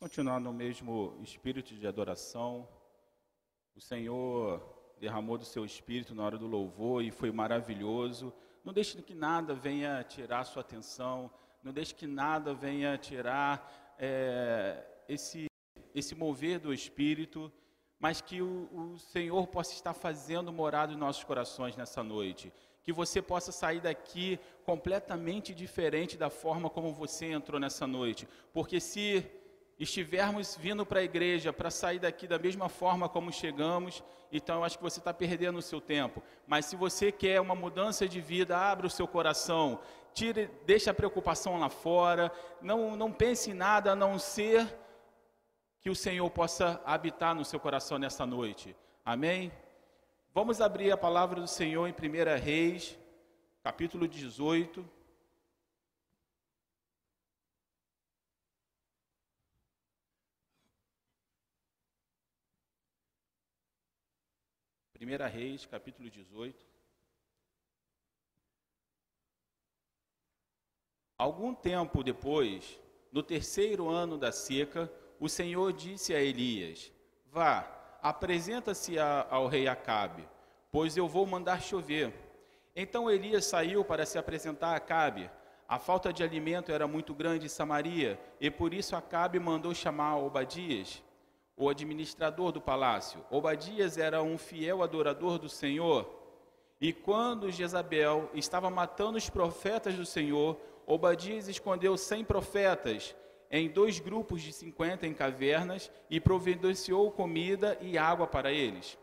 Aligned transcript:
Vamos 0.00 0.10
continuar 0.10 0.40
no 0.40 0.52
mesmo 0.52 1.16
espírito 1.22 1.72
de 1.72 1.86
adoração. 1.86 2.68
O 3.76 3.80
Senhor 3.80 4.60
derramou 4.98 5.38
do 5.38 5.44
seu 5.44 5.64
espírito 5.64 6.14
na 6.16 6.24
hora 6.24 6.36
do 6.36 6.48
louvor 6.48 7.02
e 7.02 7.12
foi 7.12 7.30
maravilhoso. 7.30 8.34
Não 8.64 8.72
deixe 8.72 9.00
que 9.00 9.14
nada 9.14 9.54
venha 9.54 10.02
tirar 10.02 10.44
sua 10.44 10.62
atenção, 10.62 11.30
não 11.62 11.72
deixe 11.72 11.94
que 11.94 12.08
nada 12.08 12.52
venha 12.52 12.98
tirar 12.98 13.94
é, 13.96 14.84
esse, 15.08 15.46
esse 15.94 16.14
mover 16.14 16.58
do 16.58 16.74
espírito, 16.74 17.50
mas 17.98 18.20
que 18.20 18.42
o, 18.42 18.68
o 18.72 18.98
Senhor 18.98 19.46
possa 19.46 19.72
estar 19.74 19.94
fazendo 19.94 20.52
morada 20.52 20.92
em 20.92 20.96
nossos 20.96 21.22
corações 21.22 21.76
nessa 21.76 22.02
noite. 22.02 22.52
Que 22.82 22.92
você 22.92 23.22
possa 23.22 23.52
sair 23.52 23.80
daqui 23.80 24.40
completamente 24.64 25.54
diferente 25.54 26.18
da 26.18 26.28
forma 26.28 26.68
como 26.68 26.92
você 26.92 27.26
entrou 27.26 27.60
nessa 27.60 27.86
noite. 27.86 28.28
Porque 28.52 28.80
se 28.80 29.24
estivermos 29.78 30.56
vindo 30.56 30.86
para 30.86 31.00
a 31.00 31.02
igreja 31.02 31.52
para 31.52 31.70
sair 31.70 31.98
daqui 31.98 32.26
da 32.26 32.38
mesma 32.38 32.68
forma 32.68 33.08
como 33.08 33.32
chegamos, 33.32 34.02
então 34.30 34.56
eu 34.56 34.64
acho 34.64 34.76
que 34.78 34.84
você 34.84 34.98
está 34.98 35.12
perdendo 35.12 35.58
o 35.58 35.62
seu 35.62 35.80
tempo. 35.80 36.22
Mas 36.46 36.66
se 36.66 36.76
você 36.76 37.10
quer 37.10 37.40
uma 37.40 37.54
mudança 37.54 38.08
de 38.08 38.20
vida, 38.20 38.56
abra 38.56 38.86
o 38.86 38.90
seu 38.90 39.06
coração, 39.06 39.80
tire, 40.12 40.50
deixe 40.64 40.88
a 40.88 40.94
preocupação 40.94 41.58
lá 41.58 41.68
fora, 41.68 42.32
não, 42.62 42.96
não 42.96 43.12
pense 43.12 43.50
em 43.50 43.54
nada 43.54 43.92
a 43.92 43.96
não 43.96 44.18
ser 44.18 44.66
que 45.80 45.90
o 45.90 45.94
Senhor 45.94 46.28
possa 46.30 46.80
habitar 46.84 47.34
no 47.34 47.44
seu 47.44 47.60
coração 47.60 47.98
nessa 47.98 48.24
noite. 48.24 48.74
Amém? 49.04 49.52
Vamos 50.32 50.60
abrir 50.60 50.90
a 50.90 50.96
palavra 50.96 51.40
do 51.40 51.46
Senhor 51.46 51.86
em 51.86 51.92
1 51.92 52.42
Reis, 52.42 52.98
capítulo 53.62 54.08
18. 54.08 54.93
Primeira 65.04 65.26
Reis, 65.26 65.66
capítulo 65.66 66.08
18. 66.08 66.64
Algum 71.18 71.54
tempo 71.54 72.02
depois, 72.02 72.80
no 73.12 73.22
terceiro 73.22 73.90
ano 73.90 74.16
da 74.16 74.32
seca, 74.32 74.90
o 75.20 75.28
Senhor 75.28 75.74
disse 75.74 76.14
a 76.14 76.22
Elias: 76.22 76.90
Vá, 77.26 77.70
apresenta-se 78.00 78.98
ao 78.98 79.46
rei 79.46 79.68
Acabe, 79.68 80.26
pois 80.72 80.96
eu 80.96 81.06
vou 81.06 81.26
mandar 81.26 81.60
chover. 81.60 82.10
Então 82.74 83.10
Elias 83.10 83.44
saiu 83.44 83.84
para 83.84 84.06
se 84.06 84.16
apresentar 84.16 84.68
a 84.68 84.76
Acabe. 84.76 85.30
A 85.68 85.78
falta 85.78 86.14
de 86.14 86.22
alimento 86.22 86.72
era 86.72 86.88
muito 86.88 87.12
grande 87.12 87.44
em 87.44 87.50
Samaria, 87.50 88.18
e 88.40 88.50
por 88.50 88.72
isso 88.72 88.96
Acabe 88.96 89.38
mandou 89.38 89.74
chamar 89.74 90.16
Obadias, 90.16 91.02
o 91.56 91.68
administrador 91.68 92.52
do 92.52 92.60
palácio. 92.60 93.24
Obadias 93.30 93.96
era 93.96 94.22
um 94.22 94.36
fiel 94.36 94.82
adorador 94.82 95.38
do 95.38 95.48
Senhor. 95.48 96.08
E 96.80 96.92
quando 96.92 97.50
Jezabel 97.50 98.28
estava 98.34 98.68
matando 98.68 99.16
os 99.16 99.30
profetas 99.30 99.94
do 99.94 100.04
Senhor, 100.04 100.58
Obadias 100.86 101.48
escondeu 101.48 101.96
cem 101.96 102.24
profetas 102.24 103.14
em 103.50 103.68
dois 103.68 104.00
grupos 104.00 104.42
de 104.42 104.52
cinquenta 104.52 105.06
em 105.06 105.14
cavernas 105.14 105.90
e 106.10 106.20
providenciou 106.20 107.10
comida 107.10 107.78
e 107.80 107.96
água 107.96 108.26
para 108.26 108.50
eles. 108.50 108.98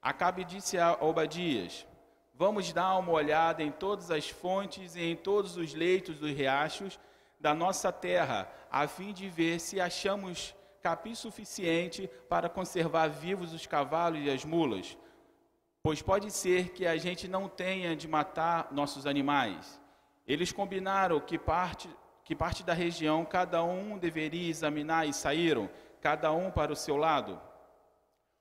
Acabe 0.00 0.44
disse 0.44 0.78
a 0.78 0.96
Obadias: 1.00 1.86
Vamos 2.34 2.72
dar 2.72 2.96
uma 2.96 3.12
olhada 3.12 3.62
em 3.62 3.70
todas 3.70 4.10
as 4.10 4.28
fontes 4.28 4.96
e 4.96 5.02
em 5.02 5.14
todos 5.14 5.56
os 5.56 5.74
leitos 5.74 6.18
dos 6.18 6.30
riachos 6.30 6.98
da 7.38 7.54
nossa 7.54 7.92
terra, 7.92 8.50
a 8.70 8.88
fim 8.88 9.12
de 9.12 9.28
ver 9.28 9.60
se 9.60 9.80
achamos 9.80 10.54
capim 10.82 11.14
suficiente 11.14 12.10
para 12.28 12.48
conservar 12.48 13.08
vivos 13.08 13.52
os 13.52 13.66
cavalos 13.66 14.20
e 14.24 14.30
as 14.30 14.44
mulas, 14.44 14.98
pois 15.82 16.02
pode 16.02 16.30
ser 16.30 16.70
que 16.70 16.86
a 16.86 16.96
gente 16.96 17.28
não 17.28 17.48
tenha 17.48 17.94
de 17.94 18.08
matar 18.08 18.68
nossos 18.72 19.06
animais. 19.06 19.80
Eles 20.26 20.50
combinaram 20.50 21.20
que 21.20 21.38
parte, 21.38 21.88
que 22.24 22.34
parte 22.34 22.64
da 22.64 22.72
região 22.72 23.24
cada 23.24 23.62
um 23.62 23.96
deveria 23.96 24.50
examinar 24.50 25.08
e 25.08 25.12
saíram, 25.12 25.70
cada 26.00 26.32
um 26.32 26.50
para 26.50 26.72
o 26.72 26.76
seu 26.76 26.96
lado. 26.96 27.40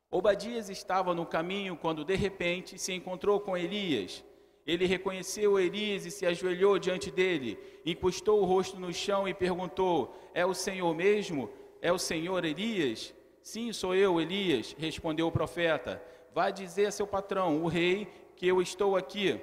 Obadias 0.09 0.67
estava 0.69 1.13
no 1.13 1.25
caminho 1.25 1.77
quando 1.77 2.03
de 2.03 2.15
repente 2.15 2.77
se 2.77 2.91
encontrou 2.91 3.39
com 3.39 3.55
Elias. 3.55 4.23
Ele 4.65 4.85
reconheceu 4.85 5.59
Elias 5.59 6.05
e 6.05 6.11
se 6.11 6.25
ajoelhou 6.25 6.77
diante 6.77 7.09
dele, 7.09 7.57
encostou 7.85 8.41
o 8.41 8.45
rosto 8.45 8.79
no 8.79 8.93
chão 8.93 9.27
e 9.27 9.33
perguntou: 9.33 10.15
É 10.33 10.45
o 10.45 10.53
Senhor 10.53 10.93
mesmo? 10.93 11.49
É 11.81 11.91
o 11.91 11.97
Senhor 11.97 12.45
Elias? 12.45 13.13
Sim, 13.41 13.73
sou 13.73 13.95
eu, 13.95 14.21
Elias, 14.21 14.75
respondeu 14.77 15.27
o 15.27 15.31
profeta. 15.31 16.01
Vá 16.33 16.51
dizer 16.51 16.85
a 16.85 16.91
seu 16.91 17.07
patrão, 17.07 17.63
o 17.63 17.67
rei, 17.67 18.07
que 18.35 18.47
eu 18.47 18.61
estou 18.61 18.95
aqui. 18.95 19.41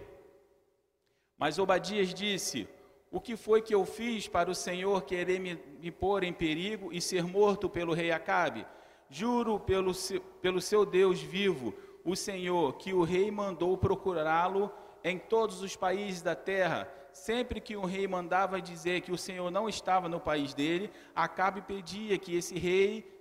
Mas 1.37 1.59
Obadias 1.59 2.15
disse: 2.15 2.69
O 3.10 3.21
que 3.21 3.37
foi 3.37 3.60
que 3.60 3.75
eu 3.75 3.84
fiz 3.84 4.28
para 4.28 4.50
o 4.50 4.54
Senhor 4.54 5.03
querer 5.03 5.41
me, 5.41 5.59
me 5.81 5.91
pôr 5.91 6.22
em 6.22 6.32
perigo 6.32 6.93
e 6.93 7.00
ser 7.00 7.25
morto 7.25 7.69
pelo 7.69 7.93
rei 7.93 8.12
Acabe? 8.12 8.65
Juro 9.10 9.59
pelo, 9.59 9.93
pelo 10.41 10.60
seu 10.60 10.87
Deus 10.87 11.20
vivo, 11.20 11.75
o 12.05 12.15
Senhor, 12.15 12.76
que 12.76 12.93
o 12.93 13.03
rei 13.03 13.31
mandou 13.31 13.76
procurá-lo 13.76 14.70
em 15.03 15.19
todos 15.19 15.62
os 15.62 15.75
países 15.75 16.22
da 16.22 16.34
terra 16.34 16.88
sempre 17.27 17.61
que 17.61 17.77
um 17.77 17.84
rei 17.84 18.06
mandava 18.06 18.61
dizer 18.61 19.01
que 19.01 19.12
o 19.12 19.19
Senhor 19.19 19.51
não 19.51 19.69
estava 19.69 20.09
no 20.09 20.21
país 20.21 20.55
dele, 20.55 20.91
Acabe 21.15 21.61
pedia 21.62 22.17
que 22.19 22.37
esse 22.37 22.59
rei 22.59 23.19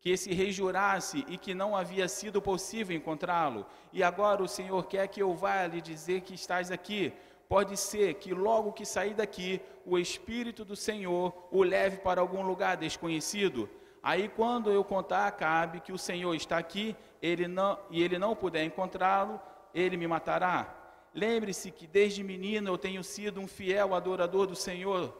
que 0.00 0.10
esse 0.10 0.32
rei 0.32 0.52
jurasse 0.52 1.24
e 1.28 1.36
que 1.36 1.52
não 1.54 1.76
havia 1.76 2.06
sido 2.08 2.40
possível 2.40 2.96
encontrá-lo. 2.96 3.66
E 3.92 4.00
agora 4.02 4.42
o 4.42 4.48
Senhor 4.48 4.86
quer 4.86 5.08
que 5.08 5.20
eu 5.20 5.34
vá 5.34 5.66
lhe 5.66 5.80
dizer 5.80 6.20
que 6.20 6.34
estás 6.34 6.70
aqui. 6.70 7.12
Pode 7.48 7.76
ser 7.76 8.14
que 8.14 8.32
logo 8.32 8.72
que 8.72 8.84
sair 8.84 9.14
daqui, 9.14 9.60
o 9.84 9.98
Espírito 9.98 10.64
do 10.64 10.76
Senhor 10.76 11.48
o 11.50 11.62
leve 11.64 11.96
para 11.96 12.20
algum 12.20 12.42
lugar 12.42 12.76
desconhecido. 12.76 13.68
Aí 14.00 14.28
quando 14.28 14.70
eu 14.70 14.84
contar 14.84 15.24
a 15.24 15.26
Acabe 15.26 15.80
que 15.80 15.92
o 15.92 15.98
Senhor 15.98 16.32
está 16.34 16.58
aqui, 16.58 16.94
ele 17.20 17.48
não, 17.48 17.76
e 17.90 18.02
ele 18.02 18.18
não 18.18 18.36
puder 18.36 18.64
encontrá-lo, 18.64 19.40
ele 19.74 19.96
me 19.96 20.06
matará. 20.06 20.77
Lembre-se 21.14 21.70
que 21.70 21.86
desde 21.86 22.22
menino 22.22 22.68
eu 22.68 22.78
tenho 22.78 23.02
sido 23.02 23.40
um 23.40 23.48
fiel 23.48 23.94
adorador 23.94 24.46
do 24.46 24.54
Senhor. 24.54 25.16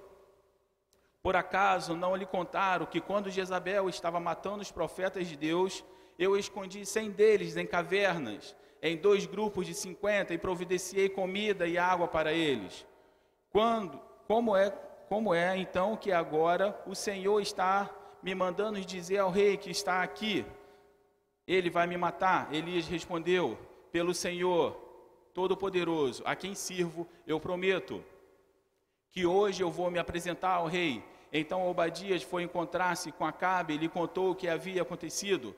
Por 1.23 1.37
acaso 1.37 1.97
não 1.97 2.15
lhe 2.15 2.27
contaram 2.27 2.87
que 2.87 3.01
quando 3.01 3.31
Jezabel 3.31 3.89
estava 3.89 4.21
matando 4.21 4.63
os 4.63 4.71
profetas 4.71 5.27
de 5.27 5.37
Deus, 5.37 5.85
eu 6.19 6.37
escondi 6.37 6.85
cem 6.87 7.11
deles 7.11 7.57
em 7.57 7.67
cavernas, 7.67 8.55
em 8.81 8.97
dois 8.97 9.27
grupos 9.27 9.67
de 9.67 9.75
cinquenta, 9.75 10.33
e 10.33 10.39
providenciei 10.39 11.09
comida 11.09 11.67
e 11.67 11.77
água 11.77 12.07
para 12.07 12.33
eles. 12.33 12.87
Quando, 13.51 14.01
como 14.27 14.57
é, 14.57 14.71
como 15.09 15.35
é 15.35 15.57
então 15.57 15.97
que 15.97 16.13
agora 16.13 16.81
o 16.87 16.95
Senhor 16.95 17.41
está 17.41 17.91
me 18.23 18.35
mandando 18.35 18.81
dizer 18.81 19.19
ao 19.19 19.31
rei 19.31 19.57
que 19.57 19.71
está 19.71 20.03
aqui? 20.03 20.45
Ele 21.47 21.71
vai 21.71 21.87
me 21.87 21.97
matar? 21.97 22.53
Elias 22.55 22.87
respondeu: 22.87 23.59
Pelo 23.91 24.15
Senhor 24.15 24.88
Todo-Poderoso, 25.39 26.21
a 26.27 26.35
quem 26.35 26.53
sirvo, 26.53 27.07
eu 27.25 27.39
prometo 27.39 28.05
que 29.09 29.25
hoje 29.25 29.63
eu 29.63 29.71
vou 29.71 29.89
me 29.89 29.97
apresentar 29.97 30.55
ao 30.55 30.67
rei. 30.67 31.01
Então 31.33 31.71
Obadias 31.71 32.25
foi 32.25 32.43
encontrar-se 32.43 33.13
com 33.13 33.25
Acabe 33.25 33.75
e 33.75 33.77
lhe 33.77 33.89
contou 33.89 34.33
o 34.33 34.35
que 34.35 34.49
havia 34.49 34.83
acontecido. 34.83 35.55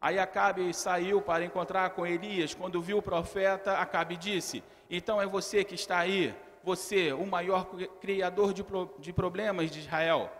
Aí 0.00 0.16
Acabe 0.16 0.72
saiu 0.72 1.20
para 1.20 1.44
encontrar 1.44 1.90
com 1.90 2.06
Elias. 2.06 2.54
Quando 2.54 2.80
viu 2.80 2.98
o 2.98 3.02
profeta, 3.02 3.78
Acabe 3.78 4.16
disse: 4.16 4.62
Então 4.88 5.20
é 5.20 5.26
você 5.26 5.64
que 5.64 5.74
está 5.74 5.98
aí, 5.98 6.32
você, 6.62 7.12
o 7.12 7.26
maior 7.26 7.64
criador 8.00 8.52
de, 8.52 8.64
de 9.00 9.12
problemas 9.12 9.72
de 9.72 9.80
Israel. 9.80 10.30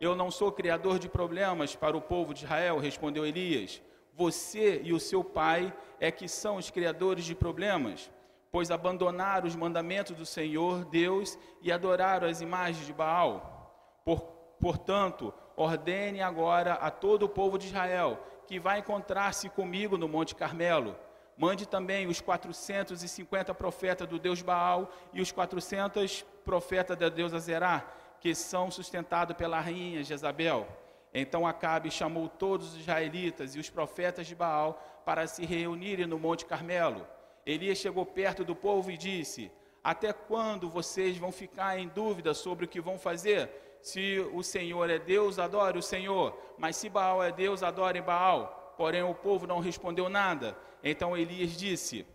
Eu 0.00 0.14
não 0.14 0.30
sou 0.30 0.52
criador 0.52 1.00
de 1.00 1.08
problemas 1.08 1.74
para 1.74 1.96
o 1.96 2.00
povo 2.00 2.32
de 2.32 2.44
Israel, 2.44 2.78
respondeu 2.78 3.26
Elias. 3.26 3.82
Você 4.14 4.80
e 4.84 4.92
o 4.92 5.00
seu 5.00 5.24
pai 5.24 5.74
é 5.98 6.12
que 6.12 6.28
são 6.28 6.54
os 6.54 6.70
criadores 6.70 7.24
de 7.24 7.34
problemas 7.34 8.08
pois 8.50 8.70
abandonaram 8.70 9.46
os 9.46 9.56
mandamentos 9.56 10.16
do 10.16 10.24
Senhor 10.24 10.84
Deus 10.84 11.38
e 11.62 11.70
adoraram 11.70 12.28
as 12.28 12.40
imagens 12.40 12.86
de 12.86 12.92
Baal. 12.92 14.00
Por, 14.04 14.20
portanto, 14.60 15.32
ordene 15.56 16.22
agora 16.22 16.74
a 16.74 16.90
todo 16.90 17.24
o 17.24 17.28
povo 17.28 17.58
de 17.58 17.66
Israel 17.66 18.18
que 18.46 18.58
vai 18.58 18.78
encontrar-se 18.78 19.50
comigo 19.50 19.98
no 19.98 20.08
Monte 20.08 20.34
Carmelo. 20.34 20.96
Mande 21.36 21.68
também 21.68 22.06
os 22.06 22.20
450 22.20 23.54
profetas 23.54 24.08
do 24.08 24.18
Deus 24.18 24.40
Baal 24.40 24.90
e 25.12 25.20
os 25.20 25.30
400 25.30 26.24
profetas 26.44 26.96
da 26.96 27.10
deusa 27.10 27.38
Zerá, 27.38 27.86
que 28.20 28.34
são 28.34 28.70
sustentados 28.70 29.36
pela 29.36 29.60
rainha 29.60 30.02
Jezabel. 30.02 30.66
Então 31.12 31.46
Acabe 31.46 31.90
chamou 31.90 32.28
todos 32.28 32.72
os 32.72 32.80
israelitas 32.80 33.54
e 33.54 33.58
os 33.58 33.68
profetas 33.68 34.26
de 34.26 34.34
Baal 34.34 34.82
para 35.04 35.26
se 35.26 35.44
reunirem 35.44 36.06
no 36.06 36.18
Monte 36.18 36.46
Carmelo. 36.46 37.06
Elias 37.48 37.78
chegou 37.78 38.04
perto 38.04 38.44
do 38.44 38.54
povo 38.54 38.90
e 38.90 38.98
disse: 38.98 39.50
Até 39.82 40.12
quando 40.12 40.68
vocês 40.68 41.16
vão 41.16 41.32
ficar 41.32 41.78
em 41.78 41.88
dúvida 41.88 42.34
sobre 42.34 42.66
o 42.66 42.68
que 42.68 42.78
vão 42.78 42.98
fazer? 42.98 43.50
Se 43.80 44.18
o 44.34 44.42
Senhor 44.42 44.90
é 44.90 44.98
Deus, 44.98 45.38
adore 45.38 45.78
o 45.78 45.82
Senhor. 45.82 46.38
Mas 46.58 46.76
se 46.76 46.90
Baal 46.90 47.24
é 47.24 47.32
Deus, 47.32 47.62
adore 47.62 48.02
Baal. 48.02 48.74
Porém, 48.76 49.02
o 49.02 49.14
povo 49.14 49.46
não 49.46 49.60
respondeu 49.60 50.10
nada. 50.10 50.58
Então 50.84 51.16
Elias 51.16 51.56
disse: 51.56 52.06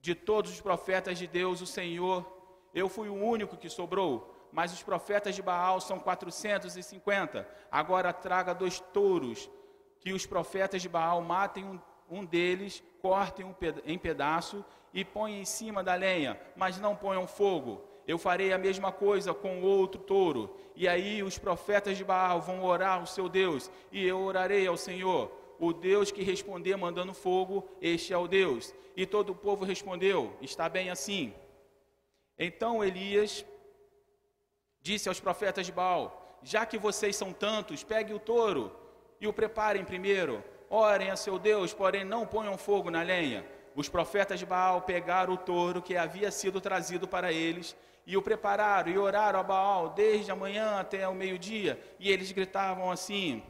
De 0.00 0.12
todos 0.12 0.50
os 0.50 0.60
profetas 0.60 1.18
de 1.18 1.28
Deus, 1.28 1.60
o 1.60 1.66
Senhor, 1.66 2.26
eu 2.74 2.88
fui 2.88 3.08
o 3.08 3.14
único 3.14 3.56
que 3.56 3.70
sobrou. 3.70 4.34
Mas 4.50 4.72
os 4.72 4.82
profetas 4.82 5.36
de 5.36 5.42
Baal 5.42 5.80
são 5.80 6.00
450. 6.00 7.48
Agora 7.70 8.12
traga 8.12 8.52
dois 8.52 8.80
touros, 8.80 9.48
que 10.00 10.12
os 10.12 10.26
profetas 10.26 10.82
de 10.82 10.88
Baal 10.88 11.22
matem 11.22 11.64
um, 11.64 11.80
um 12.10 12.24
deles, 12.24 12.82
cortem 13.00 13.44
um 13.44 13.54
em 13.84 13.98
pedaço 13.98 14.64
e 14.92 15.04
ponham 15.04 15.40
em 15.40 15.44
cima 15.44 15.82
da 15.82 15.94
lenha, 15.94 16.40
mas 16.56 16.78
não 16.78 16.94
ponham 16.94 17.26
fogo 17.26 17.94
eu 18.06 18.18
farei 18.18 18.52
a 18.52 18.58
mesma 18.58 18.92
coisa 18.92 19.32
com 19.32 19.62
outro 19.62 20.00
touro. 20.00 20.54
E 20.76 20.86
aí 20.86 21.22
os 21.22 21.38
profetas 21.38 21.96
de 21.96 22.04
Baal 22.04 22.40
vão 22.40 22.62
orar 22.64 23.00
ao 23.00 23.06
seu 23.06 23.28
Deus, 23.28 23.70
e 23.90 24.04
eu 24.04 24.20
orarei 24.20 24.66
ao 24.66 24.76
Senhor. 24.76 25.32
O 25.58 25.72
Deus 25.72 26.10
que 26.10 26.22
responder 26.22 26.76
mandando 26.76 27.14
fogo, 27.14 27.68
este 27.80 28.12
é 28.12 28.18
o 28.18 28.28
Deus. 28.28 28.74
E 28.96 29.06
todo 29.06 29.30
o 29.30 29.34
povo 29.34 29.64
respondeu: 29.64 30.36
Está 30.40 30.68
bem 30.68 30.90
assim. 30.90 31.32
Então 32.38 32.84
Elias 32.84 33.44
disse 34.82 35.08
aos 35.08 35.20
profetas 35.20 35.64
de 35.64 35.72
Baal: 35.72 36.38
Já 36.42 36.66
que 36.66 36.76
vocês 36.76 37.16
são 37.16 37.32
tantos, 37.32 37.82
pegue 37.82 38.12
o 38.12 38.18
touro 38.18 38.76
e 39.20 39.26
o 39.26 39.32
preparem 39.32 39.84
primeiro. 39.84 40.44
Orem 40.68 41.10
a 41.10 41.16
seu 41.16 41.38
Deus, 41.38 41.72
porém 41.72 42.04
não 42.04 42.26
ponham 42.26 42.56
fogo 42.56 42.90
na 42.90 43.02
lenha. 43.02 43.44
Os 43.74 43.88
profetas 43.88 44.38
de 44.38 44.46
Baal 44.46 44.82
pegaram 44.82 45.34
o 45.34 45.36
touro 45.36 45.82
que 45.82 45.96
havia 45.96 46.30
sido 46.30 46.60
trazido 46.60 47.08
para 47.08 47.32
eles 47.32 47.76
e 48.06 48.16
o 48.16 48.22
prepararam 48.22 48.90
e 48.90 48.98
oraram 48.98 49.40
a 49.40 49.42
Baal 49.42 49.90
desde 49.90 50.30
a 50.30 50.36
manhã 50.36 50.78
até 50.78 51.08
o 51.08 51.14
meio-dia, 51.14 51.80
e 51.98 52.10
eles 52.10 52.32
gritavam 52.32 52.90
assim: 52.90 53.42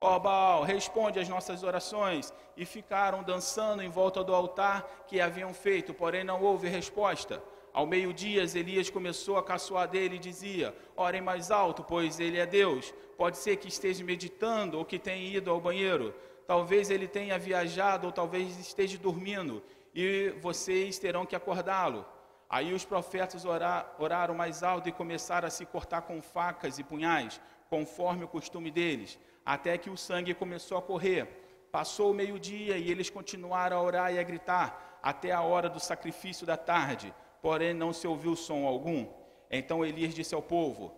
Ó 0.00 0.14
oh, 0.14 0.20
Baal, 0.20 0.62
responde 0.62 1.18
às 1.18 1.28
nossas 1.28 1.62
orações. 1.62 2.32
E 2.56 2.64
ficaram 2.64 3.22
dançando 3.22 3.82
em 3.82 3.88
volta 3.88 4.24
do 4.24 4.34
altar 4.34 5.04
que 5.06 5.20
haviam 5.20 5.54
feito, 5.54 5.94
porém 5.94 6.24
não 6.24 6.42
houve 6.42 6.68
resposta. 6.68 7.40
Ao 7.78 7.86
meio-dia, 7.86 8.42
Elias 8.42 8.90
começou 8.90 9.36
a 9.38 9.42
caçoar 9.50 9.86
dele 9.86 10.16
e 10.16 10.18
dizia: 10.18 10.74
Orem 10.96 11.20
mais 11.20 11.48
alto, 11.48 11.84
pois 11.84 12.18
ele 12.18 12.36
é 12.36 12.44
Deus. 12.44 12.92
Pode 13.16 13.38
ser 13.38 13.54
que 13.54 13.68
esteja 13.68 14.02
meditando 14.02 14.76
ou 14.76 14.84
que 14.84 14.98
tenha 14.98 15.38
ido 15.38 15.48
ao 15.48 15.60
banheiro. 15.60 16.12
Talvez 16.44 16.90
ele 16.90 17.06
tenha 17.06 17.38
viajado 17.38 18.08
ou 18.08 18.12
talvez 18.12 18.58
esteja 18.58 18.98
dormindo, 18.98 19.62
e 19.94 20.34
vocês 20.40 20.98
terão 20.98 21.24
que 21.24 21.36
acordá-lo. 21.36 22.04
Aí 22.50 22.74
os 22.74 22.84
profetas 22.84 23.44
oraram 23.44 24.34
mais 24.34 24.64
alto 24.64 24.88
e 24.88 24.92
começaram 25.00 25.46
a 25.46 25.50
se 25.50 25.64
cortar 25.64 26.02
com 26.02 26.20
facas 26.20 26.80
e 26.80 26.82
punhais, 26.82 27.40
conforme 27.70 28.24
o 28.24 28.28
costume 28.36 28.72
deles, 28.72 29.16
até 29.46 29.78
que 29.78 29.88
o 29.88 29.96
sangue 29.96 30.34
começou 30.34 30.76
a 30.78 30.82
correr. 30.82 31.28
Passou 31.70 32.10
o 32.10 32.14
meio-dia 32.14 32.76
e 32.76 32.90
eles 32.90 33.08
continuaram 33.08 33.76
a 33.76 33.82
orar 33.82 34.12
e 34.12 34.18
a 34.18 34.22
gritar, 34.24 34.98
até 35.00 35.30
a 35.30 35.42
hora 35.42 35.68
do 35.70 35.78
sacrifício 35.78 36.44
da 36.44 36.56
tarde, 36.56 37.14
porém 37.42 37.72
não 37.74 37.92
se 37.92 38.06
ouviu 38.06 38.34
som 38.36 38.66
algum. 38.66 39.06
Então 39.50 39.84
Elias 39.84 40.14
disse 40.14 40.34
ao 40.34 40.42
povo: 40.42 40.92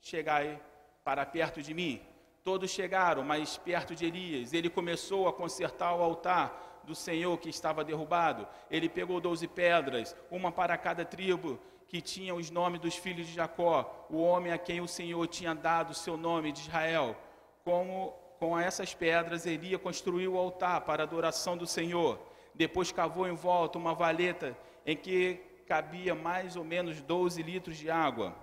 Chegai 0.00 0.60
para 1.04 1.26
perto 1.26 1.62
de 1.62 1.74
mim. 1.74 2.00
Todos 2.42 2.70
chegaram, 2.70 3.22
mas 3.22 3.56
perto 3.56 3.94
de 3.94 4.06
Elias. 4.06 4.52
Ele 4.52 4.68
começou 4.68 5.28
a 5.28 5.32
consertar 5.32 5.94
o 5.94 6.02
altar 6.02 6.82
do 6.84 6.94
Senhor 6.94 7.38
que 7.38 7.48
estava 7.48 7.84
derrubado. 7.84 8.48
Ele 8.70 8.88
pegou 8.88 9.20
doze 9.20 9.46
pedras, 9.46 10.16
uma 10.30 10.50
para 10.50 10.76
cada 10.76 11.04
tribo, 11.04 11.58
que 11.86 12.00
tinha 12.00 12.34
os 12.34 12.50
nomes 12.50 12.80
dos 12.80 12.96
filhos 12.96 13.26
de 13.26 13.34
Jacó, 13.34 14.06
o 14.10 14.20
homem 14.20 14.52
a 14.52 14.58
quem 14.58 14.80
o 14.80 14.88
Senhor 14.88 15.26
tinha 15.26 15.54
dado 15.54 15.94
seu 15.94 16.16
nome 16.16 16.50
de 16.50 16.60
Israel. 16.60 17.16
Como 17.64 18.14
com 18.38 18.58
essas 18.58 18.92
pedras 18.92 19.46
Elia 19.46 19.78
construiu 19.78 20.34
o 20.34 20.38
altar 20.38 20.80
para 20.80 21.02
a 21.02 21.06
adoração 21.06 21.56
do 21.56 21.66
Senhor. 21.66 22.18
Depois 22.54 22.90
cavou 22.90 23.28
em 23.28 23.34
volta 23.34 23.78
uma 23.78 23.94
valeta 23.94 24.56
em 24.84 24.96
que 24.96 25.40
cabia 25.62 26.14
mais 26.14 26.56
ou 26.56 26.64
menos 26.64 27.00
12 27.00 27.42
litros 27.42 27.76
de 27.76 27.90
água. 27.90 28.34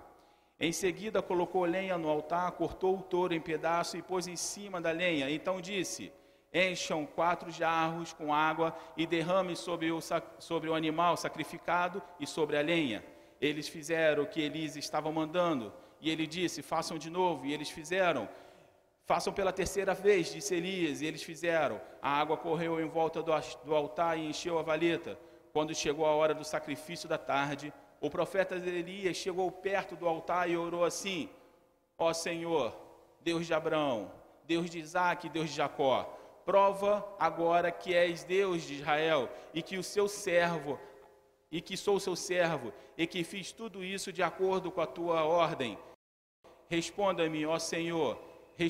Em 0.58 0.72
seguida 0.72 1.22
colocou 1.22 1.64
lenha 1.64 1.96
no 1.96 2.08
altar, 2.08 2.52
cortou 2.52 2.98
o 2.98 3.02
touro 3.02 3.32
em 3.32 3.40
pedaços 3.40 3.94
e 3.94 4.02
pôs 4.02 4.26
em 4.26 4.36
cima 4.36 4.80
da 4.80 4.90
lenha. 4.90 5.30
Então 5.30 5.60
disse: 5.60 6.12
encham 6.52 7.06
quatro 7.06 7.50
jarros 7.50 8.12
com 8.12 8.34
água 8.34 8.76
e 8.96 9.06
derramem 9.06 9.54
sobre 9.54 9.90
o, 9.90 10.00
sobre 10.38 10.68
o 10.68 10.74
animal 10.74 11.16
sacrificado 11.16 12.02
e 12.18 12.26
sobre 12.26 12.56
a 12.56 12.60
lenha. 12.60 13.04
Eles 13.40 13.68
fizeram 13.68 14.24
o 14.24 14.26
que 14.26 14.40
Elias 14.40 14.76
estava 14.76 15.10
mandando, 15.10 15.72
e 16.00 16.10
ele 16.10 16.26
disse: 16.26 16.60
Façam 16.62 16.98
de 16.98 17.08
novo, 17.08 17.46
e 17.46 17.54
eles 17.54 17.70
fizeram. 17.70 18.28
Façam 19.06 19.32
pela 19.32 19.52
terceira 19.52 19.94
vez, 19.94 20.32
disse 20.32 20.54
Elias, 20.54 21.00
e 21.00 21.06
eles 21.06 21.22
fizeram. 21.22 21.80
A 22.02 22.20
água 22.20 22.36
correu 22.36 22.80
em 22.80 22.88
volta 22.88 23.22
do, 23.22 23.32
do 23.64 23.74
altar 23.74 24.18
e 24.18 24.28
encheu 24.28 24.58
a 24.58 24.62
valeta. 24.62 25.18
Quando 25.52 25.74
chegou 25.74 26.06
a 26.06 26.14
hora 26.14 26.34
do 26.34 26.44
sacrifício 26.44 27.08
da 27.08 27.18
tarde, 27.18 27.72
o 28.00 28.08
profeta 28.08 28.54
Elias 28.54 29.16
chegou 29.16 29.50
perto 29.50 29.96
do 29.96 30.06
altar 30.08 30.48
e 30.48 30.56
orou 30.56 30.84
assim: 30.84 31.28
Ó 31.98 32.12
Senhor, 32.12 32.74
Deus 33.20 33.46
de 33.46 33.54
Abraão, 33.54 34.10
Deus 34.44 34.70
de 34.70 34.78
Isaac 34.78 35.28
Deus 35.28 35.50
de 35.50 35.56
Jacó, 35.56 36.04
prova 36.44 37.06
agora 37.18 37.70
que 37.70 37.94
és 37.94 38.24
Deus 38.24 38.62
de 38.62 38.74
Israel 38.74 39.28
e 39.52 39.62
que 39.62 39.76
o 39.76 39.82
seu 39.82 40.08
servo 40.08 40.78
e 41.50 41.60
que 41.60 41.76
sou 41.76 41.98
seu 41.98 42.14
servo 42.14 42.72
e 42.96 43.06
que 43.06 43.24
fiz 43.24 43.52
tudo 43.52 43.84
isso 43.84 44.12
de 44.12 44.22
acordo 44.22 44.70
com 44.70 44.80
a 44.80 44.86
tua 44.86 45.24
ordem. 45.24 45.78
Responda-me, 46.68 47.44
ó 47.44 47.58
Senhor, 47.58 48.18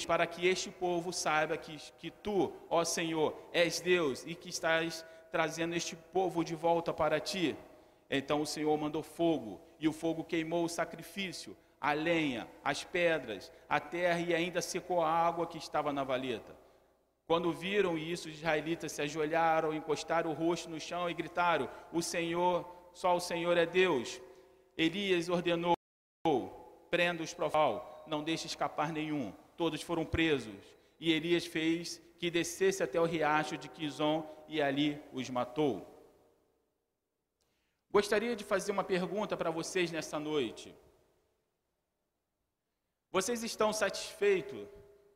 para 0.06 0.26
que 0.26 0.47
este 0.47 0.71
povo 0.71 1.12
saiba 1.12 1.56
que, 1.56 1.76
que 1.99 2.11
tu, 2.11 2.53
ó 2.69 2.85
Senhor, 2.85 3.37
és 3.53 3.81
Deus 3.81 4.25
e 4.26 4.35
que 4.35 4.49
estás 4.49 5.05
trazendo 5.31 5.75
este 5.75 5.97
povo 5.97 6.44
de 6.44 6.55
volta 6.55 6.93
para 6.93 7.21
ti. 7.21 7.56
Então 8.11 8.41
o 8.41 8.47
Senhor 8.47 8.77
mandou 8.77 9.03
fogo, 9.03 9.61
e 9.79 9.88
o 9.88 9.93
fogo 9.93 10.25
queimou 10.25 10.65
o 10.65 10.69
sacrifício, 10.69 11.56
a 11.81 11.93
lenha, 11.93 12.49
as 12.62 12.85
pedras, 12.85 13.50
a 13.69 13.81
terra 13.81 14.21
e 14.21 14.35
ainda 14.35 14.61
secou 14.61 15.00
a 15.00 15.09
água 15.09 15.47
que 15.47 15.59
estava 15.59 15.93
na 15.93 16.05
valeta. 16.05 16.55
Quando 17.27 17.53
viram 17.53 17.97
isso, 17.97 18.29
os 18.29 18.35
israelitas 18.35 18.91
se 18.91 19.00
ajoelharam, 19.03 19.73
encostaram 19.73 20.31
o 20.31 20.35
rosto 20.35 20.69
no 20.69 20.81
chão 20.81 21.09
e 21.09 21.15
gritaram: 21.15 21.71
O 21.93 22.03
Senhor, 22.03 22.69
só 22.93 23.15
o 23.15 23.21
Senhor 23.21 23.56
é 23.56 23.65
Deus. 23.65 24.21
Elias 24.76 25.29
ordenou: 25.29 25.75
Prenda 26.91 27.23
os 27.23 27.33
profetas, 27.33 27.83
não 28.06 28.25
deixe 28.25 28.47
escapar 28.49 28.93
nenhum. 28.93 29.33
Todos 29.56 29.81
foram 29.81 30.05
presos. 30.05 30.61
E 30.99 31.12
Elias 31.12 31.47
fez 31.47 32.03
que 32.21 32.31
descesse 32.31 32.83
até 32.83 33.00
o 33.00 33.07
riacho 33.07 33.57
de 33.57 33.67
Quizon 33.67 34.19
e 34.47 34.61
ali 34.61 35.03
os 35.11 35.31
matou. 35.31 35.75
Gostaria 37.91 38.37
de 38.37 38.45
fazer 38.45 38.73
uma 38.73 38.85
pergunta 38.85 39.39
para 39.39 39.50
vocês 39.50 39.91
nessa 39.91 40.19
noite. 40.21 40.77
Vocês 43.11 43.43
estão 43.43 43.73
satisfeitos 43.73 44.69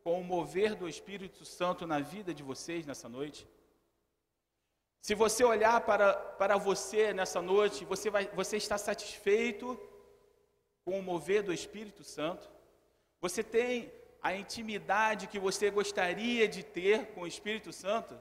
com 0.02 0.18
o 0.18 0.24
mover 0.24 0.74
do 0.74 0.88
Espírito 0.88 1.44
Santo 1.44 1.86
na 1.86 2.00
vida 2.00 2.32
de 2.32 2.42
vocês 2.42 2.86
nessa 2.86 3.06
noite? 3.06 3.46
Se 5.02 5.14
você 5.14 5.44
olhar 5.44 5.82
para, 5.82 6.14
para 6.14 6.56
você 6.56 7.12
nessa 7.12 7.42
noite, 7.42 7.84
você, 7.84 8.08
vai, 8.08 8.28
você 8.28 8.56
está 8.56 8.78
satisfeito 8.78 9.78
com 10.86 10.98
o 10.98 11.02
mover 11.02 11.42
do 11.42 11.52
Espírito 11.52 12.02
Santo? 12.02 12.50
Você 13.20 13.44
tem 13.44 13.92
a 14.26 14.34
intimidade 14.34 15.28
que 15.32 15.38
você 15.46 15.66
gostaria 15.78 16.44
de 16.54 16.62
ter 16.76 16.98
com 17.12 17.20
o 17.22 17.26
Espírito 17.26 17.70
Santo? 17.74 18.14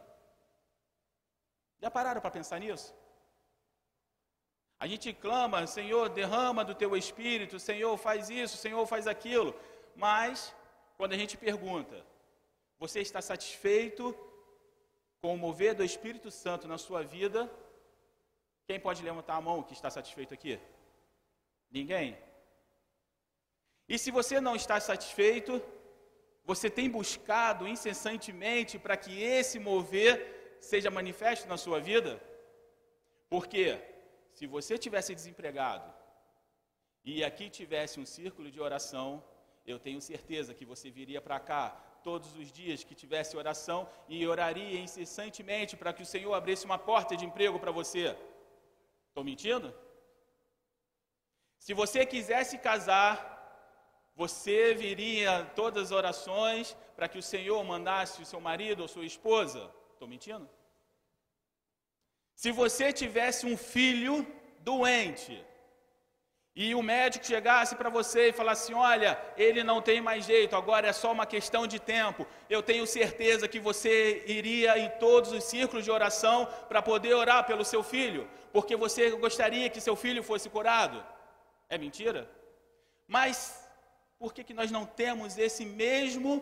Já 1.82 1.90
pararam 1.90 2.20
para 2.20 2.38
pensar 2.38 2.60
nisso? 2.60 2.94
A 4.78 4.86
gente 4.86 5.14
clama, 5.14 5.66
Senhor, 5.66 6.10
derrama 6.10 6.66
do 6.66 6.76
teu 6.76 6.92
Espírito, 7.04 7.58
Senhor, 7.58 7.96
faz 7.98 8.30
isso, 8.30 8.58
Senhor, 8.58 8.86
faz 8.86 9.08
aquilo, 9.08 9.56
mas 9.96 10.54
quando 10.98 11.14
a 11.14 11.18
gente 11.22 11.38
pergunta, 11.38 12.06
você 12.78 13.00
está 13.00 13.22
satisfeito 13.22 14.14
com 15.22 15.34
o 15.34 15.38
mover 15.38 15.74
do 15.74 15.86
Espírito 15.86 16.30
Santo 16.30 16.68
na 16.68 16.78
sua 16.78 17.02
vida? 17.02 17.50
Quem 18.68 18.78
pode 18.78 19.02
levantar 19.02 19.36
a 19.38 19.42
mão 19.42 19.64
que 19.64 19.72
está 19.72 19.90
satisfeito 19.90 20.34
aqui? 20.34 20.60
Ninguém? 21.72 22.18
E 23.88 23.98
se 23.98 24.12
você 24.12 24.42
não 24.42 24.54
está 24.54 24.82
satisfeito, 24.82 25.62
você 26.46 26.70
tem 26.70 26.90
buscado 26.90 27.68
incessantemente 27.68 28.78
para 28.78 28.98
que 28.98 29.14
esse 29.22 29.58
mover 29.60 30.58
seja 30.60 30.90
manifesto 30.92 31.48
na 31.48 31.58
sua 31.58 31.80
vida? 31.80 32.22
Porque 33.30 33.80
se 34.34 34.46
você 34.46 34.78
tivesse 34.78 35.16
desempregado 35.16 35.92
e 37.04 37.24
aqui 37.24 37.50
tivesse 37.50 38.00
um 38.00 38.06
círculo 38.06 38.52
de 38.52 38.60
oração, 38.60 39.24
eu 39.66 39.80
tenho 39.80 40.02
certeza 40.02 40.54
que 40.54 40.66
você 40.66 40.90
viria 40.90 41.22
para 41.22 41.40
cá 41.40 41.64
todos 42.04 42.36
os 42.36 42.52
dias 42.52 42.84
que 42.84 42.94
tivesse 42.94 43.38
oração 43.38 43.90
e 44.10 44.28
oraria 44.28 44.80
incessantemente 44.80 45.78
para 45.78 45.94
que 45.94 46.04
o 46.04 46.06
Senhor 46.14 46.34
abrisse 46.34 46.66
uma 46.66 46.78
porta 46.78 47.16
de 47.16 47.26
emprego 47.26 47.58
para 47.58 47.72
você. 47.72 48.18
Estou 49.08 49.24
mentindo? 49.24 49.74
Se 51.58 51.74
você 51.74 52.06
quisesse 52.06 52.58
casar 52.58 53.33
você 54.16 54.74
viria 54.74 55.50
todas 55.56 55.86
as 55.86 55.92
orações 55.92 56.76
para 56.96 57.08
que 57.08 57.18
o 57.18 57.24
Senhor 57.24 57.64
mandasse 57.64 58.22
o 58.22 58.26
seu 58.26 58.40
marido 58.40 58.82
ou 58.82 58.88
sua 58.88 59.06
esposa? 59.06 59.72
Estou 59.94 60.08
mentindo? 60.08 60.48
Se 62.36 62.52
você 62.52 62.92
tivesse 62.92 63.46
um 63.46 63.58
filho 63.58 64.26
doente, 64.60 65.44
e 66.56 66.76
o 66.76 66.84
médico 66.84 67.26
chegasse 67.26 67.76
para 67.76 67.90
você 67.90 68.30
e 68.30 68.34
falasse: 68.34 68.74
Olha, 68.74 69.20
ele 69.36 69.64
não 69.64 69.82
tem 69.82 70.00
mais 70.00 70.26
jeito, 70.26 70.56
agora 70.56 70.88
é 70.88 70.94
só 70.94 71.12
uma 71.12 71.26
questão 71.26 71.66
de 71.66 71.80
tempo. 71.80 72.28
Eu 72.48 72.62
tenho 72.62 72.86
certeza 72.86 73.48
que 73.48 73.60
você 73.60 74.24
iria 74.28 74.78
em 74.78 74.90
todos 75.00 75.32
os 75.32 75.44
círculos 75.46 75.84
de 75.84 75.90
oração 75.90 76.48
para 76.70 76.82
poder 76.82 77.16
orar 77.16 77.44
pelo 77.46 77.66
seu 77.66 77.82
filho, 77.82 78.30
porque 78.52 78.76
você 78.76 79.10
gostaria 79.12 79.70
que 79.70 79.82
seu 79.82 79.96
filho 79.96 80.22
fosse 80.22 80.48
curado. 80.48 81.04
É 81.68 81.78
mentira? 81.78 82.30
Mas 83.08 83.63
por 84.24 84.34
que, 84.34 84.42
que 84.42 84.54
nós 84.54 84.72
não 84.72 84.86
temos 84.86 85.38
esse 85.38 85.66
mesmo 85.66 86.34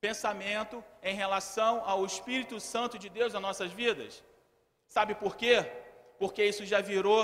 pensamento 0.00 0.84
em 1.00 1.14
relação 1.14 1.88
ao 1.88 2.04
Espírito 2.04 2.58
Santo 2.58 2.98
de 2.98 3.08
Deus 3.08 3.32
nas 3.32 3.40
nossas 3.40 3.70
vidas? 3.70 4.24
Sabe 4.88 5.14
por 5.14 5.36
quê? 5.36 5.54
Porque 6.18 6.42
isso 6.44 6.66
já 6.66 6.80
virou 6.80 7.22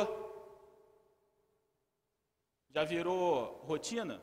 já 2.71 2.85
virou 2.85 3.61
rotina. 3.71 4.23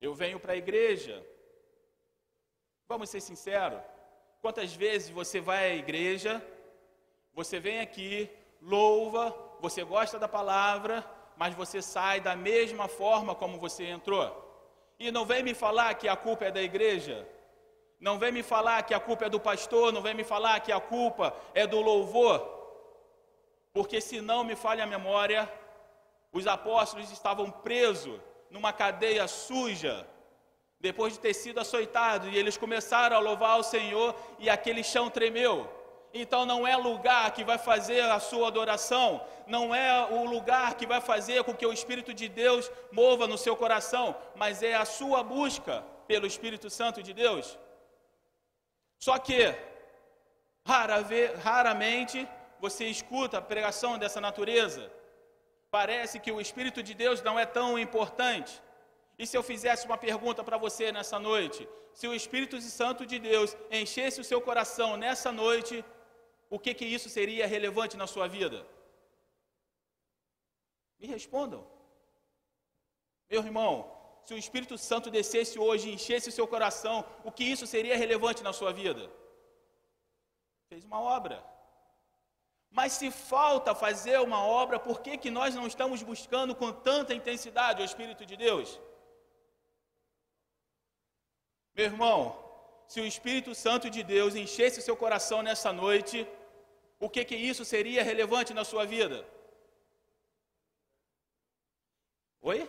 Eu 0.00 0.12
venho 0.12 0.40
para 0.40 0.54
a 0.54 0.62
igreja. 0.64 1.24
Vamos 2.88 3.08
ser 3.10 3.20
sinceros. 3.20 3.80
Quantas 4.40 4.74
vezes 4.74 5.08
você 5.08 5.40
vai 5.40 5.70
à 5.70 5.74
igreja, 5.76 6.44
você 7.32 7.60
vem 7.60 7.78
aqui, 7.78 8.28
louva, 8.60 9.24
você 9.60 9.84
gosta 9.84 10.18
da 10.18 10.26
palavra, 10.26 11.08
mas 11.38 11.54
você 11.54 11.80
sai 11.80 12.20
da 12.20 12.34
mesma 12.34 12.88
forma 12.88 13.34
como 13.34 13.58
você 13.58 13.84
entrou. 13.84 14.44
E 14.98 15.12
não 15.12 15.24
vem 15.24 15.42
me 15.42 15.54
falar 15.54 15.94
que 15.94 16.08
a 16.08 16.16
culpa 16.16 16.46
é 16.46 16.50
da 16.50 16.60
igreja. 16.60 17.26
Não 18.00 18.18
vem 18.18 18.32
me 18.32 18.42
falar 18.42 18.82
que 18.82 18.92
a 18.92 18.98
culpa 18.98 19.26
é 19.26 19.28
do 19.28 19.38
pastor, 19.38 19.92
não 19.92 20.02
vem 20.02 20.14
me 20.14 20.24
falar 20.24 20.58
que 20.60 20.72
a 20.72 20.80
culpa 20.80 21.34
é 21.54 21.64
do 21.66 21.80
louvor. 21.80 22.36
Porque 23.72 24.00
se 24.00 24.20
não 24.20 24.42
me 24.42 24.56
falha 24.56 24.82
a 24.82 24.86
memória, 24.86 25.50
os 26.32 26.48
apóstolos 26.48 27.12
estavam 27.12 27.50
presos 27.50 28.20
numa 28.50 28.72
cadeia 28.72 29.28
suja, 29.28 30.06
depois 30.80 31.12
de 31.12 31.20
ter 31.20 31.34
sido 31.34 31.60
açoitados, 31.60 32.32
e 32.32 32.36
eles 32.36 32.56
começaram 32.56 33.16
a 33.16 33.20
louvar 33.20 33.58
o 33.60 33.62
Senhor 33.62 34.14
e 34.40 34.50
aquele 34.50 34.82
chão 34.82 35.08
tremeu. 35.08 35.77
Então 36.12 36.46
não 36.46 36.66
é 36.66 36.74
lugar 36.76 37.30
que 37.32 37.44
vai 37.44 37.58
fazer 37.58 38.00
a 38.00 38.18
sua 38.18 38.48
adoração, 38.48 39.20
não 39.46 39.74
é 39.74 40.06
o 40.10 40.24
lugar 40.24 40.74
que 40.74 40.86
vai 40.86 41.00
fazer 41.00 41.44
com 41.44 41.54
que 41.54 41.66
o 41.66 41.72
Espírito 41.72 42.14
de 42.14 42.28
Deus 42.28 42.70
mova 42.90 43.26
no 43.26 43.38
seu 43.38 43.54
coração, 43.56 44.16
mas 44.34 44.62
é 44.62 44.74
a 44.74 44.84
sua 44.84 45.22
busca 45.22 45.84
pelo 46.06 46.26
Espírito 46.26 46.70
Santo 46.70 47.02
de 47.02 47.12
Deus. 47.12 47.58
Só 48.98 49.18
que 49.18 49.54
raramente 51.42 52.26
você 52.60 52.86
escuta 52.86 53.38
a 53.38 53.42
pregação 53.42 53.98
dessa 53.98 54.20
natureza 54.20 54.90
parece 55.70 56.18
que 56.18 56.32
o 56.32 56.40
Espírito 56.40 56.82
de 56.82 56.94
Deus 56.94 57.22
não 57.22 57.38
é 57.38 57.46
tão 57.46 57.78
importante. 57.78 58.60
E 59.18 59.26
se 59.26 59.36
eu 59.36 59.42
fizesse 59.42 59.86
uma 59.86 59.98
pergunta 59.98 60.42
para 60.44 60.56
você 60.56 60.90
nessa 60.92 61.18
noite? 61.18 61.68
Se 61.92 62.06
o 62.06 62.14
Espírito 62.14 62.60
Santo 62.60 63.04
de 63.04 63.18
Deus 63.18 63.56
enchesse 63.70 64.20
o 64.20 64.24
seu 64.24 64.40
coração 64.40 64.96
nessa 64.96 65.32
noite, 65.32 65.84
o 66.50 66.58
que 66.58 66.72
que 66.74 66.84
isso 66.84 67.08
seria 67.08 67.46
relevante 67.46 67.96
na 67.96 68.06
sua 68.06 68.26
vida? 68.26 68.66
Me 70.98 71.06
respondam. 71.06 71.66
Meu 73.30 73.42
irmão, 73.44 73.72
se 74.24 74.34
o 74.34 74.38
Espírito 74.38 74.76
Santo 74.78 75.10
descesse 75.10 75.58
hoje 75.58 75.88
e 75.88 75.94
enchesse 75.94 76.28
o 76.28 76.32
seu 76.32 76.46
coração, 76.46 77.04
o 77.24 77.30
que 77.30 77.44
isso 77.44 77.66
seria 77.66 77.96
relevante 77.96 78.42
na 78.42 78.52
sua 78.52 78.72
vida? 78.72 79.10
Fez 80.68 80.84
uma 80.84 81.00
obra. 81.00 81.44
Mas 82.70 82.92
se 82.92 83.10
falta 83.10 83.74
fazer 83.74 84.18
uma 84.20 84.44
obra, 84.44 84.78
por 84.78 85.00
que, 85.00 85.16
que 85.16 85.30
nós 85.30 85.54
não 85.54 85.66
estamos 85.66 86.02
buscando 86.02 86.54
com 86.54 86.70
tanta 86.72 87.14
intensidade 87.14 87.80
o 87.80 87.84
Espírito 87.84 88.26
de 88.26 88.36
Deus? 88.36 88.78
Meu 91.74 91.86
irmão, 91.86 92.20
se 92.86 93.00
o 93.00 93.06
Espírito 93.06 93.54
Santo 93.54 93.88
de 93.88 94.02
Deus 94.02 94.34
enchesse 94.34 94.82
seu 94.82 94.96
coração 94.96 95.42
nessa 95.42 95.72
noite, 95.72 96.26
o 96.98 97.08
que 97.08 97.24
que 97.24 97.36
isso 97.36 97.64
seria 97.64 98.02
relevante 98.02 98.52
na 98.52 98.64
sua 98.64 98.84
vida? 98.84 99.26
Oi? 102.40 102.68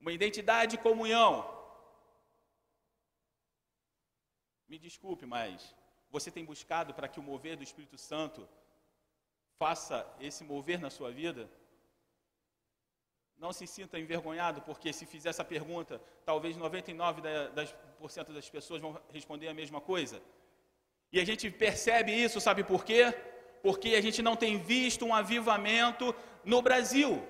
Uma 0.00 0.12
identidade 0.12 0.72
de 0.72 0.82
comunhão. 0.82 1.32
Me 4.68 4.78
desculpe, 4.78 5.26
mas 5.26 5.74
você 6.10 6.30
tem 6.30 6.44
buscado 6.44 6.94
para 6.94 7.08
que 7.08 7.20
o 7.20 7.22
mover 7.22 7.56
do 7.56 7.62
Espírito 7.62 7.98
Santo 7.98 8.48
faça 9.58 10.06
esse 10.20 10.44
mover 10.44 10.80
na 10.80 10.90
sua 10.90 11.10
vida? 11.10 11.50
Não 13.36 13.52
se 13.52 13.66
sinta 13.66 13.98
envergonhado, 13.98 14.60
porque 14.62 14.92
se 14.92 15.06
fizer 15.06 15.30
essa 15.30 15.44
pergunta, 15.44 16.00
talvez 16.24 16.56
99% 16.58 17.52
das, 17.54 17.74
das 18.28 18.50
pessoas 18.50 18.82
vão 18.82 19.00
responder 19.08 19.48
a 19.48 19.54
mesma 19.54 19.80
coisa. 19.80 20.22
E 21.12 21.20
a 21.20 21.24
gente 21.24 21.50
percebe 21.50 22.12
isso, 22.12 22.40
sabe 22.40 22.62
por 22.62 22.84
quê? 22.84 23.12
Porque 23.62 23.94
a 23.94 24.00
gente 24.00 24.22
não 24.22 24.36
tem 24.36 24.58
visto 24.58 25.04
um 25.04 25.14
avivamento 25.14 26.14
no 26.44 26.62
Brasil. 26.62 27.26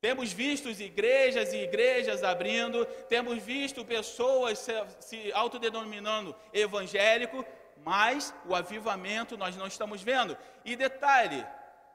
Temos 0.00 0.32
visto 0.32 0.68
igrejas 0.68 1.54
e 1.54 1.62
igrejas 1.62 2.22
abrindo, 2.22 2.84
temos 3.08 3.42
visto 3.42 3.84
pessoas 3.86 4.58
se, 4.58 4.72
se 5.00 5.32
autodenominando 5.32 6.36
evangélico, 6.52 7.44
mas 7.82 8.34
o 8.44 8.54
avivamento 8.54 9.38
nós 9.38 9.56
não 9.56 9.66
estamos 9.66 10.02
vendo. 10.02 10.36
E 10.64 10.76
detalhe, 10.76 11.44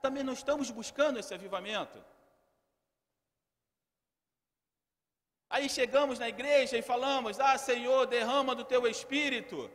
também 0.01 0.23
não 0.23 0.33
estamos 0.33 0.71
buscando 0.71 1.19
esse 1.19 1.33
avivamento. 1.35 2.03
Aí 5.47 5.69
chegamos 5.69 6.17
na 6.17 6.29
igreja 6.29 6.77
e 6.77 6.81
falamos: 6.81 7.39
Ah, 7.39 7.57
Senhor, 7.59 8.07
derrama 8.07 8.55
do 8.55 8.63
teu 8.63 8.87
espírito 8.87 9.69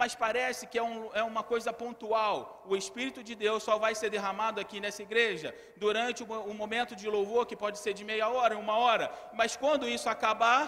mas 0.00 0.14
parece 0.14 0.66
que 0.66 0.78
é, 0.78 0.82
um, 0.82 1.14
é, 1.14 1.22
uma 1.22 1.42
coisa 1.42 1.70
pontual. 1.74 2.62
O 2.64 2.74
Espírito 2.82 3.22
de 3.22 3.34
Deus 3.34 3.62
só 3.62 3.74
vai 3.84 3.94
ser 3.94 4.08
derramado 4.08 4.58
aqui 4.58 4.80
nessa 4.80 5.02
igreja 5.02 5.54
durante 5.76 6.22
um 6.52 6.54
momento 6.54 6.96
de 7.00 7.06
louvor, 7.16 7.44
que 7.44 7.54
pode 7.64 7.78
ser 7.78 7.92
de 7.92 8.02
meia 8.02 8.26
hora, 8.30 8.56
uma 8.56 8.76
hora, 8.84 9.12
mas 9.34 9.56
quando 9.62 9.86
isso 9.86 10.08
acabar, 10.08 10.62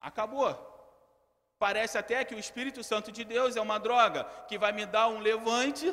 acabou. 0.00 0.52
Parece 1.58 1.98
até 1.98 2.24
que 2.24 2.36
o 2.36 2.38
Espírito 2.38 2.84
Santo 2.84 3.10
de 3.10 3.24
Deus 3.24 3.56
é 3.56 3.60
uma 3.60 3.80
droga 3.80 4.22
que 4.48 4.56
vai 4.56 4.70
me 4.70 4.86
dar 4.86 5.08
um 5.08 5.18
levante 5.18 5.92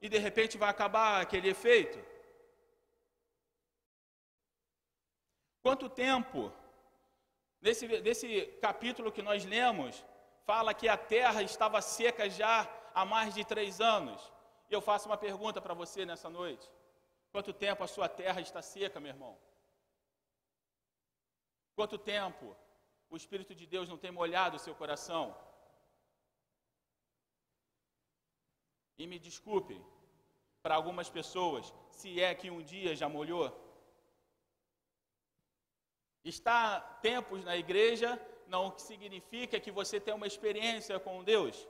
e 0.00 0.08
de 0.08 0.18
repente 0.26 0.56
vai 0.56 0.70
acabar 0.70 1.20
aquele 1.20 1.48
efeito. 1.48 1.98
Quanto 5.60 5.88
tempo, 5.88 6.52
nesse, 7.60 7.84
nesse 8.06 8.28
capítulo 8.60 9.10
que 9.10 9.22
nós 9.22 9.44
lemos, 9.44 10.04
fala 10.44 10.74
que 10.74 10.88
a 10.88 10.96
terra 10.96 11.42
estava 11.42 11.80
seca 11.80 12.28
já 12.28 12.68
há 12.94 13.04
mais 13.04 13.34
de 13.34 13.44
três 13.44 13.80
anos. 13.80 14.20
Eu 14.70 14.80
faço 14.80 15.08
uma 15.08 15.16
pergunta 15.16 15.60
para 15.60 15.74
você 15.74 16.04
nessa 16.04 16.28
noite: 16.28 16.68
quanto 17.30 17.52
tempo 17.52 17.82
a 17.82 17.92
sua 17.94 18.08
terra 18.08 18.40
está 18.40 18.62
seca, 18.62 19.00
meu 19.00 19.10
irmão? 19.10 19.38
Quanto 21.74 21.96
tempo 21.98 22.56
o 23.10 23.16
Espírito 23.16 23.54
de 23.54 23.66
Deus 23.66 23.88
não 23.88 23.98
tem 23.98 24.10
molhado 24.10 24.56
o 24.56 24.64
seu 24.66 24.74
coração? 24.74 25.36
E 28.98 29.06
me 29.06 29.18
desculpe, 29.18 29.76
para 30.62 30.76
algumas 30.76 31.08
pessoas, 31.10 31.74
se 31.90 32.20
é 32.20 32.34
que 32.34 32.50
um 32.50 32.62
dia 32.62 32.94
já 32.94 33.08
molhou. 33.08 33.46
Está 36.24 36.80
tempos 36.80 37.44
na 37.44 37.56
igreja 37.56 38.10
não 38.46 38.76
significa 38.78 39.60
que 39.60 39.70
você 39.70 39.98
tem 40.00 40.14
uma 40.14 40.26
experiência 40.26 40.98
com 40.98 41.22
Deus. 41.24 41.68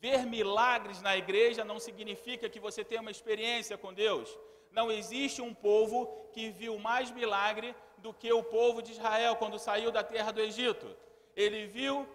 Ver 0.00 0.26
milagres 0.26 1.00
na 1.00 1.16
igreja 1.16 1.64
não 1.64 1.78
significa 1.78 2.48
que 2.48 2.60
você 2.60 2.84
tem 2.84 2.98
uma 2.98 3.10
experiência 3.10 3.78
com 3.78 3.92
Deus. 3.92 4.36
Não 4.70 4.90
existe 4.90 5.40
um 5.40 5.54
povo 5.54 6.28
que 6.32 6.50
viu 6.50 6.78
mais 6.78 7.10
milagre 7.10 7.74
do 7.98 8.12
que 8.12 8.30
o 8.32 8.42
povo 8.42 8.82
de 8.82 8.92
Israel 8.92 9.36
quando 9.36 9.58
saiu 9.58 9.90
da 9.90 10.04
terra 10.04 10.32
do 10.32 10.40
Egito. 10.40 10.86
Ele 11.34 11.66
viu 11.66 12.06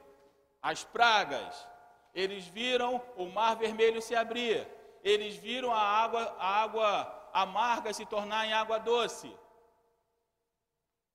as 0.61 0.83
pragas, 0.83 1.67
eles 2.13 2.45
viram 2.47 3.01
o 3.17 3.25
mar 3.25 3.55
vermelho 3.55 4.01
se 4.01 4.15
abrir, 4.15 4.67
eles 5.03 5.35
viram 5.35 5.71
a 5.71 5.79
água, 5.81 6.35
a 6.37 6.61
água 6.61 7.29
amarga 7.33 7.93
se 7.93 8.05
tornar 8.05 8.45
em 8.45 8.53
água 8.53 8.77
doce. 8.77 9.31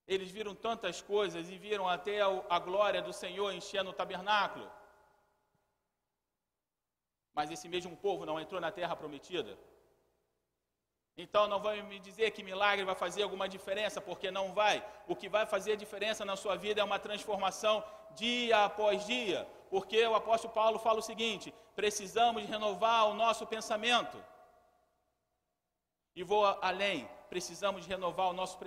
Eles 0.06 0.30
viram 0.30 0.54
tantas 0.54 1.00
coisas 1.02 1.50
e 1.50 1.58
viram 1.58 1.88
até 1.88 2.20
a 2.56 2.58
glória 2.58 3.02
do 3.02 3.12
Senhor 3.12 3.52
enchendo 3.52 3.90
o 3.90 3.98
tabernáculo. 4.00 4.70
Mas 7.34 7.50
esse 7.50 7.68
mesmo 7.68 7.96
povo 7.96 8.24
não 8.24 8.40
entrou 8.40 8.60
na 8.60 8.70
terra 8.70 8.94
prometida. 8.94 9.58
Então 11.18 11.48
não 11.48 11.60
vai 11.60 11.82
me 11.82 11.98
dizer 11.98 12.30
que 12.30 12.42
milagre 12.42 12.84
vai 12.84 12.94
fazer 12.94 13.22
alguma 13.22 13.48
diferença, 13.48 14.00
porque 14.00 14.30
não 14.30 14.52
vai. 14.52 14.86
O 15.08 15.16
que 15.16 15.28
vai 15.28 15.46
fazer 15.46 15.76
diferença 15.76 16.24
na 16.24 16.36
sua 16.36 16.56
vida 16.56 16.80
é 16.80 16.84
uma 16.84 16.98
transformação 16.98 17.82
dia 18.14 18.64
após 18.64 19.06
dia. 19.06 19.48
Porque 19.70 20.06
o 20.06 20.14
apóstolo 20.14 20.52
Paulo 20.52 20.78
fala 20.78 20.98
o 20.98 21.08
seguinte: 21.10 21.52
precisamos 21.74 22.44
renovar 22.44 23.08
o 23.08 23.14
nosso 23.14 23.46
pensamento. 23.46 24.22
E 26.14 26.22
vou 26.22 26.44
além, 26.62 27.08
precisamos 27.28 27.86
renovar 27.86 28.30
o 28.30 28.32
nosso, 28.32 28.58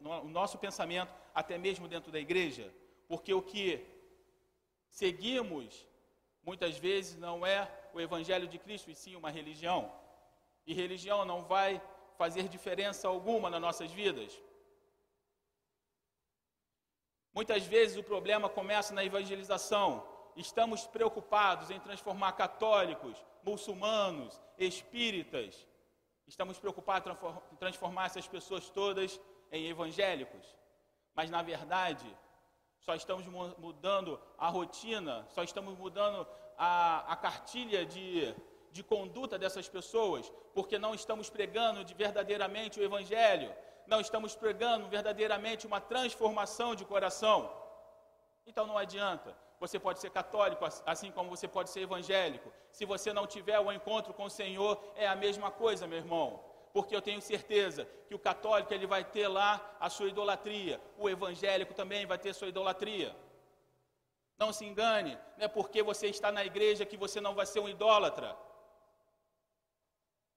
o 0.00 0.28
nosso 0.28 0.58
pensamento 0.58 1.12
até 1.34 1.58
mesmo 1.58 1.88
dentro 1.88 2.10
da 2.10 2.18
igreja, 2.18 2.72
porque 3.08 3.32
o 3.32 3.42
que 3.42 3.86
seguimos 4.88 5.86
muitas 6.42 6.78
vezes 6.78 7.18
não 7.18 7.44
é 7.44 7.70
o 7.92 8.00
evangelho 8.00 8.46
de 8.46 8.58
Cristo, 8.58 8.90
e 8.90 8.94
sim 8.94 9.16
uma 9.16 9.30
religião. 9.30 9.92
E 10.66 10.72
religião 10.72 11.24
não 11.24 11.42
vai 11.44 11.82
fazer 12.16 12.48
diferença 12.48 13.08
alguma 13.08 13.50
nas 13.50 13.60
nossas 13.60 13.90
vidas. 13.90 14.40
Muitas 17.34 17.66
vezes 17.66 17.96
o 17.98 18.02
problema 18.02 18.48
começa 18.48 18.94
na 18.94 19.04
evangelização. 19.04 20.06
Estamos 20.34 20.86
preocupados 20.86 21.70
em 21.70 21.78
transformar 21.80 22.32
católicos, 22.32 23.22
muçulmanos, 23.42 24.40
espíritas. 24.56 25.66
Estamos 26.26 26.58
preocupados 26.58 27.12
em 27.52 27.56
transformar 27.56 28.06
essas 28.06 28.26
pessoas 28.26 28.68
todas 28.68 29.20
em 29.52 29.68
evangélicos. 29.68 30.44
Mas, 31.14 31.30
na 31.30 31.42
verdade, 31.42 32.06
só 32.80 32.94
estamos 32.94 33.26
mudando 33.26 34.20
a 34.36 34.48
rotina, 34.48 35.26
só 35.30 35.42
estamos 35.42 35.76
mudando 35.78 36.26
a, 36.58 37.12
a 37.12 37.16
cartilha 37.16 37.86
de 37.86 38.34
de 38.76 38.82
conduta 38.82 39.38
dessas 39.42 39.66
pessoas, 39.76 40.30
porque 40.54 40.78
não 40.78 40.92
estamos 40.94 41.30
pregando 41.36 41.82
de 41.88 41.94
verdadeiramente 41.94 42.78
o 42.78 42.84
Evangelho, 42.88 43.50
não 43.86 44.00
estamos 44.06 44.32
pregando 44.36 44.88
verdadeiramente 44.96 45.66
uma 45.66 45.80
transformação 45.80 46.74
de 46.74 46.84
coração. 46.84 47.38
Então 48.46 48.66
não 48.66 48.76
adianta. 48.76 49.30
Você 49.58 49.78
pode 49.78 50.00
ser 50.00 50.10
católico, 50.10 50.64
assim 50.84 51.10
como 51.10 51.30
você 51.30 51.48
pode 51.48 51.70
ser 51.70 51.80
evangélico. 51.80 52.52
Se 52.70 52.84
você 52.84 53.12
não 53.12 53.26
tiver 53.26 53.58
o 53.58 53.72
encontro 53.72 54.12
com 54.12 54.24
o 54.24 54.30
Senhor, 54.30 54.78
é 54.94 55.06
a 55.06 55.16
mesma 55.16 55.50
coisa, 55.50 55.86
meu 55.86 55.98
irmão. 55.98 56.44
Porque 56.72 56.94
eu 56.94 57.00
tenho 57.00 57.22
certeza 57.22 57.88
que 58.06 58.14
o 58.14 58.18
católico 58.18 58.72
ele 58.74 58.86
vai 58.86 59.02
ter 59.02 59.28
lá 59.28 59.76
a 59.80 59.88
sua 59.88 60.08
idolatria, 60.08 60.80
o 60.98 61.08
evangélico 61.08 61.72
também 61.72 62.04
vai 62.04 62.18
ter 62.18 62.34
sua 62.34 62.48
idolatria. 62.48 63.16
Não 64.38 64.52
se 64.52 64.66
engane, 64.66 65.18
não 65.38 65.46
é 65.46 65.48
porque 65.48 65.82
você 65.82 66.08
está 66.08 66.30
na 66.30 66.44
igreja 66.44 66.84
que 66.84 66.96
você 66.98 67.18
não 67.18 67.34
vai 67.34 67.46
ser 67.46 67.60
um 67.60 67.68
idólatra. 67.68 68.36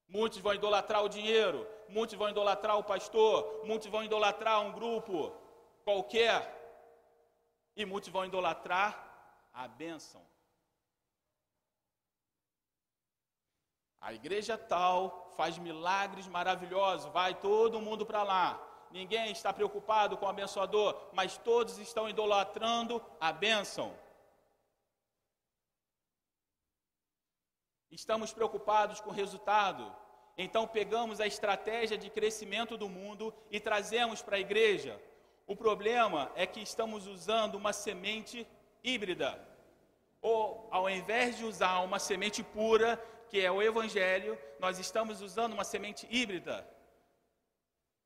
Muitos 0.07 0.39
vão 0.39 0.53
idolatrar 0.53 1.03
o 1.03 1.09
dinheiro, 1.09 1.67
muitos 1.89 2.15
vão 2.17 2.29
idolatrar 2.29 2.77
o 2.77 2.83
pastor, 2.83 3.61
muitos 3.65 3.89
vão 3.89 4.03
idolatrar 4.03 4.61
um 4.61 4.71
grupo 4.71 5.35
qualquer, 5.83 6.55
e 7.75 7.85
muitos 7.85 8.09
vão 8.09 8.25
idolatrar 8.25 9.08
a 9.53 9.67
bênção. 9.67 10.25
A 14.01 14.13
igreja 14.13 14.57
tal 14.57 15.33
faz 15.35 15.57
milagres 15.57 16.27
maravilhosos, 16.27 17.11
vai 17.11 17.35
todo 17.35 17.81
mundo 17.81 18.05
para 18.05 18.23
lá. 18.23 18.65
Ninguém 18.91 19.31
está 19.31 19.53
preocupado 19.53 20.17
com 20.17 20.25
o 20.25 20.29
abençoador, 20.29 21.09
mas 21.13 21.37
todos 21.37 21.77
estão 21.77 22.09
idolatrando 22.09 23.03
a 23.19 23.31
bênção. 23.31 23.95
Estamos 27.91 28.31
preocupados 28.31 29.01
com 29.01 29.09
o 29.09 29.13
resultado. 29.13 29.93
Então 30.37 30.65
pegamos 30.65 31.19
a 31.19 31.27
estratégia 31.27 31.97
de 31.97 32.09
crescimento 32.09 32.77
do 32.77 32.87
mundo 32.87 33.33
e 33.51 33.59
trazemos 33.59 34.21
para 34.21 34.37
a 34.37 34.39
igreja. 34.39 35.01
O 35.45 35.55
problema 35.55 36.31
é 36.35 36.45
que 36.47 36.61
estamos 36.61 37.07
usando 37.07 37.55
uma 37.55 37.73
semente 37.73 38.47
híbrida. 38.83 39.39
Ou 40.21 40.67
ao 40.71 40.89
invés 40.89 41.37
de 41.37 41.45
usar 41.45 41.79
uma 41.79 41.99
semente 41.99 42.43
pura, 42.43 42.97
que 43.29 43.39
é 43.39 43.51
o 43.51 43.61
evangelho, 43.61 44.37
nós 44.59 44.79
estamos 44.79 45.21
usando 45.21 45.53
uma 45.53 45.63
semente 45.63 46.07
híbrida. 46.09 46.67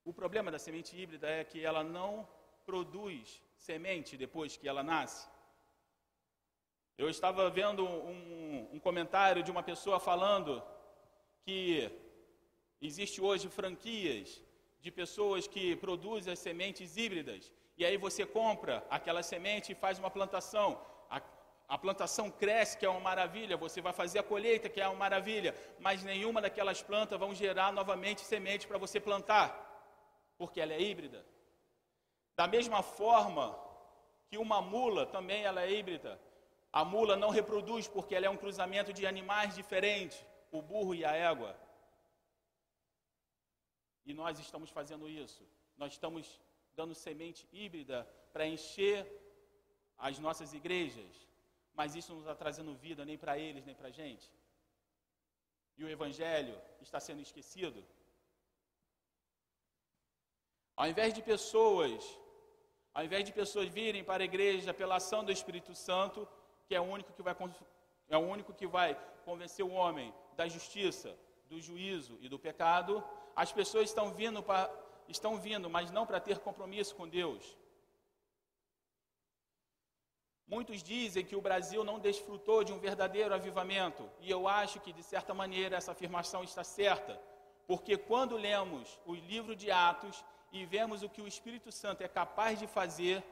O 0.05 0.13
problema 0.13 0.51
da 0.51 0.59
semente 0.59 0.95
híbrida 0.99 1.27
é 1.27 1.43
que 1.43 1.63
ela 1.63 1.83
não 1.83 2.27
produz 2.65 3.41
semente 3.57 4.17
depois 4.17 4.57
que 4.57 4.67
ela 4.67 4.83
nasce. 4.83 5.27
Eu 6.97 7.09
estava 7.09 7.49
vendo 7.49 7.83
um, 7.86 8.69
um 8.73 8.79
comentário 8.79 9.41
de 9.41 9.49
uma 9.49 9.63
pessoa 9.63 9.99
falando 9.99 10.62
que 11.43 11.89
existe 12.81 13.19
hoje 13.21 13.49
franquias 13.49 14.41
de 14.79 14.91
pessoas 14.91 15.47
que 15.47 15.75
produzem 15.77 16.33
as 16.33 16.39
sementes 16.39 16.97
híbridas. 16.97 17.51
E 17.77 17.86
aí 17.86 17.97
você 17.97 18.25
compra 18.25 18.86
aquela 18.89 19.23
semente 19.23 19.71
e 19.71 19.75
faz 19.75 19.97
uma 19.97 20.12
plantação. 20.12 20.79
A, 21.09 21.21
a 21.67 21.77
plantação 21.77 22.29
cresce, 22.29 22.77
que 22.77 22.86
é 22.86 22.89
uma 22.89 22.99
maravilha, 22.99 23.57
você 23.57 23.81
vai 23.81 23.93
fazer 23.93 24.19
a 24.19 24.23
colheita, 24.23 24.69
que 24.69 24.79
é 24.79 24.88
uma 24.88 24.97
maravilha, 24.97 25.55
mas 25.79 26.03
nenhuma 26.03 26.41
daquelas 26.41 26.81
plantas 26.81 27.19
vão 27.19 27.33
gerar 27.33 27.71
novamente 27.71 28.21
semente 28.21 28.67
para 28.67 28.77
você 28.77 28.99
plantar, 28.99 29.47
porque 30.38 30.62
ela 30.62 30.73
é 30.73 30.81
híbrida. 30.81 31.25
Da 32.36 32.47
mesma 32.47 32.81
forma 32.83 33.57
que 34.27 34.38
uma 34.38 34.62
mula 34.62 35.05
também 35.05 35.43
ela 35.43 35.63
é 35.63 35.71
híbrida. 35.71 36.19
A 36.71 36.83
mula 36.83 37.15
não 37.15 37.29
reproduz 37.29 37.88
porque 37.88 38.15
ela 38.15 38.25
é 38.25 38.29
um 38.29 38.38
cruzamento 38.38 38.91
de 38.91 39.05
animais 39.05 39.53
diferentes, 39.55 40.23
o 40.51 40.62
burro 40.62 40.95
e 40.95 41.05
a 41.05 41.12
égua. 41.12 41.55
E 44.05 44.13
nós 44.13 44.39
estamos 44.39 44.69
fazendo 44.69 45.07
isso. 45.07 45.47
Nós 45.77 45.93
estamos 45.93 46.39
dando 46.75 46.95
semente 46.95 47.47
híbrida 47.51 48.07
para 48.31 48.47
encher 48.47 48.99
as 49.97 50.19
nossas 50.19 50.53
igrejas, 50.53 51.27
mas 51.73 51.95
isso 51.95 52.13
não 52.13 52.21
está 52.21 52.36
trazendo 52.36 52.73
vida 52.75 53.05
nem 53.05 53.17
para 53.17 53.38
eles, 53.38 53.65
nem 53.65 53.75
para 53.75 53.88
a 53.88 53.91
gente. 53.91 54.29
E 55.77 55.83
o 55.83 55.89
Evangelho 55.89 56.59
está 56.81 56.99
sendo 56.99 57.21
esquecido. 57.21 57.83
Ao 60.75 60.88
invés 60.88 61.13
de 61.13 61.21
pessoas, 61.21 62.19
ao 62.93 63.03
invés 63.03 63.23
de 63.23 63.31
pessoas 63.31 63.69
virem 63.69 64.03
para 64.03 64.23
a 64.23 64.25
igreja 64.25 64.73
pela 64.73 64.97
ação 64.97 65.23
do 65.23 65.31
Espírito 65.31 65.73
Santo, 65.73 66.27
que 66.67 66.75
é 66.75 66.81
o 66.81 66.83
único 66.83 67.13
que 67.13 67.23
vai, 67.23 67.36
é 68.09 68.17
o 68.17 68.27
único 68.36 68.53
que 68.53 68.67
vai 68.67 68.95
convencer 69.25 69.65
o 69.65 69.71
homem 69.71 70.13
da 70.36 70.47
justiça, 70.47 71.15
do 71.47 71.59
juízo 71.59 72.17
e 72.21 72.27
do 72.27 72.39
pecado, 72.39 73.03
as 73.36 73.51
pessoas 73.51 73.89
estão 73.89 74.13
vindo, 74.13 74.41
para, 74.41 74.67
estão 75.07 75.37
vindo 75.37 75.69
mas 75.69 75.91
não 75.91 76.05
para 76.05 76.19
ter 76.19 76.39
compromisso 76.39 76.95
com 76.95 77.07
Deus. 77.07 77.57
Muitos 80.47 80.83
dizem 80.83 81.25
que 81.25 81.35
o 81.35 81.41
Brasil 81.41 81.83
não 81.83 81.99
desfrutou 81.99 82.63
de 82.63 82.73
um 82.73 82.77
verdadeiro 82.77 83.33
avivamento, 83.33 84.09
e 84.19 84.29
eu 84.29 84.47
acho 84.47 84.79
que, 84.81 84.91
de 84.91 85.01
certa 85.01 85.33
maneira, 85.33 85.77
essa 85.77 85.93
afirmação 85.93 86.43
está 86.43 86.63
certa, 86.63 87.19
porque 87.65 87.97
quando 87.97 88.37
lemos 88.37 88.99
o 89.05 89.15
livro 89.15 89.55
de 89.55 89.71
Atos 89.71 90.23
e 90.51 90.65
vemos 90.65 91.01
o 91.01 91.09
que 91.09 91.21
o 91.21 91.27
Espírito 91.27 91.71
Santo 91.71 92.03
é 92.03 92.07
capaz 92.07 92.59
de 92.59 92.67
fazer, 92.67 93.23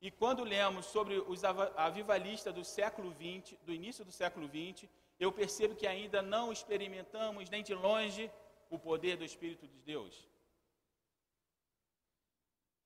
e 0.00 0.10
quando 0.10 0.44
lemos 0.44 0.86
sobre 0.86 1.16
os 1.16 1.42
avivalistas 1.44 2.52
do 2.52 2.64
século 2.64 3.14
XX, 3.14 3.56
do 3.62 3.72
início 3.72 4.04
do 4.04 4.12
século 4.12 4.46
XX, 4.46 4.88
eu 5.18 5.32
percebo 5.32 5.74
que 5.74 5.86
ainda 5.86 6.20
não 6.20 6.52
experimentamos 6.52 7.48
nem 7.48 7.62
de 7.62 7.74
longe 7.74 8.30
o 8.68 8.78
poder 8.78 9.16
do 9.16 9.24
Espírito 9.24 9.66
de 9.66 9.78
Deus. 9.80 10.28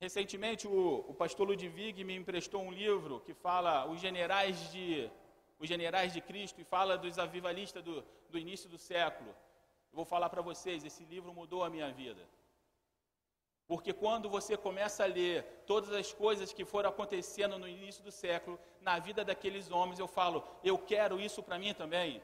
Recentemente, 0.00 0.66
o, 0.66 1.04
o 1.08 1.14
pastor 1.14 1.46
Ludwig 1.46 2.02
me 2.04 2.16
emprestou 2.16 2.62
um 2.62 2.72
livro 2.72 3.20
que 3.20 3.34
fala 3.34 3.86
os 3.86 4.00
generais 4.00 4.72
de, 4.72 5.10
os 5.58 5.68
generais 5.68 6.14
de 6.14 6.22
Cristo 6.22 6.58
e 6.58 6.64
fala 6.64 6.96
dos 6.96 7.18
avivalistas 7.18 7.82
do, 7.82 8.02
do 8.30 8.38
início 8.38 8.66
do 8.66 8.78
século. 8.78 9.28
Eu 9.92 9.96
vou 9.96 10.06
falar 10.06 10.30
para 10.30 10.40
vocês, 10.40 10.84
esse 10.84 11.04
livro 11.04 11.34
mudou 11.34 11.62
a 11.62 11.68
minha 11.68 11.92
vida. 11.92 12.26
Porque 13.68 13.92
quando 13.92 14.28
você 14.28 14.56
começa 14.56 15.04
a 15.04 15.06
ler 15.06 15.44
todas 15.66 15.92
as 15.92 16.12
coisas 16.12 16.50
que 16.50 16.64
foram 16.64 16.88
acontecendo 16.88 17.58
no 17.58 17.68
início 17.68 18.02
do 18.02 18.10
século, 18.10 18.58
na 18.80 18.98
vida 18.98 19.22
daqueles 19.22 19.70
homens, 19.70 19.98
eu 19.98 20.08
falo, 20.08 20.42
eu 20.64 20.78
quero 20.78 21.20
isso 21.20 21.42
para 21.42 21.58
mim 21.58 21.74
também. 21.74 22.22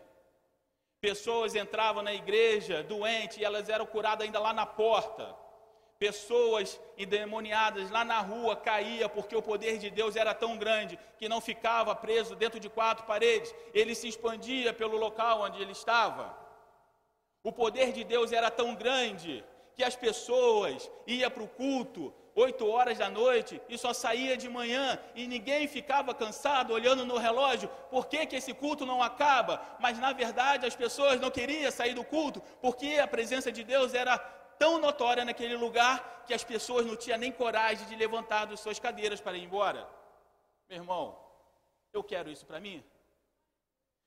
Pessoas 0.98 1.54
entravam 1.54 2.02
na 2.02 2.14
igreja 2.14 2.82
doentes 2.82 3.36
e 3.36 3.44
elas 3.44 3.68
eram 3.68 3.84
curadas 3.84 4.24
ainda 4.24 4.40
lá 4.40 4.54
na 4.54 4.64
porta. 4.64 5.36
Pessoas 5.98 6.78
endemoniadas 6.98 7.90
lá 7.90 8.04
na 8.04 8.20
rua 8.20 8.54
caía 8.54 9.08
porque 9.08 9.34
o 9.34 9.42
poder 9.42 9.78
de 9.78 9.88
Deus 9.90 10.14
era 10.14 10.34
tão 10.34 10.56
grande 10.56 10.98
que 11.18 11.28
não 11.28 11.40
ficava 11.40 11.94
preso 11.94 12.34
dentro 12.34 12.60
de 12.60 12.68
quatro 12.68 13.06
paredes, 13.06 13.54
ele 13.72 13.94
se 13.94 14.08
expandia 14.08 14.74
pelo 14.74 14.96
local 14.96 15.42
onde 15.42 15.60
ele 15.60 15.72
estava. 15.72 16.36
O 17.42 17.50
poder 17.52 17.92
de 17.92 18.04
Deus 18.04 18.32
era 18.32 18.50
tão 18.50 18.74
grande 18.74 19.44
que 19.74 19.84
as 19.84 19.96
pessoas 19.96 20.90
iam 21.06 21.30
para 21.30 21.42
o 21.42 21.48
culto 21.48 22.12
8 22.36 22.68
horas 22.68 22.98
da 22.98 23.08
noite 23.08 23.60
e 23.66 23.78
só 23.78 23.94
saía 23.94 24.36
de 24.36 24.46
manhã 24.46 24.98
e 25.14 25.26
ninguém 25.26 25.66
ficava 25.66 26.14
cansado 26.14 26.74
olhando 26.74 27.02
no 27.06 27.16
relógio, 27.16 27.70
por 27.90 28.06
que, 28.06 28.26
que 28.26 28.36
esse 28.36 28.52
culto 28.52 28.84
não 28.84 29.02
acaba? 29.02 29.62
Mas 29.80 29.98
na 29.98 30.12
verdade 30.12 30.66
as 30.66 30.76
pessoas 30.76 31.18
não 31.18 31.30
queriam 31.30 31.70
sair 31.70 31.94
do 31.94 32.04
culto 32.04 32.42
porque 32.60 32.98
a 32.98 33.08
presença 33.08 33.50
de 33.50 33.64
Deus 33.64 33.94
era 33.94 34.18
tão 34.58 34.78
notória 34.78 35.24
naquele 35.24 35.56
lugar 35.56 36.24
que 36.26 36.34
as 36.34 36.44
pessoas 36.44 36.84
não 36.86 36.96
tinham 36.96 37.18
nem 37.18 37.32
coragem 37.32 37.86
de 37.86 37.96
levantar 37.96 38.46
das 38.46 38.60
suas 38.60 38.78
cadeiras 38.78 39.20
para 39.20 39.36
ir 39.36 39.44
embora. 39.44 39.88
Meu 40.68 40.78
irmão, 40.78 41.18
eu 41.92 42.02
quero 42.02 42.30
isso 42.30 42.44
para 42.44 42.60
mim. 42.60 42.84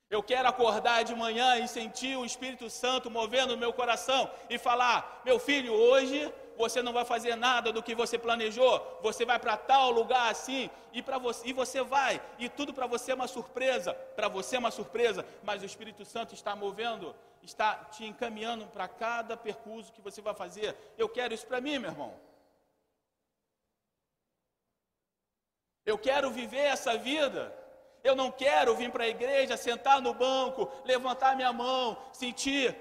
Eu 0.09 0.21
quero 0.23 0.47
acordar 0.49 1.03
de 1.03 1.13
manhã 1.15 1.57
e 1.57 1.67
sentir 1.67 2.17
o 2.17 2.25
Espírito 2.25 2.67
Santo 2.69 3.11
movendo 3.11 3.53
o 3.53 3.57
meu 3.57 3.71
coração 3.71 4.29
e 4.49 4.57
falar: 4.57 5.21
meu 5.23 5.37
filho, 5.39 5.73
hoje 5.73 6.33
você 6.59 6.81
não 6.81 6.91
vai 6.91 7.05
fazer 7.05 7.37
nada 7.37 7.71
do 7.71 7.81
que 7.81 7.95
você 7.95 8.17
planejou, 8.17 8.99
você 9.01 9.23
vai 9.23 9.39
para 9.39 9.55
tal 9.55 9.91
lugar 9.91 10.29
assim, 10.29 10.69
e, 10.91 11.01
você, 11.01 11.47
e 11.47 11.53
você 11.53 11.81
vai, 11.81 12.21
e 12.37 12.49
tudo 12.49 12.73
para 12.73 12.85
você 12.85 13.13
é 13.13 13.15
uma 13.15 13.29
surpresa, 13.29 13.93
para 13.93 14.27
você 14.27 14.57
é 14.57 14.59
uma 14.59 14.69
surpresa, 14.69 15.25
mas 15.41 15.63
o 15.63 15.65
Espírito 15.65 16.03
Santo 16.03 16.33
está 16.33 16.57
movendo, 16.57 17.15
está 17.41 17.75
te 17.75 18.03
encaminhando 18.05 18.67
para 18.67 18.89
cada 18.89 19.37
percurso 19.37 19.93
que 19.93 20.01
você 20.01 20.21
vai 20.21 20.33
fazer. 20.33 20.75
Eu 20.97 21.07
quero 21.07 21.33
isso 21.33 21.47
para 21.47 21.61
mim, 21.61 21.79
meu 21.79 21.91
irmão. 21.91 22.13
Eu 25.85 25.97
quero 25.97 26.29
viver 26.29 26.65
essa 26.75 26.97
vida. 26.97 27.55
Eu 28.03 28.17
não 28.17 28.31
quero 28.31 28.75
vir 28.75 28.91
para 28.91 29.05
a 29.05 29.07
igreja, 29.07 29.55
sentar 29.55 30.01
no 30.01 30.13
banco, 30.13 30.69
levantar 30.83 31.37
minha 31.37 31.53
mão, 31.53 31.97
sentir 32.11 32.75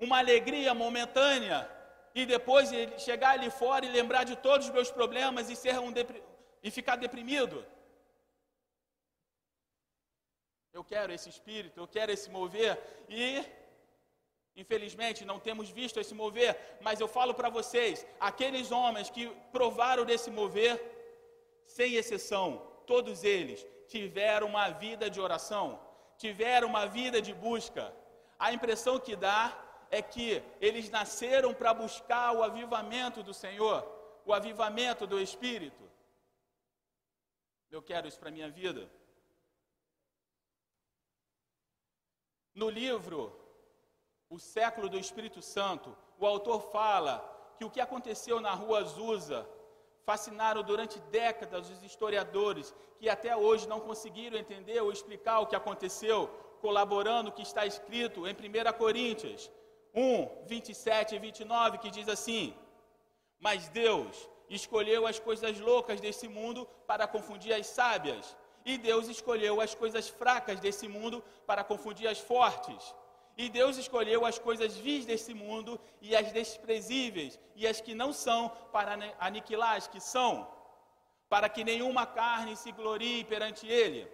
uma 0.00 0.18
alegria 0.18 0.72
momentânea 0.72 1.81
e 2.14 2.26
depois 2.26 2.70
chegar 2.98 3.32
ali 3.32 3.50
fora 3.50 3.84
e 3.86 3.90
lembrar 3.98 4.24
de 4.24 4.36
todos 4.36 4.66
os 4.66 4.72
meus 4.72 4.90
problemas 4.90 5.48
e 5.48 5.56
ser 5.56 5.78
um 5.78 5.92
e 6.62 6.70
ficar 6.70 6.96
deprimido. 6.96 7.64
Eu 10.72 10.82
quero 10.82 11.12
esse 11.12 11.28
espírito, 11.28 11.78
eu 11.78 11.86
quero 11.86 12.12
esse 12.12 12.30
mover 12.30 12.72
e 13.08 13.44
infelizmente 14.62 15.24
não 15.24 15.38
temos 15.38 15.68
visto 15.70 16.00
esse 16.00 16.14
mover, 16.14 16.78
mas 16.80 17.00
eu 17.00 17.08
falo 17.08 17.34
para 17.34 17.48
vocês, 17.48 18.06
aqueles 18.20 18.70
homens 18.70 19.10
que 19.10 19.28
provaram 19.50 20.04
desse 20.04 20.30
mover, 20.30 20.74
sem 21.66 21.94
exceção, 21.94 22.46
todos 22.86 23.24
eles 23.24 23.66
tiveram 23.88 24.46
uma 24.46 24.68
vida 24.70 25.08
de 25.10 25.20
oração, 25.20 25.78
tiveram 26.16 26.68
uma 26.68 26.86
vida 26.86 27.20
de 27.20 27.34
busca. 27.34 27.94
A 28.38 28.52
impressão 28.52 28.98
que 28.98 29.14
dá 29.14 29.40
é 29.92 30.00
que 30.00 30.42
eles 30.58 30.88
nasceram 30.88 31.52
para 31.52 31.72
buscar 31.74 32.32
o 32.32 32.42
avivamento 32.42 33.22
do 33.22 33.34
Senhor, 33.34 33.78
o 34.24 34.32
avivamento 34.32 35.06
do 35.06 35.20
Espírito. 35.20 35.82
Eu 37.70 37.82
quero 37.82 38.08
isso 38.08 38.18
para 38.18 38.30
a 38.30 38.32
minha 38.32 38.50
vida. 38.50 38.90
No 42.54 42.68
livro 42.70 43.38
O 44.30 44.38
Século 44.38 44.88
do 44.88 44.98
Espírito 44.98 45.42
Santo, 45.42 45.94
o 46.18 46.26
autor 46.26 46.60
fala 46.76 47.14
que 47.58 47.64
o 47.66 47.70
que 47.70 47.82
aconteceu 47.82 48.40
na 48.40 48.54
rua 48.54 48.78
Azusa 48.78 49.46
fascinaram 50.06 50.62
durante 50.62 50.98
décadas 51.20 51.68
os 51.68 51.82
historiadores 51.82 52.74
que 52.98 53.10
até 53.10 53.36
hoje 53.36 53.68
não 53.68 53.80
conseguiram 53.88 54.38
entender 54.38 54.80
ou 54.80 54.90
explicar 54.90 55.40
o 55.40 55.46
que 55.46 55.56
aconteceu, 55.56 56.28
colaborando 56.62 57.28
o 57.28 57.32
que 57.32 57.42
está 57.42 57.66
escrito 57.66 58.26
em 58.26 58.32
1 58.32 58.72
Coríntios, 58.78 59.50
1, 59.94 60.46
27 60.46 61.14
e 61.14 61.18
29, 61.18 61.78
que 61.78 61.90
diz 61.90 62.08
assim: 62.08 62.54
Mas 63.38 63.68
Deus 63.68 64.28
escolheu 64.48 65.06
as 65.06 65.18
coisas 65.18 65.58
loucas 65.58 66.00
desse 66.00 66.28
mundo 66.28 66.66
para 66.86 67.06
confundir 67.06 67.52
as 67.54 67.66
sábias, 67.66 68.36
e 68.64 68.78
Deus 68.78 69.08
escolheu 69.08 69.60
as 69.60 69.74
coisas 69.74 70.08
fracas 70.08 70.60
desse 70.60 70.88
mundo 70.88 71.22
para 71.46 71.64
confundir 71.64 72.08
as 72.08 72.18
fortes. 72.18 72.94
E 73.36 73.48
Deus 73.48 73.76
escolheu 73.76 74.26
as 74.26 74.38
coisas 74.38 74.76
vis 74.76 75.06
desse 75.06 75.32
mundo 75.32 75.80
e 76.02 76.14
as 76.14 76.30
desprezíveis 76.32 77.40
e 77.56 77.66
as 77.66 77.80
que 77.80 77.94
não 77.94 78.12
são 78.12 78.50
para 78.70 78.92
aniquilar 79.18 79.76
as 79.76 79.88
que 79.88 80.00
são, 80.00 80.46
para 81.28 81.48
que 81.48 81.64
nenhuma 81.64 82.06
carne 82.06 82.54
se 82.56 82.70
glorie 82.72 83.24
perante 83.24 83.66
ele. 83.66 84.06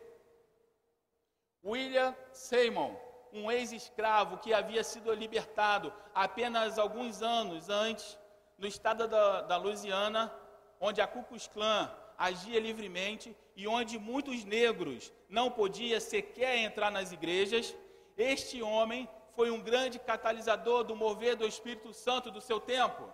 William 1.65 2.15
Seymour 2.33 3.08
um 3.33 3.51
ex-escravo 3.51 4.39
que 4.39 4.53
havia 4.53 4.83
sido 4.83 5.13
libertado 5.13 5.93
apenas 6.15 6.79
alguns 6.79 7.23
anos 7.23 7.69
antes, 7.69 8.19
no 8.57 8.67
estado 8.67 9.07
da, 9.07 9.43
da 9.43 9.57
Louisiana, 9.57 10.33
onde 10.81 11.01
a 11.01 11.07
Ku 11.07 11.23
Klux 11.23 11.47
Klan 11.47 11.91
agia 12.17 12.59
livremente 12.59 13.37
e 13.55 13.69
onde 13.69 13.99
muitos 13.99 14.45
negros 14.45 15.13
não 15.29 15.51
podiam 15.51 16.01
sequer 16.01 16.57
entrar 16.59 16.91
nas 16.91 17.13
igrejas, 17.13 17.75
este 18.17 18.61
homem 18.63 19.09
foi 19.35 19.51
um 19.51 19.61
grande 19.61 20.01
catalisador 20.01 20.83
do 20.83 20.97
mover 20.97 21.37
do 21.37 21.47
Espírito 21.47 21.93
Santo 21.93 22.31
do 22.31 22.41
seu 22.41 22.59
tempo. 22.59 23.09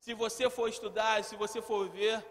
Se 0.00 0.12
você 0.14 0.50
for 0.50 0.68
estudar, 0.68 1.22
se 1.22 1.36
você 1.36 1.62
for 1.62 1.88
ver, 1.88 2.24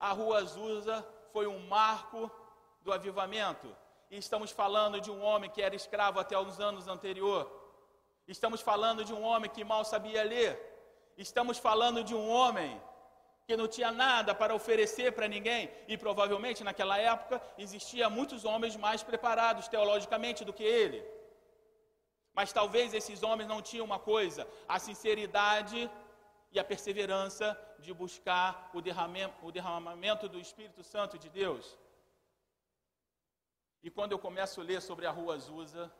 a 0.00 0.12
Rua 0.12 0.38
Azusa 0.38 1.06
foi 1.32 1.46
um 1.46 1.58
marco 1.66 2.30
do 2.80 2.92
avivamento. 2.92 3.74
E 4.10 4.16
estamos 4.16 4.50
falando 4.50 5.00
de 5.00 5.10
um 5.10 5.22
homem 5.22 5.50
que 5.50 5.62
era 5.62 5.76
escravo 5.76 6.18
até 6.18 6.38
os 6.38 6.58
anos 6.60 6.88
anterior. 6.88 7.42
Estamos 8.26 8.60
falando 8.60 9.04
de 9.04 9.12
um 9.12 9.22
homem 9.22 9.50
que 9.50 9.64
mal 9.64 9.84
sabia 9.84 10.22
ler. 10.22 10.52
Estamos 11.16 11.58
falando 11.58 12.02
de 12.02 12.14
um 12.14 12.28
homem 12.28 12.80
que 13.46 13.56
não 13.56 13.66
tinha 13.66 13.90
nada 13.90 14.34
para 14.34 14.54
oferecer 14.54 15.12
para 15.12 15.26
ninguém, 15.26 15.70
e 15.86 15.96
provavelmente 15.96 16.62
naquela 16.62 16.98
época 16.98 17.40
existia 17.56 18.10
muitos 18.10 18.44
homens 18.44 18.76
mais 18.76 19.02
preparados 19.02 19.68
teologicamente 19.68 20.44
do 20.44 20.52
que 20.52 20.62
ele. 20.62 21.02
Mas 22.34 22.52
talvez 22.52 22.92
esses 22.92 23.22
homens 23.22 23.48
não 23.48 23.62
tinham 23.62 23.86
uma 23.86 23.98
coisa, 23.98 24.46
a 24.68 24.78
sinceridade 24.78 25.90
e 26.52 26.60
a 26.60 26.64
perseverança 26.64 27.58
de 27.78 27.92
buscar 27.94 28.70
o 28.74 28.82
derramamento, 28.82 29.34
o 29.42 29.50
derramamento 29.50 30.28
do 30.28 30.38
Espírito 30.38 30.84
Santo 30.84 31.18
de 31.18 31.30
Deus. 31.30 31.76
E 33.82 33.90
quando 33.90 34.12
eu 34.12 34.18
começo 34.18 34.60
a 34.60 34.64
ler 34.64 34.80
sobre 34.82 35.06
a 35.06 35.10
rua 35.10 35.34
Azusa, 35.34 35.90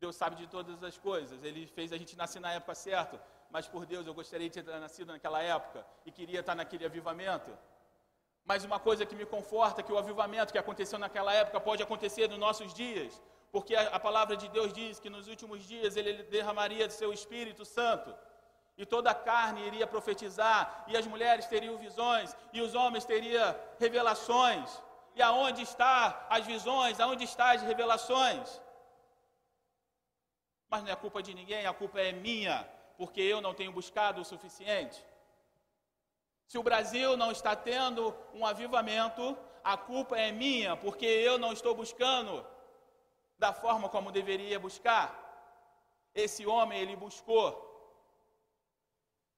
Deus 0.00 0.16
sabe 0.16 0.36
de 0.36 0.46
todas 0.46 0.82
as 0.82 0.98
coisas. 0.98 1.42
Ele 1.42 1.66
fez 1.66 1.92
a 1.92 1.96
gente 1.96 2.16
nascer 2.16 2.40
na 2.40 2.52
época 2.52 2.74
certa, 2.74 3.22
mas 3.50 3.66
por 3.66 3.86
Deus 3.86 4.06
eu 4.06 4.14
gostaria 4.14 4.48
de 4.48 4.62
ter 4.62 4.80
nascido 4.80 5.12
naquela 5.12 5.40
época 5.42 5.86
e 6.04 6.10
queria 6.10 6.40
estar 6.40 6.54
naquele 6.54 6.84
avivamento. 6.84 7.50
Mas 8.44 8.64
uma 8.64 8.78
coisa 8.78 9.04
que 9.04 9.14
me 9.14 9.26
conforta 9.26 9.80
é 9.80 9.84
que 9.84 9.92
o 9.92 9.98
avivamento 9.98 10.52
que 10.52 10.58
aconteceu 10.58 10.98
naquela 10.98 11.32
época 11.32 11.60
pode 11.60 11.82
acontecer 11.82 12.28
nos 12.28 12.38
nossos 12.38 12.72
dias, 12.72 13.20
porque 13.50 13.74
a, 13.74 13.98
palavra 13.98 14.36
de 14.36 14.48
Deus 14.48 14.72
diz 14.72 15.00
que 15.00 15.10
nos 15.10 15.26
últimos 15.28 15.66
dias 15.66 15.96
ele 15.96 16.22
derramaria 16.24 16.86
do 16.86 16.92
seu 16.92 17.12
Espírito 17.12 17.64
Santo 17.64 18.14
e 18.78 18.84
toda 18.84 19.10
a 19.10 19.14
carne 19.14 19.66
iria 19.66 19.86
profetizar, 19.86 20.84
e 20.86 20.96
as 20.96 21.06
mulheres 21.06 21.46
teriam 21.46 21.78
visões, 21.78 22.36
e 22.52 22.60
os 22.60 22.74
homens 22.74 23.06
teriam 23.06 23.56
revelações. 23.78 24.82
E 25.18 25.22
aonde 25.22 25.62
está 25.62 26.26
as 26.28 26.44
visões? 26.52 27.00
Aonde 27.00 27.24
está 27.24 27.52
as 27.52 27.62
revelações? 27.62 28.60
Mas 30.68 30.82
não 30.82 30.90
é 30.92 30.96
culpa 31.04 31.22
de 31.22 31.32
ninguém, 31.32 31.64
a 31.66 31.72
culpa 31.72 31.98
é 31.98 32.12
minha, 32.12 32.56
porque 32.98 33.22
eu 33.22 33.40
não 33.40 33.54
tenho 33.54 33.72
buscado 33.72 34.20
o 34.20 34.28
suficiente. 34.32 35.02
Se 36.46 36.58
o 36.58 36.62
Brasil 36.62 37.16
não 37.16 37.30
está 37.32 37.56
tendo 37.56 38.14
um 38.34 38.44
avivamento, 38.44 39.24
a 39.64 39.74
culpa 39.78 40.18
é 40.18 40.30
minha, 40.30 40.76
porque 40.76 41.06
eu 41.06 41.38
não 41.38 41.50
estou 41.50 41.74
buscando 41.74 42.46
da 43.38 43.54
forma 43.54 43.88
como 43.88 44.12
deveria 44.12 44.60
buscar. 44.60 45.06
Esse 46.14 46.46
homem, 46.46 46.78
ele 46.78 46.94
buscou. 46.94 47.48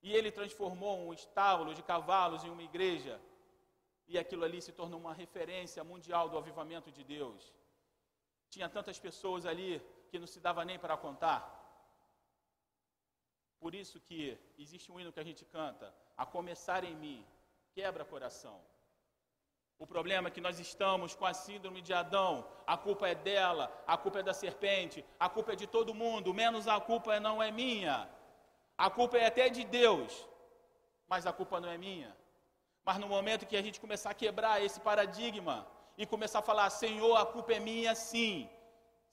E 0.02 0.12
ele 0.12 0.32
transformou 0.32 0.98
um 1.06 1.12
estábulo 1.12 1.72
de 1.72 1.84
cavalos 1.84 2.42
em 2.42 2.50
uma 2.50 2.64
igreja 2.64 3.20
e 4.08 4.18
aquilo 4.18 4.44
ali 4.44 4.60
se 4.62 4.72
tornou 4.72 4.98
uma 4.98 5.12
referência 5.12 5.84
mundial 5.84 6.28
do 6.28 6.38
avivamento 6.38 6.90
de 6.90 7.04
Deus. 7.04 7.52
Tinha 8.48 8.68
tantas 8.68 8.98
pessoas 8.98 9.44
ali 9.44 9.82
que 10.08 10.18
não 10.18 10.26
se 10.26 10.40
dava 10.40 10.64
nem 10.64 10.78
para 10.78 10.96
contar. 10.96 11.40
Por 13.60 13.74
isso 13.74 14.00
que 14.00 14.38
existe 14.56 14.90
um 14.90 14.98
hino 14.98 15.12
que 15.12 15.20
a 15.20 15.28
gente 15.30 15.44
canta, 15.44 15.94
a 16.16 16.24
começar 16.24 16.84
em 16.84 16.96
mim, 16.96 17.26
quebra 17.74 18.04
coração. 18.04 18.58
O 19.78 19.86
problema 19.86 20.28
é 20.28 20.30
que 20.30 20.40
nós 20.40 20.58
estamos 20.58 21.14
com 21.14 21.26
a 21.26 21.34
síndrome 21.34 21.80
de 21.82 21.92
Adão, 21.92 22.48
a 22.66 22.76
culpa 22.76 23.08
é 23.08 23.14
dela, 23.14 23.64
a 23.86 23.96
culpa 23.96 24.20
é 24.20 24.22
da 24.22 24.34
serpente, 24.34 25.04
a 25.20 25.28
culpa 25.28 25.52
é 25.52 25.56
de 25.56 25.66
todo 25.66 25.94
mundo, 25.94 26.34
menos 26.34 26.66
a 26.66 26.80
culpa 26.80 27.20
não 27.20 27.42
é 27.42 27.50
minha. 27.50 28.08
A 28.76 28.88
culpa 28.90 29.18
é 29.18 29.26
até 29.26 29.48
de 29.48 29.64
Deus, 29.64 30.26
mas 31.06 31.26
a 31.26 31.32
culpa 31.32 31.60
não 31.60 31.68
é 31.68 31.76
minha. 31.76 32.16
Mas 32.88 32.98
no 33.02 33.08
momento 33.16 33.48
que 33.48 33.58
a 33.58 33.64
gente 33.64 33.82
começar 33.84 34.10
a 34.12 34.20
quebrar 34.22 34.54
esse 34.66 34.80
paradigma 34.80 35.56
e 36.00 36.06
começar 36.12 36.38
a 36.38 36.48
falar, 36.50 36.68
Senhor, 36.70 37.14
a 37.16 37.26
culpa 37.32 37.52
é 37.52 37.60
minha 37.60 37.94
sim. 37.94 38.48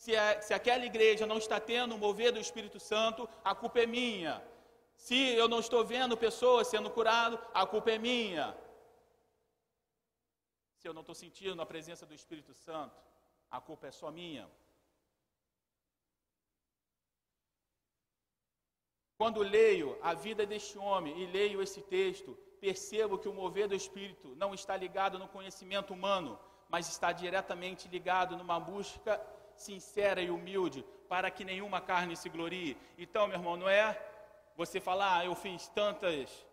Se, 0.03 0.15
a, 0.15 0.41
se 0.45 0.53
aquela 0.53 0.85
igreja 0.85 1.25
não 1.31 1.38
está 1.38 1.59
tendo 1.59 1.93
o 1.93 1.97
mover 1.97 2.31
do 2.31 2.39
Espírito 2.39 2.79
Santo, 2.79 3.27
a 3.43 3.53
culpa 3.53 3.79
é 3.81 3.85
minha. 3.85 4.33
Se 5.05 5.17
eu 5.41 5.49
não 5.53 5.59
estou 5.59 5.83
vendo 5.83 6.15
pessoas 6.15 6.69
sendo 6.69 6.89
curadas, 6.89 7.38
a 7.53 7.65
culpa 7.65 7.91
é 7.91 7.97
minha. 7.97 8.45
Se 10.77 10.88
eu 10.88 10.93
não 10.93 11.01
estou 11.01 11.17
sentindo 11.23 11.61
a 11.61 11.65
presença 11.73 12.05
do 12.05 12.13
Espírito 12.13 12.53
Santo, 12.53 12.95
a 13.51 13.59
culpa 13.59 13.88
é 13.88 13.91
só 13.91 14.09
minha. 14.09 14.49
Quando 19.17 19.41
leio 19.57 19.99
a 20.01 20.13
vida 20.13 20.45
deste 20.45 20.77
homem 20.77 21.13
e 21.21 21.25
leio 21.25 21.61
esse 21.61 21.81
texto, 21.81 22.44
percebo 22.56 23.18
que 23.18 23.28
o 23.28 23.34
mover 23.34 23.68
do 23.68 23.76
Espírito 23.76 24.36
não 24.36 24.54
está 24.54 24.76
ligado 24.76 25.20
no 25.20 25.28
conhecimento 25.28 25.94
humano, 25.94 26.39
mas 26.70 26.89
está 26.89 27.12
diretamente 27.12 27.88
ligado 27.88 28.36
numa 28.38 28.60
busca 28.60 29.22
sincera 29.56 30.22
e 30.22 30.30
humilde 30.30 30.84
para 31.08 31.30
que 31.30 31.46
nenhuma 31.46 31.80
carne 31.80 32.15
se 32.15 32.30
glorie. 32.30 32.78
Então, 32.98 33.28
meu 33.28 33.38
irmão, 33.38 33.56
não 33.56 33.70
é 33.70 34.00
você 34.56 34.80
falar, 34.80 35.20
ah, 35.20 35.26
eu 35.26 35.36
fiz 35.36 35.68
tantas 35.70 36.46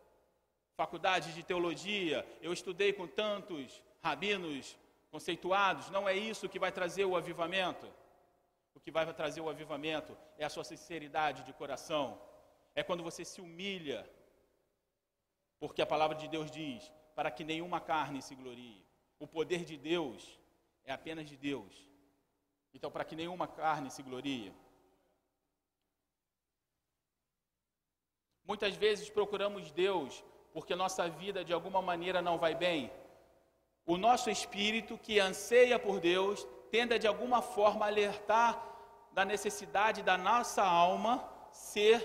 faculdades 0.77 1.35
de 1.35 1.43
teologia, 1.43 2.27
eu 2.41 2.53
estudei 2.53 2.93
com 2.93 3.07
tantos 3.07 3.83
rabinos 4.03 4.77
conceituados, 5.11 5.91
não 5.91 6.09
é 6.09 6.15
isso 6.15 6.49
que 6.49 6.59
vai 6.59 6.73
trazer 6.73 7.05
o 7.05 7.17
avivamento. 7.17 7.87
O 8.75 8.81
que 8.81 8.91
vai 8.91 9.11
trazer 9.13 9.41
o 9.41 9.49
avivamento 9.49 10.17
é 10.39 10.45
a 10.45 10.49
sua 10.49 10.65
sinceridade 10.65 11.45
de 11.45 11.53
coração 11.53 12.19
é 12.75 12.83
quando 12.83 13.03
você 13.03 13.25
se 13.25 13.41
humilha, 13.41 14.09
porque 15.63 15.81
a 15.81 15.87
palavra 15.87 16.17
de 16.17 16.27
Deus 16.27 16.51
diz: 16.51 16.93
para 17.15 17.31
que 17.31 17.45
nenhuma 17.45 17.81
carne 17.81 18.21
se 18.21 18.35
glorie. 18.35 18.85
O 19.21 19.29
poder 19.29 19.65
de 19.65 19.77
Deus 19.77 20.21
é 20.85 20.93
apenas 20.93 21.29
de 21.29 21.37
Deus. 21.37 21.73
Então, 22.75 22.91
para 22.91 23.05
que 23.05 23.15
nenhuma 23.15 23.47
carne 23.47 23.89
se 23.89 24.03
glorie. 24.03 24.53
Muitas 28.45 28.75
vezes 28.75 29.09
procuramos 29.09 29.71
Deus 29.71 30.25
porque 30.53 30.75
nossa 30.75 31.09
vida 31.09 31.45
de 31.45 31.53
alguma 31.53 31.81
maneira 31.81 32.21
não 32.21 32.39
vai 32.39 32.57
bem. 32.57 32.91
O 33.87 33.97
nosso 33.97 34.29
espírito 34.31 34.99
que 34.99 35.21
anseia 35.21 35.79
por 35.79 36.01
Deus 36.01 36.45
tenda 36.73 36.99
de 36.99 37.07
alguma 37.07 37.41
forma 37.41 37.85
a 37.85 37.89
alertar 37.89 38.53
da 39.13 39.25
necessidade 39.25 40.03
da 40.03 40.19
nossa 40.19 40.65
alma 40.65 41.15
ser 41.53 41.97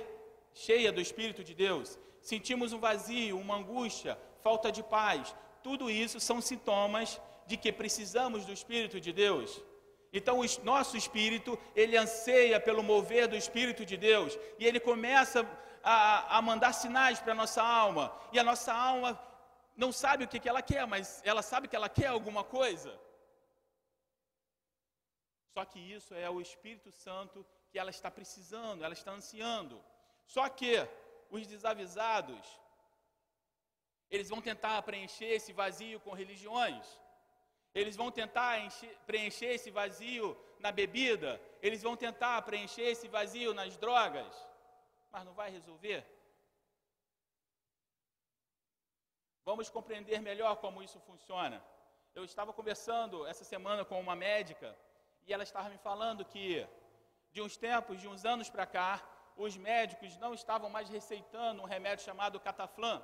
cheia 0.54 0.91
do 0.91 1.02
Espírito 1.02 1.43
de 1.43 1.56
Deus, 1.56 1.98
sentimos 2.32 2.74
um 2.74 2.80
vazio, 2.88 3.40
uma 3.40 3.56
angústia, 3.56 4.20
falta 4.42 4.70
de 4.78 4.84
paz. 4.84 5.34
Tudo 5.63 5.90
isso 5.90 6.20
são 6.20 6.40
sintomas 6.42 7.22
de 7.50 7.56
que 7.56 7.72
precisamos 7.82 8.46
do 8.46 8.52
Espírito 8.52 9.00
de 9.06 9.13
Deus. 9.13 9.50
Então, 10.12 10.36
o 10.42 10.46
nosso 10.72 10.98
espírito, 10.98 11.58
ele 11.74 11.96
anseia 11.96 12.60
pelo 12.60 12.84
mover 12.84 13.26
do 13.30 13.38
Espírito 13.44 13.86
de 13.86 13.96
Deus, 14.10 14.38
e 14.60 14.66
ele 14.68 14.80
começa 14.90 15.40
a, 15.82 16.38
a 16.38 16.42
mandar 16.42 16.74
sinais 16.74 17.20
para 17.22 17.32
a 17.32 17.42
nossa 17.44 17.63
alma, 17.63 18.06
e 18.34 18.40
a 18.40 18.44
nossa 18.44 18.74
alma 18.74 19.10
não 19.84 19.92
sabe 20.04 20.26
o 20.26 20.28
que, 20.28 20.40
que 20.40 20.50
ela 20.50 20.62
quer, 20.62 20.86
mas 20.86 21.22
ela 21.24 21.42
sabe 21.42 21.70
que 21.70 21.78
ela 21.78 21.88
quer 21.88 22.08
alguma 22.08 22.44
coisa. 22.44 22.92
Só 25.54 25.63
que 25.63 25.80
isso 25.80 26.13
é 26.13 26.30
o 26.30 26.42
Espírito 26.42 26.92
Santo 26.92 27.46
que 27.72 27.80
ela 27.80 27.90
está 27.98 28.10
precisando, 28.12 28.84
ela 28.84 28.94
está 28.94 29.12
ansiando. 29.12 29.82
Só 30.26 30.50
que 30.50 30.72
os 31.30 31.46
desavisados, 31.48 32.60
eles 34.10 34.30
vão 34.30 34.42
tentar 34.42 34.82
preencher 34.84 35.30
esse 35.38 35.52
vazio 35.52 36.00
com 36.00 36.12
religiões. 36.12 36.86
Eles 37.74 37.96
vão 37.96 38.10
tentar 38.12 38.60
encher, 38.60 38.98
preencher 39.06 39.52
esse 39.58 39.70
vazio 39.70 40.38
na 40.60 40.72
bebida. 40.72 41.42
Eles 41.62 41.82
vão 41.84 41.96
tentar 41.96 42.42
preencher 42.42 42.84
esse 42.94 43.08
vazio 43.08 43.54
nas 43.54 43.78
drogas. 43.78 44.34
Mas 45.12 45.26
não 45.26 45.34
vai 45.34 45.50
resolver. 45.52 46.06
Vamos 49.44 49.70
compreender 49.70 50.20
melhor 50.22 50.56
como 50.58 50.82
isso 50.84 51.00
funciona. 51.02 51.63
Eu 52.16 52.24
estava 52.24 52.52
conversando 52.52 53.26
essa 53.28 53.44
semana 53.44 53.86
com 53.86 54.00
uma 54.00 54.16
médica 54.16 54.78
e 55.26 55.34
ela 55.34 55.44
estava 55.44 55.70
me 55.70 55.78
falando 55.78 56.26
que 56.26 56.68
de 57.32 57.42
uns 57.42 57.56
tempos, 57.56 58.00
de 58.02 58.08
uns 58.08 58.26
anos 58.26 58.50
para 58.50 58.66
cá, 58.66 58.92
os 59.38 59.56
médicos 59.56 60.17
não 60.17 60.34
estavam 60.34 60.69
mais 60.69 60.89
receitando 60.89 61.62
um 61.62 61.65
remédio 61.65 62.06
chamado 62.06 62.39
cataflã, 62.39 63.02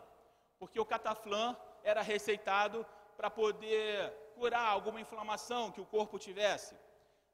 porque 0.57 0.79
o 0.79 0.85
cataflã 0.85 1.55
era 1.83 2.01
receitado 2.01 2.85
para 3.15 3.29
poder 3.29 4.11
curar 4.35 4.67
alguma 4.67 4.99
inflamação 4.99 5.71
que 5.71 5.79
o 5.79 5.85
corpo 5.85 6.17
tivesse. 6.17 6.75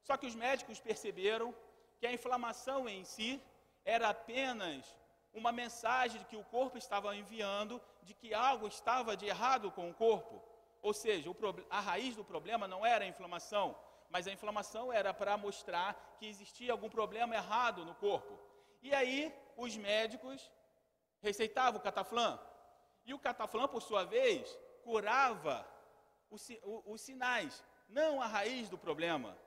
Só 0.03 0.17
que 0.17 0.27
os 0.27 0.35
médicos 0.35 0.79
perceberam 0.79 1.55
que 1.97 2.05
a 2.05 2.12
inflamação 2.12 2.89
em 2.89 3.03
si 3.03 3.41
era 3.85 4.09
apenas 4.09 4.97
uma 5.33 5.51
mensagem 5.51 6.23
que 6.25 6.35
o 6.35 6.43
corpo 6.43 6.77
estava 6.77 7.15
enviando 7.15 7.81
de 8.03 8.13
que 8.13 8.33
algo 8.33 8.67
estava 8.67 9.15
de 9.15 9.25
errado 9.25 9.71
com 9.71 9.89
o 9.89 9.93
corpo. 9.93 10.41
Ou 10.81 10.93
seja, 10.93 11.29
a 11.69 11.79
raiz 11.79 12.15
do 12.15 12.23
problema 12.23 12.67
não 12.67 12.85
era 12.85 13.05
a 13.05 13.07
inflamação, 13.07 13.77
mas 14.09 14.27
a 14.27 14.31
inflamação 14.31 14.91
era 14.91 15.13
para 15.13 15.38
mostrar 15.38 16.15
que 16.17 16.25
existia 16.25 16.71
algum 16.71 16.89
problema 16.89 17.35
errado 17.35 17.85
no 17.85 17.93
corpo. 17.95 18.48
E 18.81 18.93
aí, 18.93 19.33
os 19.57 19.75
médicos 19.75 20.51
receitavam 21.21 21.79
o 21.79 21.83
cataflã. 21.83 22.39
E 23.05 23.13
o 23.13 23.19
cataflã, 23.19 23.67
por 23.67 23.81
sua 23.81 24.05
vez, 24.05 24.57
curava 24.83 25.67
os, 26.29 26.47
os 26.85 27.01
sinais, 27.01 27.63
não 27.87 28.21
a 28.21 28.27
raiz 28.27 28.69
do 28.69 28.77
problema. 28.77 29.37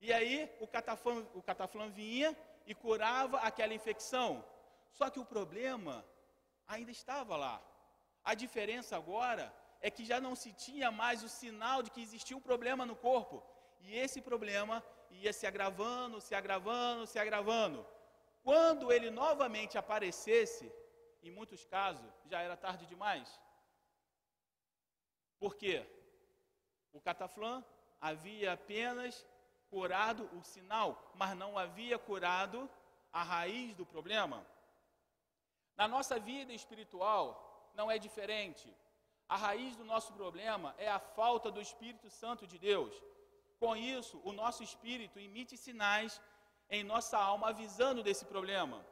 E 0.00 0.12
aí, 0.12 0.50
o 0.60 0.66
cataflã, 0.66 1.26
o 1.34 1.42
cataflã 1.42 1.88
vinha 1.90 2.36
e 2.66 2.74
curava 2.74 3.38
aquela 3.40 3.74
infecção. 3.74 4.44
Só 4.92 5.08
que 5.08 5.20
o 5.20 5.24
problema 5.24 6.04
ainda 6.66 6.90
estava 6.90 7.36
lá. 7.36 7.62
A 8.24 8.34
diferença 8.34 8.96
agora 8.96 9.54
é 9.80 9.90
que 9.90 10.04
já 10.04 10.20
não 10.20 10.34
se 10.34 10.52
tinha 10.52 10.90
mais 10.90 11.22
o 11.22 11.28
sinal 11.28 11.82
de 11.82 11.90
que 11.90 12.02
existia 12.02 12.36
um 12.36 12.40
problema 12.40 12.84
no 12.84 12.96
corpo. 12.96 13.42
E 13.80 13.96
esse 13.96 14.20
problema 14.20 14.84
ia 15.10 15.32
se 15.32 15.46
agravando, 15.46 16.20
se 16.20 16.34
agravando, 16.34 17.06
se 17.06 17.18
agravando. 17.18 17.86
Quando 18.42 18.90
ele 18.92 19.10
novamente 19.10 19.76
aparecesse, 19.76 20.72
em 21.22 21.30
muitos 21.30 21.64
casos 21.66 22.10
já 22.26 22.40
era 22.40 22.56
tarde 22.56 22.86
demais. 22.86 23.28
Por 25.38 25.54
quê? 25.56 25.86
O 26.92 27.00
cataflã 27.00 27.64
havia 28.00 28.52
apenas 28.52 29.26
curado 29.68 30.28
o 30.36 30.42
sinal, 30.42 31.12
mas 31.14 31.36
não 31.36 31.56
havia 31.56 31.98
curado 31.98 32.68
a 33.12 33.22
raiz 33.22 33.74
do 33.74 33.86
problema. 33.86 34.46
Na 35.76 35.86
nossa 35.86 36.18
vida 36.18 36.52
espiritual 36.52 37.70
não 37.74 37.90
é 37.90 37.98
diferente. 37.98 38.74
A 39.28 39.36
raiz 39.36 39.76
do 39.76 39.84
nosso 39.84 40.12
problema 40.12 40.74
é 40.76 40.88
a 40.90 40.98
falta 40.98 41.50
do 41.50 41.60
Espírito 41.60 42.10
Santo 42.10 42.46
de 42.46 42.58
Deus. 42.58 42.92
Com 43.60 43.76
isso, 43.76 44.20
o 44.24 44.32
nosso 44.32 44.62
espírito 44.62 45.18
emite 45.18 45.56
sinais 45.56 46.20
em 46.70 46.84
nossa 46.84 47.18
alma 47.18 47.48
avisando 47.48 48.02
desse 48.02 48.24
problema. 48.24 48.84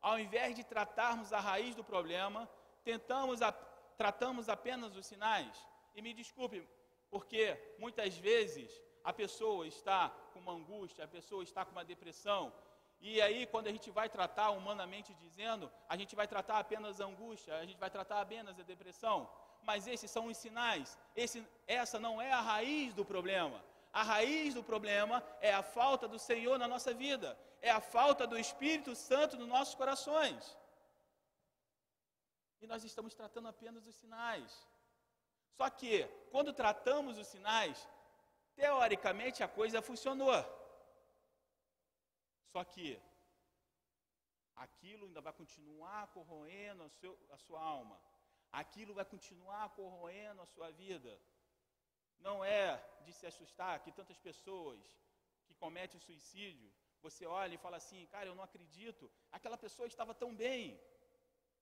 Ao 0.00 0.18
invés 0.18 0.54
de 0.54 0.64
tratarmos 0.64 1.32
a 1.32 1.40
raiz 1.40 1.74
do 1.74 1.84
problema, 1.84 2.48
tentamos 2.84 3.42
a, 3.42 3.52
tratamos 3.96 4.48
apenas 4.48 4.96
os 4.96 5.06
sinais. 5.06 5.66
E 5.94 6.02
me 6.02 6.12
desculpe, 6.14 6.66
porque 7.10 7.56
muitas 7.78 8.16
vezes 8.16 8.70
a 9.04 9.12
pessoa 9.12 9.66
está 9.66 10.10
com 10.32 10.38
uma 10.38 10.52
angústia, 10.52 11.04
a 11.04 11.08
pessoa 11.08 11.42
está 11.42 11.64
com 11.64 11.72
uma 11.72 11.84
depressão, 11.84 12.52
e 13.00 13.20
aí, 13.20 13.46
quando 13.46 13.66
a 13.66 13.72
gente 13.72 13.90
vai 13.90 14.08
tratar 14.08 14.50
humanamente 14.50 15.14
dizendo, 15.14 15.70
a 15.88 15.96
gente 15.96 16.16
vai 16.16 16.26
tratar 16.26 16.58
apenas 16.58 17.00
a 17.00 17.04
angústia, 17.04 17.56
a 17.56 17.64
gente 17.64 17.78
vai 17.78 17.90
tratar 17.90 18.20
apenas 18.20 18.58
a 18.58 18.62
depressão. 18.62 19.28
Mas 19.62 19.86
esses 19.86 20.10
são 20.10 20.26
os 20.26 20.36
sinais. 20.36 20.98
Esse, 21.14 21.46
essa 21.66 21.98
não 21.98 22.20
é 22.20 22.32
a 22.32 22.40
raiz 22.40 22.94
do 22.94 23.04
problema. 23.04 23.62
A 24.00 24.02
raiz 24.02 24.52
do 24.52 24.62
problema 24.70 25.16
é 25.40 25.50
a 25.54 25.62
falta 25.62 26.06
do 26.06 26.18
Senhor 26.18 26.58
na 26.58 26.68
nossa 26.72 26.92
vida, 26.92 27.28
é 27.62 27.70
a 27.70 27.80
falta 27.80 28.26
do 28.30 28.38
Espírito 28.38 28.94
Santo 28.94 29.38
nos 29.38 29.48
nossos 29.48 29.74
corações. 29.74 30.42
E 32.60 32.66
nós 32.66 32.84
estamos 32.84 33.14
tratando 33.14 33.48
apenas 33.48 33.86
os 33.86 33.94
sinais. 33.94 34.50
Só 35.56 35.70
que, 35.70 36.04
quando 36.30 36.52
tratamos 36.52 37.16
os 37.16 37.26
sinais, 37.26 37.88
teoricamente 38.54 39.42
a 39.42 39.48
coisa 39.48 39.80
funcionou. 39.80 40.38
Só 42.52 42.62
que 42.64 43.00
aquilo 44.56 45.06
ainda 45.06 45.22
vai 45.22 45.32
continuar 45.32 46.08
corroendo 46.08 46.82
a, 46.82 46.90
seu, 46.90 47.18
a 47.30 47.38
sua 47.38 47.62
alma, 47.62 47.98
aquilo 48.52 48.92
vai 48.92 49.06
continuar 49.06 49.70
corroendo 49.70 50.42
a 50.42 50.46
sua 50.54 50.70
vida. 50.70 51.18
Não 52.20 52.44
é 52.44 52.82
de 53.04 53.12
se 53.12 53.26
assustar 53.26 53.80
que 53.80 53.92
tantas 53.92 54.18
pessoas 54.18 54.80
que 55.46 55.54
cometem 55.54 56.00
suicídio, 56.00 56.72
você 57.00 57.24
olha 57.26 57.54
e 57.54 57.58
fala 57.58 57.76
assim, 57.76 58.06
cara, 58.06 58.26
eu 58.28 58.34
não 58.34 58.42
acredito, 58.42 59.10
aquela 59.30 59.56
pessoa 59.56 59.86
estava 59.86 60.14
tão 60.14 60.34
bem, 60.34 60.80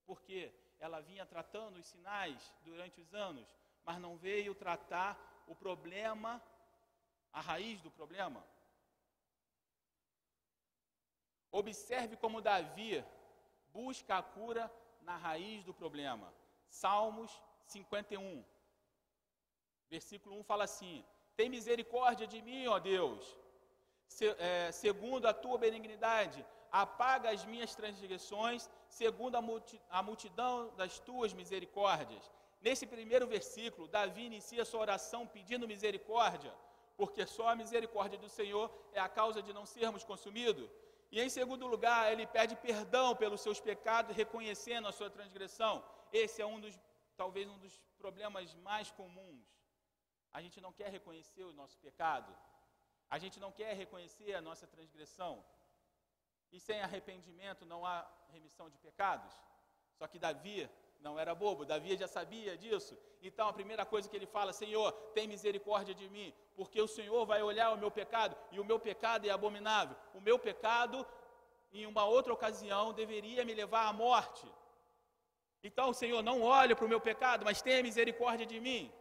porque 0.05 0.51
ela 0.79 1.01
vinha 1.01 1.25
tratando 1.25 1.77
os 1.77 1.85
sinais 1.85 2.53
durante 2.63 2.99
os 2.99 3.13
anos, 3.13 3.47
mas 3.83 3.99
não 3.99 4.17
veio 4.17 4.55
tratar 4.55 5.43
o 5.47 5.55
problema, 5.55 6.41
a 7.31 7.41
raiz 7.41 7.81
do 7.81 7.91
problema. 7.91 8.45
Observe 11.51 12.17
como 12.17 12.41
Davi 12.41 13.03
busca 13.69 14.17
a 14.17 14.23
cura 14.23 14.71
na 15.01 15.15
raiz 15.15 15.63
do 15.63 15.73
problema. 15.73 16.33
Salmos 16.69 17.31
51, 17.67 18.43
versículo 19.89 20.37
1 20.39 20.43
fala 20.43 20.63
assim: 20.63 21.03
Tem 21.35 21.49
misericórdia 21.49 22.27
de 22.27 22.41
mim, 22.41 22.67
ó 22.67 22.79
Deus, 22.79 23.37
se, 24.07 24.27
é, 24.39 24.71
segundo 24.71 25.25
a 25.27 25.33
tua 25.33 25.57
benignidade, 25.57 26.45
apaga 26.71 27.29
as 27.29 27.45
minhas 27.45 27.73
transgressões, 27.75 28.69
segundo 28.89 29.35
a, 29.35 29.41
multi, 29.41 29.81
a 29.89 30.01
multidão 30.03 30.73
das 30.75 30.99
tuas 30.99 31.33
misericórdias. 31.33 32.31
Nesse 32.61 32.85
primeiro 32.85 33.27
versículo, 33.27 33.87
Davi 33.87 34.25
inicia 34.25 34.65
sua 34.65 34.81
oração 34.81 35.27
pedindo 35.27 35.67
misericórdia, 35.67 36.53
porque 36.97 37.25
só 37.25 37.49
a 37.49 37.55
misericórdia 37.55 38.17
do 38.17 38.29
Senhor 38.29 38.71
é 38.93 38.99
a 38.99 39.09
causa 39.09 39.41
de 39.41 39.53
não 39.53 39.65
sermos 39.65 40.03
consumidos. 40.03 40.69
E 41.11 41.21
em 41.21 41.29
segundo 41.29 41.67
lugar, 41.67 42.11
ele 42.11 42.25
pede 42.25 42.55
perdão 42.55 43.15
pelos 43.15 43.41
seus 43.41 43.59
pecados, 43.59 44.15
reconhecendo 44.15 44.87
a 44.87 44.91
sua 44.91 45.09
transgressão. 45.09 45.83
Esse 46.11 46.41
é 46.41 46.45
um 46.45 46.59
dos, 46.59 46.77
talvez 47.15 47.47
um 47.47 47.57
dos 47.57 47.79
problemas 47.97 48.53
mais 48.55 48.91
comuns. 48.91 49.45
A 50.37 50.41
gente 50.43 50.59
não 50.65 50.71
quer 50.79 50.89
reconhecer 50.97 51.43
o 51.45 51.53
nosso 51.59 51.77
pecado. 51.85 52.31
A 53.15 53.17
gente 53.23 53.37
não 53.43 53.51
quer 53.59 53.73
reconhecer 53.83 54.33
a 54.33 54.41
nossa 54.47 54.65
transgressão. 54.73 55.33
E 56.51 56.59
sem 56.59 56.79
arrependimento 56.81 57.63
não 57.65 57.85
há 57.89 57.97
remissão 58.33 58.67
de 58.69 58.77
pecados. 58.87 59.33
Só 59.97 60.05
que 60.07 60.19
Davi 60.25 60.69
não 60.99 61.17
era 61.17 61.33
bobo, 61.33 61.63
Davi 61.63 61.95
já 61.95 62.09
sabia 62.17 62.57
disso. 62.57 62.97
Então 63.21 63.47
a 63.47 63.53
primeira 63.59 63.85
coisa 63.85 64.09
que 64.09 64.17
ele 64.19 64.25
fala, 64.25 64.51
Senhor, 64.51 64.91
tem 65.15 65.25
misericórdia 65.25 65.95
de 66.01 66.09
mim, 66.09 66.33
porque 66.53 66.81
o 66.81 66.87
Senhor 66.97 67.25
vai 67.25 67.41
olhar 67.41 67.71
o 67.71 67.77
meu 67.77 67.91
pecado 67.99 68.35
e 68.51 68.59
o 68.59 68.65
meu 68.65 68.79
pecado 68.89 69.25
é 69.25 69.29
abominável. 69.29 69.95
O 70.13 70.19
meu 70.19 70.37
pecado, 70.37 71.07
em 71.71 71.85
uma 71.85 72.03
outra 72.03 72.33
ocasião, 72.33 72.91
deveria 72.91 73.45
me 73.45 73.53
levar 73.53 73.87
à 73.87 73.93
morte. 73.93 74.45
Então, 75.63 75.93
Senhor, 75.93 76.21
não 76.21 76.41
olhe 76.41 76.75
para 76.75 76.85
o 76.85 76.89
meu 76.93 76.99
pecado, 76.99 77.45
mas 77.45 77.61
tenha 77.61 77.81
misericórdia 77.81 78.45
de 78.45 78.59
mim. 78.59 78.93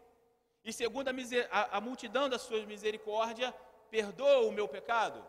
E 0.64 0.72
segundo 0.72 1.08
a, 1.08 1.12
a, 1.50 1.76
a 1.76 1.80
multidão 1.80 2.28
da 2.28 2.38
sua 2.38 2.64
misericórdia, 2.64 3.54
perdoa 3.90 4.46
o 4.48 4.52
meu 4.52 4.66
pecado. 4.66 5.24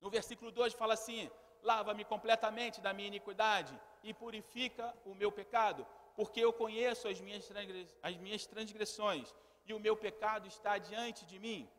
No 0.00 0.10
versículo 0.10 0.50
2 0.50 0.74
fala 0.74 0.94
assim: 0.94 1.30
lava-me 1.62 2.04
completamente 2.04 2.80
da 2.80 2.92
minha 2.92 3.08
iniquidade 3.08 3.74
e 4.02 4.12
purifica 4.12 4.94
o 5.04 5.14
meu 5.14 5.30
pecado, 5.32 5.86
porque 6.14 6.40
eu 6.40 6.52
conheço 6.52 7.08
as 7.08 7.20
minhas, 7.20 7.48
as 8.02 8.16
minhas 8.16 8.46
transgressões 8.46 9.34
e 9.64 9.72
o 9.72 9.80
meu 9.80 9.96
pecado 9.96 10.46
está 10.46 10.76
diante 10.76 11.24
de 11.24 11.38
mim. 11.38 11.70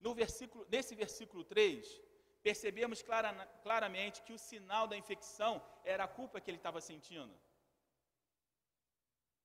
No 0.00 0.14
versículo, 0.14 0.66
nesse 0.68 0.94
versículo 0.94 1.44
3, 1.44 2.00
percebemos 2.42 3.02
clara, 3.02 3.30
claramente 3.62 4.22
que 4.22 4.32
o 4.32 4.38
sinal 4.38 4.86
da 4.86 4.96
infecção 4.96 5.62
era 5.84 6.04
a 6.04 6.08
culpa 6.08 6.40
que 6.40 6.50
ele 6.50 6.58
estava 6.58 6.80
sentindo. 6.80 7.34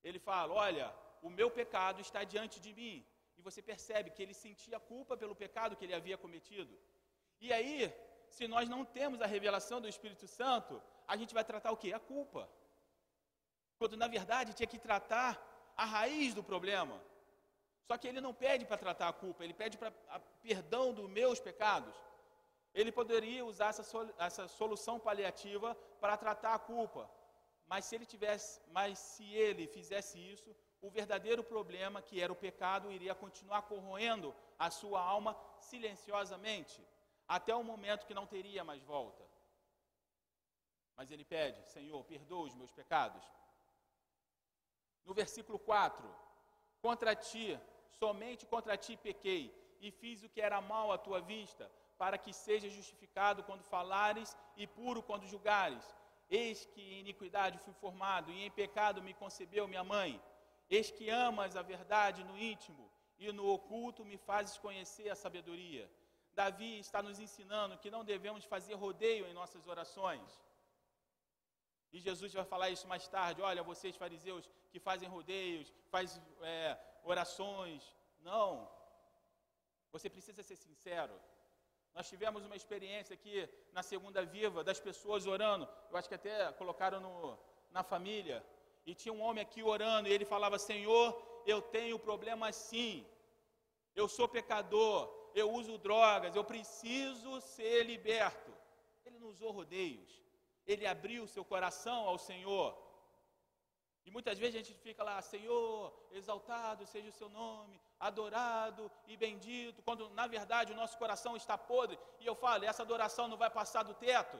Ele 0.03 0.19
fala: 0.19 0.53
Olha, 0.53 0.93
o 1.21 1.29
meu 1.29 1.49
pecado 1.49 2.01
está 2.01 2.23
diante 2.23 2.59
de 2.59 2.73
mim. 2.73 3.05
E 3.37 3.41
você 3.41 3.61
percebe 3.61 4.09
que 4.09 4.21
ele 4.21 4.33
sentia 4.33 4.79
culpa 4.79 5.15
pelo 5.15 5.35
pecado 5.35 5.75
que 5.75 5.85
ele 5.85 5.93
havia 5.93 6.17
cometido. 6.17 6.77
E 7.39 7.51
aí, 7.51 7.93
se 8.29 8.47
nós 8.47 8.67
não 8.69 8.83
temos 8.83 9.21
a 9.21 9.25
revelação 9.25 9.79
do 9.81 9.87
Espírito 9.87 10.27
Santo, 10.27 10.81
a 11.07 11.15
gente 11.17 11.33
vai 11.33 11.43
tratar 11.43 11.71
o 11.71 11.77
que? 11.77 11.93
A 11.93 11.99
culpa. 11.99 12.49
Quando 13.77 13.97
na 13.97 14.07
verdade 14.07 14.53
tinha 14.53 14.67
que 14.67 14.79
tratar 14.79 15.31
a 15.75 15.85
raiz 15.85 16.33
do 16.33 16.43
problema. 16.43 17.01
Só 17.87 17.97
que 17.97 18.07
ele 18.07 18.21
não 18.21 18.33
pede 18.33 18.65
para 18.65 18.77
tratar 18.77 19.07
a 19.09 19.13
culpa, 19.13 19.43
ele 19.43 19.53
pede 19.53 19.77
para 19.77 19.91
perdão 20.41 20.93
dos 20.93 21.09
meus 21.09 21.39
pecados. 21.39 21.95
Ele 22.73 22.91
poderia 22.91 23.43
usar 23.43 23.69
essa, 23.69 23.83
essa 24.17 24.47
solução 24.47 24.99
paliativa 24.99 25.75
para 25.99 26.15
tratar 26.15 26.53
a 26.53 26.59
culpa. 26.59 27.09
Mas 27.65 27.85
se 27.85 27.95
ele 27.95 28.05
tivesse, 28.05 28.61
mas 28.67 28.97
se 28.99 29.25
ele 29.33 29.67
fizesse 29.67 30.17
isso, 30.19 30.55
o 30.81 30.89
verdadeiro 30.89 31.43
problema, 31.43 32.01
que 32.01 32.19
era 32.19 32.33
o 32.33 32.35
pecado, 32.35 32.91
iria 32.91 33.13
continuar 33.13 33.61
corroendo 33.63 34.35
a 34.57 34.69
sua 34.69 35.01
alma 35.01 35.37
silenciosamente 35.59 36.83
até 37.27 37.55
o 37.55 37.63
momento 37.63 38.05
que 38.05 38.13
não 38.13 38.25
teria 38.25 38.63
mais 38.63 38.83
volta. 38.83 39.23
Mas 40.97 41.11
ele 41.11 41.23
pede: 41.23 41.63
Senhor, 41.69 42.03
perdoa 42.05 42.47
os 42.47 42.55
meus 42.55 42.71
pecados. 42.71 43.23
No 45.05 45.13
versículo 45.13 45.57
4: 45.59 46.03
Contra 46.81 47.15
ti, 47.15 47.59
somente 47.91 48.45
contra 48.45 48.75
ti 48.75 48.97
pequei, 48.97 49.43
e 49.79 49.91
fiz 49.91 50.23
o 50.23 50.29
que 50.29 50.41
era 50.41 50.59
mal 50.61 50.91
à 50.91 50.97
tua 50.97 51.21
vista, 51.21 51.71
para 51.97 52.17
que 52.17 52.33
seja 52.33 52.67
justificado 52.69 53.43
quando 53.43 53.63
falares 53.63 54.35
e 54.57 54.65
puro 54.67 55.01
quando 55.01 55.27
julgares. 55.27 55.85
Eis 56.29 56.65
que 56.65 56.81
em 56.81 56.99
iniquidade 56.99 57.59
fui 57.59 57.73
formado, 57.73 58.31
e 58.31 58.45
em 58.45 58.51
pecado 58.51 59.01
me 59.01 59.13
concebeu 59.13 59.67
minha 59.67 59.83
mãe. 59.83 60.21
Eis 60.77 60.89
que 60.97 61.09
amas 61.09 61.55
a 61.55 61.63
verdade 61.73 62.23
no 62.23 62.37
íntimo, 62.51 62.85
e 63.23 63.31
no 63.37 63.45
oculto 63.57 64.05
me 64.11 64.17
fazes 64.29 64.57
conhecer 64.65 65.07
a 65.09 65.15
sabedoria. 65.23 65.85
Davi 66.33 66.79
está 66.79 66.99
nos 67.07 67.19
ensinando 67.25 67.77
que 67.77 67.93
não 67.95 68.03
devemos 68.11 68.45
fazer 68.45 68.75
rodeio 68.85 69.27
em 69.27 69.33
nossas 69.33 69.67
orações. 69.67 70.29
E 71.93 71.99
Jesus 71.99 72.33
vai 72.33 72.45
falar 72.45 72.69
isso 72.69 72.87
mais 72.87 73.05
tarde. 73.15 73.41
Olha, 73.41 73.61
vocês 73.71 73.95
fariseus 74.03 74.49
que 74.71 74.79
fazem 74.79 75.09
rodeios, 75.09 75.71
fazem 75.89 76.23
é, 76.41 76.77
orações. 77.03 77.83
Não. 78.21 78.71
Você 79.91 80.09
precisa 80.09 80.41
ser 80.41 80.55
sincero. 80.55 81.13
Nós 81.93 82.07
tivemos 82.07 82.45
uma 82.45 82.55
experiência 82.55 83.13
aqui 83.13 83.37
na 83.73 83.83
Segunda 83.83 84.23
Viva 84.25 84.63
das 84.63 84.79
pessoas 84.79 85.27
orando. 85.27 85.67
Eu 85.89 85.97
acho 85.97 86.07
que 86.07 86.15
até 86.15 86.51
colocaram 86.53 87.01
no, 87.01 87.37
na 87.69 87.83
família. 87.83 88.43
E 88.85 88.95
tinha 88.95 89.13
um 89.13 89.21
homem 89.21 89.41
aqui 89.41 89.61
orando 89.63 90.07
e 90.07 90.13
ele 90.13 90.25
falava: 90.25 90.57
Senhor, 90.57 91.07
eu 91.45 91.61
tenho 91.61 91.97
problema 91.99 92.51
sim. 92.51 93.05
Eu 93.95 94.07
sou 94.07 94.27
pecador 94.27 95.21
eu 95.33 95.51
uso 95.51 95.77
drogas, 95.77 96.35
eu 96.35 96.43
preciso 96.43 97.39
ser 97.41 97.83
liberto. 97.83 98.51
Ele 99.05 99.19
não 99.19 99.29
usou 99.29 99.51
rodeios, 99.51 100.21
ele 100.65 100.85
abriu 100.85 101.27
seu 101.27 101.43
coração 101.43 102.07
ao 102.07 102.17
Senhor. 102.17 102.77
E 104.03 104.09
muitas 104.09 104.37
vezes 104.39 104.55
a 104.55 104.63
gente 104.63 104.73
fica 104.79 105.03
lá, 105.03 105.21
Senhor, 105.21 105.93
exaltado 106.11 106.87
seja 106.87 107.09
o 107.09 107.13
seu 107.13 107.29
nome, 107.29 107.79
adorado 107.99 108.91
e 109.07 109.15
bendito, 109.15 109.81
quando 109.83 110.09
na 110.09 110.25
verdade 110.25 110.73
o 110.73 110.75
nosso 110.75 110.97
coração 110.97 111.35
está 111.37 111.55
podre. 111.57 111.99
E 112.19 112.25
eu 112.25 112.33
falo, 112.33 112.65
essa 112.65 112.81
adoração 112.81 113.27
não 113.27 113.37
vai 113.37 113.49
passar 113.49 113.83
do 113.83 113.93
teto. 113.93 114.39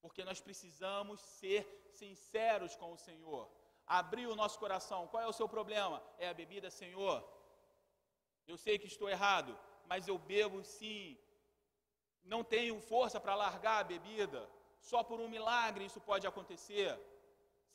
Porque 0.00 0.24
nós 0.24 0.40
precisamos 0.40 1.20
ser 1.20 1.62
sinceros 1.92 2.74
com 2.76 2.92
o 2.92 2.98
Senhor. 2.98 3.48
Abrir 3.86 4.26
o 4.26 4.36
nosso 4.36 4.58
coração. 4.58 5.08
Qual 5.08 5.22
é 5.22 5.26
o 5.26 5.32
seu 5.32 5.48
problema? 5.48 6.02
É 6.18 6.28
a 6.28 6.34
bebida, 6.34 6.70
Senhor. 6.70 7.16
Eu 8.46 8.56
sei 8.56 8.78
que 8.78 8.86
estou 8.86 9.08
errado, 9.08 9.58
mas 9.86 10.08
eu 10.08 10.16
bebo 10.18 10.62
sim. 10.64 11.18
Não 12.24 12.42
tenho 12.42 12.80
força 12.80 13.18
para 13.20 13.34
largar 13.34 13.80
a 13.80 13.84
bebida. 13.84 14.48
Só 14.80 15.02
por 15.02 15.20
um 15.20 15.28
milagre 15.28 15.84
isso 15.84 16.00
pode 16.00 16.26
acontecer. 16.26 16.98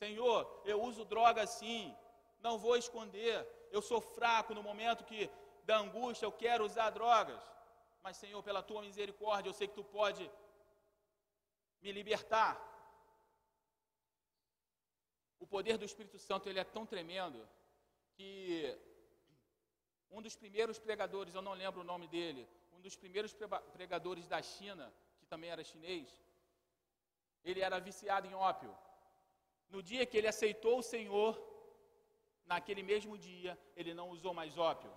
Senhor, 0.02 0.38
eu 0.64 0.82
uso 0.82 1.04
droga 1.04 1.46
sim. 1.46 1.94
Não 2.40 2.58
vou 2.58 2.76
esconder. 2.76 3.46
Eu 3.70 3.82
sou 3.82 4.00
fraco 4.00 4.54
no 4.54 4.62
momento 4.62 5.04
que 5.04 5.30
da 5.64 5.78
angústia 5.78 6.26
eu 6.26 6.32
quero 6.32 6.64
usar 6.64 6.90
drogas. 6.90 7.42
Mas 8.02 8.16
Senhor, 8.16 8.42
pela 8.42 8.62
tua 8.62 8.82
misericórdia, 8.82 9.48
eu 9.48 9.54
sei 9.54 9.66
que 9.68 9.74
tu 9.74 9.84
pode 9.84 10.30
me 11.86 11.92
libertar. 12.00 12.52
O 15.44 15.46
poder 15.54 15.76
do 15.78 15.88
Espírito 15.90 16.18
Santo 16.28 16.48
ele 16.48 16.60
é 16.64 16.68
tão 16.76 16.84
tremendo 16.92 17.40
que 18.16 18.28
um 20.16 20.20
dos 20.26 20.34
primeiros 20.42 20.78
pregadores, 20.86 21.34
eu 21.34 21.44
não 21.48 21.54
lembro 21.62 21.80
o 21.82 21.90
nome 21.92 22.06
dele, 22.14 22.42
um 22.76 22.80
dos 22.86 22.96
primeiros 23.02 23.32
pregadores 23.76 24.26
da 24.32 24.40
China, 24.54 24.84
que 25.18 25.26
também 25.32 25.50
era 25.54 25.68
chinês, 25.70 26.08
ele 27.48 27.60
era 27.68 27.78
viciado 27.88 28.26
em 28.26 28.34
ópio. 28.34 28.72
No 29.74 29.80
dia 29.90 30.06
que 30.06 30.16
ele 30.18 30.32
aceitou 30.34 30.76
o 30.78 30.88
Senhor, 30.94 31.32
naquele 32.52 32.82
mesmo 32.92 33.16
dia, 33.16 33.52
ele 33.76 33.92
não 34.00 34.08
usou 34.16 34.32
mais 34.40 34.54
ópio. 34.70 34.92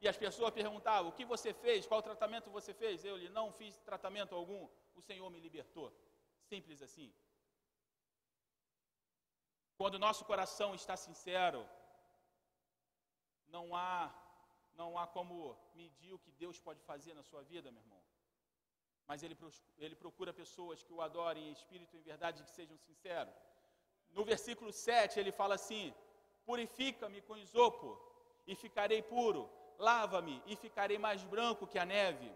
E 0.00 0.08
as 0.12 0.16
pessoas 0.24 0.52
perguntavam: 0.60 1.08
O 1.10 1.16
que 1.18 1.24
você 1.34 1.50
fez? 1.64 1.86
Qual 1.90 2.02
tratamento 2.02 2.50
você 2.58 2.72
fez? 2.82 3.04
Eu 3.04 3.16
lhe 3.22 3.28
não 3.38 3.46
fiz 3.52 3.76
tratamento 3.90 4.34
algum. 4.34 4.62
O 4.96 5.02
Senhor 5.08 5.28
me 5.30 5.40
libertou. 5.46 5.88
Simples 6.52 6.80
assim. 6.86 7.08
Quando 9.78 9.94
o 9.96 10.04
nosso 10.06 10.22
coração 10.30 10.68
está 10.80 10.94
sincero, 11.06 11.60
não 13.54 13.64
há 13.82 13.94
não 14.80 14.90
há 14.98 15.06
como 15.16 15.34
medir 15.80 16.12
o 16.14 16.22
que 16.24 16.32
Deus 16.42 16.58
pode 16.66 16.80
fazer 16.90 17.14
na 17.18 17.24
sua 17.30 17.42
vida, 17.52 17.72
meu 17.74 17.82
irmão. 17.84 18.02
Mas 19.08 19.22
ele, 19.24 19.36
ele 19.84 19.96
procura 20.02 20.40
pessoas 20.42 20.82
que 20.84 20.94
o 20.96 21.02
adorem 21.06 21.48
em 21.48 21.56
espírito 21.58 21.94
e 21.94 22.00
em 22.00 22.08
verdade, 22.12 22.44
que 22.46 22.56
sejam 22.58 22.76
sinceros. 22.86 23.34
No 24.16 24.24
versículo 24.32 24.70
7, 24.72 25.20
ele 25.20 25.32
fala 25.40 25.54
assim: 25.60 25.84
Purifica-me 26.48 27.20
com 27.28 27.42
isopo 27.46 27.90
e 28.50 28.54
ficarei 28.64 29.02
puro. 29.14 29.44
Lava-me 29.88 30.36
e 30.50 30.54
ficarei 30.64 30.98
mais 31.06 31.22
branco 31.34 31.70
que 31.72 31.78
a 31.84 31.86
neve. 31.96 32.30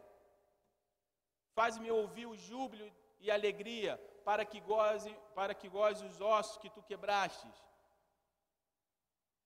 Faz-me 1.58 1.90
ouvir 2.00 2.26
o 2.26 2.38
júbilo 2.48 2.88
e 3.20 3.30
alegria, 3.30 4.00
para 4.24 4.44
que 4.44 4.60
goze, 4.60 5.14
para 5.34 5.54
que 5.54 5.68
goze 5.68 6.04
os 6.04 6.20
ossos 6.20 6.58
que 6.58 6.70
tu 6.70 6.82
quebrastes. 6.82 7.56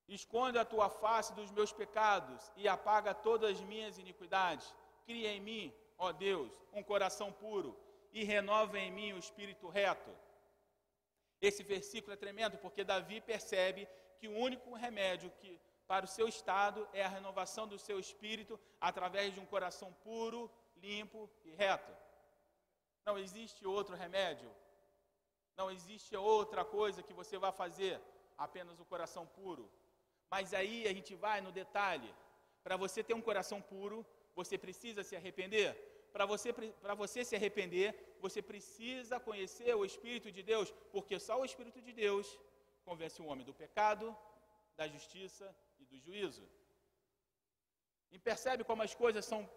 Esconde 0.09 0.59
a 0.59 0.65
tua 0.65 0.89
face 0.89 1.33
dos 1.35 1.51
meus 1.53 1.73
pecados 1.73 2.51
e 2.57 2.67
apaga 2.67 3.15
todas 3.15 3.51
as 3.53 3.61
minhas 3.61 3.99
iniquidades. 3.99 4.75
Cria 5.07 5.33
em 5.33 5.41
mim, 5.41 5.75
ó 5.97 6.11
Deus, 6.13 6.53
um 6.73 6.83
coração 6.83 7.33
puro 7.33 7.79
e 8.13 8.25
renova 8.25 8.79
em 8.79 8.91
mim 8.91 9.13
o 9.13 9.19
espírito 9.19 9.69
reto. 9.69 10.11
Esse 11.41 11.63
versículo 11.63 12.13
é 12.13 12.17
tremendo 12.17 12.59
porque 12.59 12.85
Davi 12.85 13.21
percebe 13.21 13.89
que 14.19 14.29
o 14.29 14.37
único 14.37 14.75
remédio 14.75 15.31
que 15.41 15.61
para 15.87 16.05
o 16.05 16.09
seu 16.09 16.29
estado 16.29 16.89
é 16.93 17.03
a 17.05 17.09
renovação 17.09 17.67
do 17.67 17.79
seu 17.79 17.99
espírito 17.99 18.61
através 18.81 19.33
de 19.35 19.41
um 19.41 19.47
coração 19.47 19.93
puro, 20.05 20.51
limpo 20.77 21.31
e 21.45 21.51
reto. 21.51 21.93
Não 23.05 23.19
existe 23.19 23.67
outro 23.67 23.95
remédio. 23.97 24.51
Não 25.57 25.71
existe 25.71 26.17
outra 26.17 26.65
coisa 26.65 27.03
que 27.03 27.13
você 27.21 27.37
vá 27.45 27.53
fazer, 27.53 28.01
apenas 28.37 28.79
o 28.81 28.85
coração 28.85 29.27
puro. 29.27 29.71
Mas 30.31 30.55
aí 30.55 30.87
a 30.87 30.93
gente 30.99 31.15
vai 31.15 31.41
no 31.41 31.53
detalhe. 31.53 32.15
Para 32.63 32.77
você 32.77 33.03
ter 33.03 33.15
um 33.15 33.27
coração 33.29 33.61
puro, 33.61 34.07
você 34.35 34.57
precisa 34.57 35.03
se 35.03 35.17
arrepender. 35.17 35.71
Para 36.13 36.25
você, 36.33 36.53
você 36.97 37.25
se 37.25 37.37
arrepender, 37.37 38.17
você 38.21 38.41
precisa 38.43 39.19
conhecer 39.29 39.75
o 39.75 39.85
Espírito 39.85 40.31
de 40.37 40.43
Deus, 40.43 40.71
porque 40.93 41.19
só 41.19 41.41
o 41.41 41.45
Espírito 41.45 41.81
de 41.81 41.93
Deus 41.93 42.39
convence 42.85 43.21
o 43.23 43.27
homem 43.27 43.45
do 43.45 43.55
pecado, 43.55 44.17
da 44.77 44.87
justiça 44.89 45.47
e 45.79 45.85
do 45.85 45.99
juízo. 45.99 46.45
E 48.11 48.19
percebe 48.19 48.65
como 48.65 48.83
as 48.83 48.95
coisas 48.95 49.25
são 49.25 49.49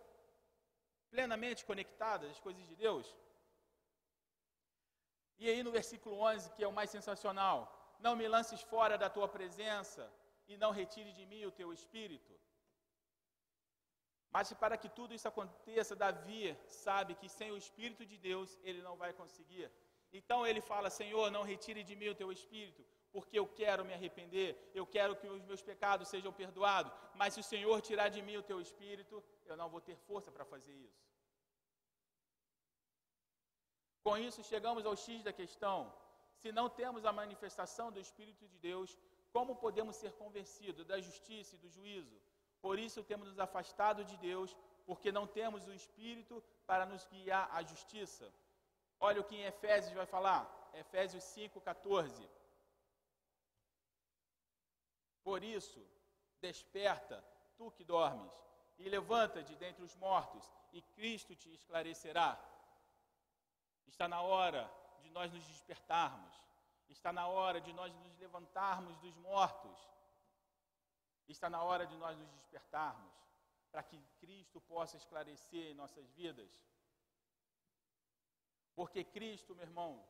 plenamente 1.09 1.65
conectadas, 1.65 2.29
as 2.31 2.39
coisas 2.39 2.63
de 2.67 2.75
Deus? 2.75 3.05
E 5.39 5.49
aí 5.49 5.61
no 5.63 5.71
versículo 5.71 6.19
11, 6.19 6.51
que 6.51 6.63
é 6.63 6.67
o 6.67 6.73
mais 6.73 6.89
sensacional: 6.89 7.57
Não 7.99 8.15
me 8.15 8.27
lances 8.27 8.61
fora 8.61 8.97
da 8.97 9.09
tua 9.09 9.27
presença 9.27 10.11
e 10.47 10.57
não 10.57 10.71
retire 10.71 11.11
de 11.11 11.25
mim 11.25 11.45
o 11.45 11.51
teu 11.51 11.71
espírito. 11.73 12.33
Mas 14.31 14.51
para 14.53 14.77
que 14.77 14.89
tudo 14.89 15.13
isso 15.13 15.27
aconteça, 15.27 15.95
Davi 15.95 16.57
sabe 16.67 17.13
que 17.13 17.29
sem 17.29 17.51
o 17.51 17.57
espírito 17.57 18.03
de 18.05 18.17
Deus 18.17 18.57
ele 18.63 18.81
não 18.81 18.95
vai 18.95 19.13
conseguir. 19.13 19.69
Então 20.11 20.45
ele 20.45 20.61
fala: 20.61 20.89
Senhor, 20.89 21.29
não 21.29 21.43
retire 21.43 21.83
de 21.83 21.95
mim 21.95 22.09
o 22.09 22.15
teu 22.15 22.31
espírito, 22.31 22.83
porque 23.11 23.37
eu 23.37 23.47
quero 23.47 23.85
me 23.85 23.93
arrepender, 23.93 24.71
eu 24.73 24.85
quero 24.87 25.15
que 25.15 25.27
os 25.27 25.43
meus 25.43 25.61
pecados 25.61 26.07
sejam 26.07 26.33
perdoados. 26.33 26.91
Mas 27.13 27.35
se 27.35 27.41
o 27.41 27.43
Senhor 27.43 27.79
tirar 27.81 28.09
de 28.09 28.21
mim 28.23 28.37
o 28.37 28.43
teu 28.43 28.59
espírito, 28.59 29.23
eu 29.45 29.55
não 29.55 29.69
vou 29.69 29.81
ter 29.81 29.95
força 29.95 30.31
para 30.31 30.45
fazer 30.45 30.73
isso. 30.73 31.12
Com 34.03 34.17
isso, 34.17 34.43
chegamos 34.43 34.85
ao 34.85 34.95
X 34.95 35.23
da 35.23 35.33
questão. 35.33 35.93
Se 36.41 36.51
não 36.51 36.69
temos 36.69 37.05
a 37.05 37.11
manifestação 37.11 37.91
do 37.91 37.99
Espírito 37.99 38.45
de 38.47 38.57
Deus, 38.57 38.97
como 39.31 39.55
podemos 39.55 39.95
ser 39.95 40.11
convencidos 40.13 40.85
da 40.85 40.99
justiça 40.99 41.55
e 41.55 41.59
do 41.59 41.69
juízo? 41.69 42.17
Por 42.61 42.77
isso 42.77 43.03
temos 43.03 43.27
nos 43.27 43.39
afastado 43.39 44.03
de 44.03 44.15
Deus, 44.17 44.55
porque 44.85 45.11
não 45.11 45.25
temos 45.25 45.67
o 45.67 45.73
Espírito 45.73 46.43
para 46.65 46.85
nos 46.85 47.05
guiar 47.07 47.49
à 47.51 47.63
justiça. 47.63 48.31
Olha 48.99 49.21
o 49.21 49.23
que 49.23 49.35
em 49.35 49.43
Efésios 49.43 49.93
vai 49.93 50.05
falar, 50.05 50.43
Efésios 50.73 51.23
5,14. 51.23 52.29
Por 55.23 55.43
isso, 55.43 55.81
desperta, 56.41 57.23
tu 57.57 57.71
que 57.71 57.83
dormes, 57.83 58.33
e 58.77 58.89
levanta-te 58.89 59.55
dentre 59.55 59.83
os 59.83 59.95
mortos, 59.95 60.51
e 60.71 60.81
Cristo 60.81 61.35
te 61.35 61.53
esclarecerá. 61.53 62.29
Está 63.87 64.07
na 64.07 64.21
hora 64.21 64.71
de 65.01 65.09
nós 65.09 65.31
nos 65.31 65.45
despertarmos. 65.45 66.35
Está 66.89 67.11
na 67.11 67.27
hora 67.27 67.59
de 67.59 67.73
nós 67.73 67.93
nos 67.95 68.17
levantarmos 68.17 68.97
dos 68.97 69.15
mortos. 69.17 69.77
Está 71.27 71.49
na 71.49 71.63
hora 71.63 71.85
de 71.85 71.95
nós 71.97 72.17
nos 72.17 72.29
despertarmos 72.31 73.13
para 73.71 73.83
que 73.83 73.99
Cristo 74.19 74.61
possa 74.61 74.97
esclarecer 74.97 75.71
em 75.71 75.73
nossas 75.73 76.07
vidas. 76.11 76.51
Porque 78.75 79.03
Cristo, 79.03 79.55
meu 79.55 79.65
irmão, 79.65 80.03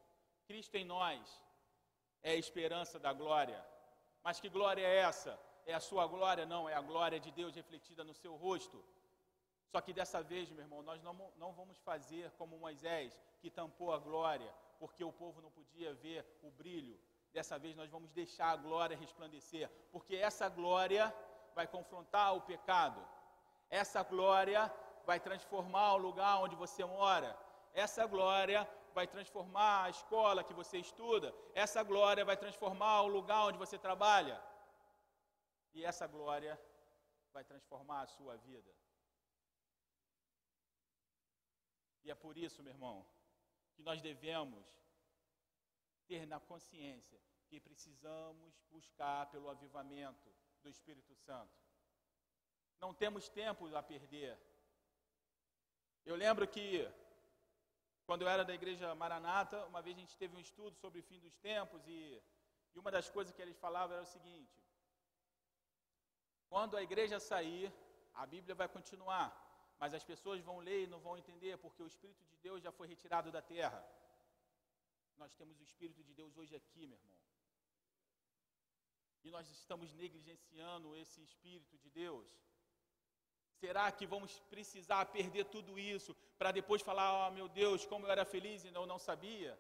Cristo 0.46 0.76
em 0.76 0.86
nós 0.86 1.42
é 2.22 2.32
a 2.32 2.36
esperança 2.36 3.00
da 3.00 3.14
glória. 3.14 3.64
Mas 4.24 4.40
que 4.40 4.50
glória 4.50 4.86
é 4.86 4.98
essa? 4.98 5.40
É 5.66 5.74
a 5.74 5.80
sua 5.80 6.06
glória? 6.08 6.46
Não, 6.46 6.68
é 6.68 6.74
a 6.74 6.82
glória 6.82 7.20
de 7.20 7.32
Deus 7.32 7.56
refletida 7.56 8.04
no 8.04 8.14
seu 8.14 8.36
rosto. 8.36 8.84
Só 9.74 9.82
que 9.82 9.92
dessa 9.92 10.22
vez, 10.22 10.52
meu 10.52 10.64
irmão, 10.66 10.84
nós 10.84 11.02
não, 11.02 11.16
não 11.36 11.52
vamos 11.52 11.80
fazer 11.80 12.30
como 12.38 12.60
Moisés, 12.60 13.20
que 13.42 13.50
tampou 13.50 13.92
a 13.92 13.98
glória, 13.98 14.54
porque 14.80 15.04
o 15.04 15.12
povo 15.12 15.42
não 15.42 15.50
podia 15.50 15.92
ver 15.96 16.24
o 16.44 16.52
brilho. 16.52 16.96
Dessa 17.32 17.58
vez 17.58 17.76
nós 17.76 17.90
vamos 17.90 18.12
deixar 18.12 18.50
a 18.52 18.56
glória 18.56 18.96
resplandecer, 18.96 19.68
porque 19.92 20.16
essa 20.16 20.48
glória 20.48 21.12
vai 21.56 21.66
confrontar 21.66 22.36
o 22.36 22.42
pecado. 22.42 23.04
Essa 23.68 24.04
glória 24.04 24.72
vai 25.08 25.20
transformar 25.20 25.94
o 25.94 25.98
lugar 25.98 26.38
onde 26.44 26.56
você 26.56 26.86
mora. 26.86 27.36
Essa 27.74 28.06
glória 28.06 28.70
vai 28.94 29.08
transformar 29.08 29.86
a 29.86 29.90
escola 29.90 30.44
que 30.44 30.54
você 30.54 30.78
estuda. 30.78 31.34
Essa 31.56 31.82
glória 31.82 32.24
vai 32.24 32.38
transformar 32.38 33.02
o 33.02 33.08
lugar 33.08 33.48
onde 33.48 33.58
você 33.58 33.80
trabalha. 33.80 34.40
E 35.74 35.84
essa 35.84 36.06
glória 36.06 36.62
vai 37.34 37.44
transformar 37.44 38.02
a 38.02 38.08
sua 38.08 38.38
vida. 38.38 38.83
E 42.04 42.12
é 42.12 42.16
por 42.16 42.38
isso, 42.38 42.62
meu 42.62 42.74
irmão, 42.74 43.06
que 43.76 43.82
nós 43.82 44.02
devemos 44.02 44.66
ter 46.06 46.26
na 46.28 46.40
consciência 46.40 47.20
que 47.48 47.60
precisamos 47.60 48.54
buscar 48.70 49.28
pelo 49.28 49.50
avivamento 49.50 50.30
do 50.62 50.70
Espírito 50.70 51.16
Santo. 51.16 51.54
Não 52.80 52.94
temos 52.94 53.30
tempo 53.30 53.74
a 53.76 53.82
perder. 53.82 54.38
Eu 56.06 56.16
lembro 56.16 56.48
que, 56.48 56.86
quando 58.06 58.24
eu 58.24 58.28
era 58.28 58.44
da 58.44 58.54
igreja 58.54 58.94
Maranata, 58.96 59.66
uma 59.66 59.82
vez 59.82 59.96
a 59.96 60.00
gente 60.02 60.18
teve 60.18 60.36
um 60.36 60.40
estudo 60.40 60.76
sobre 60.76 61.00
o 61.00 61.04
fim 61.04 61.20
dos 61.20 61.38
tempos 61.38 61.88
e, 61.88 62.22
e 62.74 62.80
uma 62.80 62.92
das 62.92 63.10
coisas 63.10 63.34
que 63.34 63.42
eles 63.42 63.58
falavam 63.58 63.96
era 63.96 64.04
o 64.04 64.14
seguinte: 64.18 64.62
quando 66.50 66.76
a 66.76 66.84
igreja 66.84 67.20
sair, 67.20 67.72
a 68.14 68.26
Bíblia 68.26 68.56
vai 68.56 68.68
continuar 68.68 69.43
mas 69.84 69.94
as 69.94 70.06
pessoas 70.12 70.40
vão 70.50 70.60
ler 70.68 70.84
e 70.84 70.92
não 70.92 71.00
vão 71.06 71.18
entender, 71.18 71.58
porque 71.64 71.84
o 71.84 71.88
Espírito 71.94 72.24
de 72.32 72.38
Deus 72.46 72.64
já 72.66 72.72
foi 72.72 72.88
retirado 72.88 73.30
da 73.30 73.42
terra. 73.42 73.80
Nós 75.22 75.34
temos 75.40 75.60
o 75.60 75.64
Espírito 75.70 76.02
de 76.02 76.14
Deus 76.20 76.38
hoje 76.38 76.56
aqui, 76.56 76.88
meu 76.88 76.98
irmão. 76.98 77.20
E 79.26 79.30
nós 79.30 79.50
estamos 79.50 79.92
negligenciando 80.02 80.96
esse 80.96 81.22
Espírito 81.22 81.78
de 81.84 81.90
Deus. 81.90 82.30
Será 83.60 83.92
que 83.92 84.08
vamos 84.08 84.40
precisar 84.54 85.04
perder 85.18 85.44
tudo 85.56 85.78
isso 85.78 86.16
para 86.38 86.54
depois 86.54 86.82
falar, 86.82 87.28
oh, 87.28 87.32
meu 87.32 87.50
Deus, 87.50 87.86
como 87.86 88.06
eu 88.06 88.12
era 88.12 88.24
feliz 88.24 88.64
e 88.64 88.72
não, 88.72 88.86
não 88.86 88.98
sabia? 88.98 89.60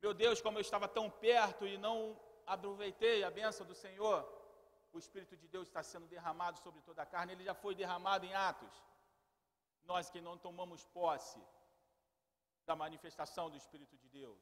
Meu 0.00 0.14
Deus, 0.14 0.40
como 0.40 0.56
eu 0.56 0.62
estava 0.62 0.88
tão 0.88 1.10
perto 1.10 1.66
e 1.66 1.76
não 1.76 2.18
aproveitei 2.46 3.22
a 3.22 3.30
bênção 3.30 3.66
do 3.66 3.74
Senhor? 3.74 4.18
O 4.94 4.98
Espírito 4.98 5.36
de 5.36 5.46
Deus 5.46 5.68
está 5.68 5.82
sendo 5.82 6.06
derramado 6.06 6.58
sobre 6.58 6.80
toda 6.80 7.02
a 7.02 7.10
carne, 7.14 7.34
ele 7.34 7.44
já 7.44 7.54
foi 7.54 7.74
derramado 7.74 8.24
em 8.24 8.32
Atos. 8.32 8.89
Nós 9.84 10.10
que 10.10 10.20
não 10.20 10.36
tomamos 10.38 10.84
posse 10.84 11.40
da 12.66 12.76
manifestação 12.76 13.50
do 13.50 13.56
Espírito 13.56 13.96
de 13.96 14.08
Deus. 14.08 14.40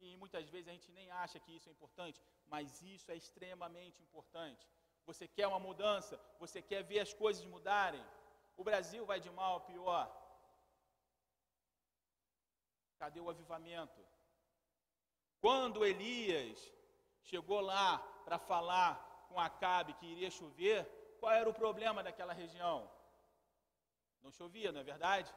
E 0.00 0.16
muitas 0.16 0.48
vezes 0.48 0.68
a 0.68 0.72
gente 0.72 0.90
nem 0.92 1.10
acha 1.10 1.38
que 1.40 1.52
isso 1.56 1.68
é 1.68 1.72
importante, 1.72 2.20
mas 2.46 2.82
isso 2.82 3.10
é 3.10 3.16
extremamente 3.16 4.02
importante. 4.02 4.66
Você 5.04 5.26
quer 5.28 5.46
uma 5.46 5.58
mudança, 5.58 6.20
você 6.38 6.60
quer 6.60 6.82
ver 6.82 7.00
as 7.00 7.12
coisas 7.12 7.44
mudarem. 7.44 8.04
O 8.56 8.64
Brasil 8.64 9.04
vai 9.06 9.20
de 9.20 9.30
mal 9.30 9.56
a 9.56 9.60
pior. 9.60 10.04
Cadê 12.98 13.20
o 13.20 13.30
avivamento? 13.30 14.00
Quando 15.40 15.84
Elias 15.84 16.58
chegou 17.22 17.60
lá 17.60 17.98
para 18.24 18.38
falar 18.38 19.26
com 19.28 19.38
Acabe 19.38 19.94
que 19.94 20.06
iria 20.06 20.30
chover, 20.30 20.84
qual 21.20 21.32
era 21.32 21.48
o 21.48 21.54
problema 21.54 22.02
daquela 22.02 22.32
região? 22.32 22.90
Não 24.26 24.32
chovia, 24.32 24.72
não 24.72 24.80
é 24.80 24.82
verdade? 24.82 25.32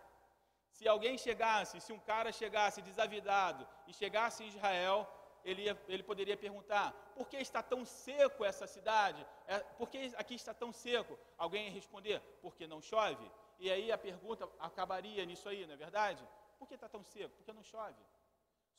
Se 0.71 0.87
alguém 0.87 1.15
chegasse, 1.15 1.79
se 1.79 1.93
um 1.93 1.99
cara 1.99 2.31
chegasse 2.31 2.81
desavidado 2.81 3.67
e 3.87 3.93
chegasse 3.93 4.43
em 4.43 4.47
Israel, 4.47 5.07
ele, 5.45 5.61
ia, 5.65 5.79
ele 5.87 6.01
poderia 6.01 6.35
perguntar: 6.35 6.91
por 7.15 7.27
que 7.29 7.37
está 7.37 7.61
tão 7.61 7.85
seco 7.85 8.43
essa 8.43 8.65
cidade? 8.65 9.23
É, 9.45 9.59
por 9.59 9.87
que 9.91 10.11
aqui 10.17 10.33
está 10.33 10.55
tão 10.55 10.73
seco? 10.73 11.19
Alguém 11.37 11.67
ia 11.67 11.71
responder: 11.71 12.19
porque 12.41 12.65
não 12.65 12.81
chove? 12.81 13.31
E 13.59 13.69
aí 13.69 13.91
a 13.91 13.97
pergunta 13.97 14.49
acabaria 14.59 15.23
nisso 15.23 15.47
aí, 15.47 15.67
não 15.67 15.75
é 15.75 15.77
verdade? 15.77 16.27
Por 16.57 16.67
que 16.67 16.73
está 16.73 16.89
tão 16.89 17.03
seco? 17.03 17.35
Porque 17.35 17.53
não 17.53 17.63
chove. 17.63 18.01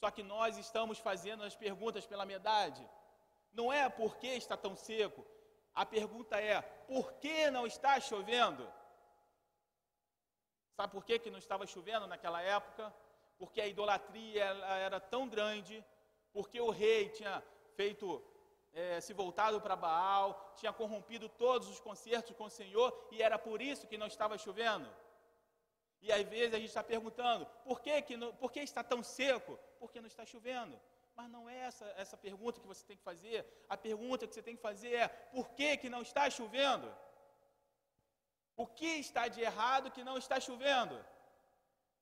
Só 0.01 0.11
que 0.11 0.25
nós 0.25 0.59
estamos 0.59 0.99
fazendo 0.99 1.45
as 1.45 1.55
perguntas 1.55 2.05
pela 2.05 2.27
metade. 2.27 2.85
Não 3.53 3.73
é 3.73 3.89
por 3.89 4.17
que 4.17 4.27
está 4.27 4.57
tão 4.57 4.75
seco. 4.75 5.25
A 5.73 5.87
pergunta 5.87 6.37
é: 6.41 6.61
por 6.61 7.13
que 7.13 7.49
não 7.49 7.65
está 7.65 8.01
chovendo? 8.01 8.80
Sabe 10.77 10.93
por 10.93 11.05
que, 11.05 11.19
que 11.19 11.31
não 11.31 11.39
estava 11.39 11.67
chovendo 11.67 12.07
naquela 12.07 12.41
época? 12.41 12.93
porque 13.41 13.59
a 13.59 13.67
idolatria 13.67 14.45
era 14.89 15.01
tão 15.01 15.27
grande, 15.27 15.83
porque 16.31 16.61
o 16.61 16.69
rei 16.69 17.09
tinha 17.09 17.43
feito 17.75 18.23
é, 18.71 19.01
se 19.01 19.15
voltado 19.15 19.59
para 19.63 19.75
Baal, 19.75 20.53
tinha 20.59 20.75
corrompido 20.75 21.27
todos 21.27 21.67
os 21.67 21.81
concertos 21.81 22.37
com 22.37 22.45
o 22.45 22.51
Senhor 22.51 22.89
e 23.11 23.23
era 23.23 23.39
por 23.39 23.63
isso 23.63 23.87
que 23.87 23.97
não 23.97 24.07
estava 24.07 24.37
chovendo. 24.37 24.87
E 26.03 26.13
às 26.13 26.23
vezes 26.29 26.53
a 26.53 26.59
gente 26.59 26.69
está 26.69 26.85
perguntando, 26.85 27.47
por 27.65 27.81
que, 27.81 28.03
que 28.03 28.15
não, 28.15 28.35
por 28.35 28.53
que 28.53 28.61
está 28.61 28.85
tão 28.85 29.03
seco? 29.03 29.59
Porque 29.79 30.03
não 30.03 30.07
está 30.07 30.27
chovendo. 30.27 30.79
Mas 31.17 31.31
não 31.31 31.49
é 31.49 31.57
essa, 31.61 31.87
essa 31.97 32.19
pergunta 32.19 32.61
que 32.61 32.67
você 32.67 32.85
tem 32.85 32.97
que 32.99 33.03
fazer. 33.03 33.47
A 33.71 33.77
pergunta 33.77 34.27
que 34.27 34.35
você 34.35 34.43
tem 34.43 34.55
que 34.55 34.63
fazer 34.63 34.95
é, 34.97 35.09
por 35.09 35.49
que, 35.51 35.79
que 35.79 35.89
não 35.89 36.03
está 36.03 36.29
chovendo? 36.29 36.95
O 38.57 38.67
que 38.67 38.93
está 39.07 39.29
de 39.29 39.41
errado 39.41 39.91
que 39.91 40.05
não 40.09 40.17
está 40.19 40.39
chovendo? 40.41 40.97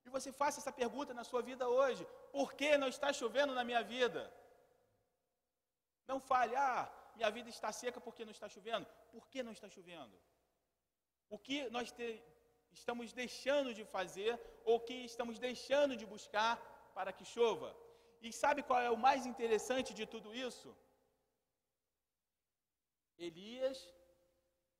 E 0.04 0.10
você 0.16 0.30
faça 0.32 0.60
essa 0.60 0.72
pergunta 0.72 1.12
na 1.18 1.24
sua 1.30 1.42
vida 1.42 1.64
hoje. 1.68 2.06
Por 2.32 2.54
que 2.58 2.70
não 2.82 2.88
está 2.88 3.12
chovendo 3.12 3.54
na 3.54 3.64
minha 3.64 3.82
vida? 3.82 4.22
Não 6.10 6.18
fale, 6.18 6.54
ah, 6.56 6.90
minha 7.18 7.30
vida 7.36 7.48
está 7.50 7.70
seca 7.72 8.00
porque 8.00 8.24
não 8.24 8.34
está 8.36 8.48
chovendo. 8.54 8.86
Por 9.12 9.24
que 9.30 9.42
não 9.42 9.52
está 9.52 9.68
chovendo? 9.76 10.16
O 11.28 11.38
que 11.38 11.58
nós 11.76 11.90
te, 11.92 12.08
estamos 12.78 13.12
deixando 13.12 13.72
de 13.78 13.84
fazer 13.96 14.32
ou 14.64 14.76
o 14.76 14.84
que 14.88 14.96
estamos 15.10 15.38
deixando 15.38 15.96
de 16.00 16.06
buscar 16.14 16.54
para 16.96 17.12
que 17.12 17.24
chova? 17.34 17.70
E 18.26 18.32
sabe 18.32 18.62
qual 18.68 18.80
é 18.80 18.90
o 18.90 19.02
mais 19.06 19.26
interessante 19.32 19.92
de 19.98 20.06
tudo 20.06 20.34
isso? 20.34 20.68
Elias, 23.18 23.78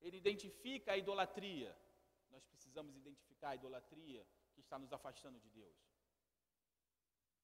ele 0.01 0.17
identifica 0.17 0.93
a 0.93 0.97
idolatria. 0.97 1.77
Nós 2.31 2.45
precisamos 2.45 2.97
identificar 2.97 3.51
a 3.51 3.55
idolatria 3.55 4.27
que 4.55 4.61
está 4.61 4.79
nos 4.79 4.93
afastando 4.93 5.39
de 5.41 5.51
Deus. 5.51 5.77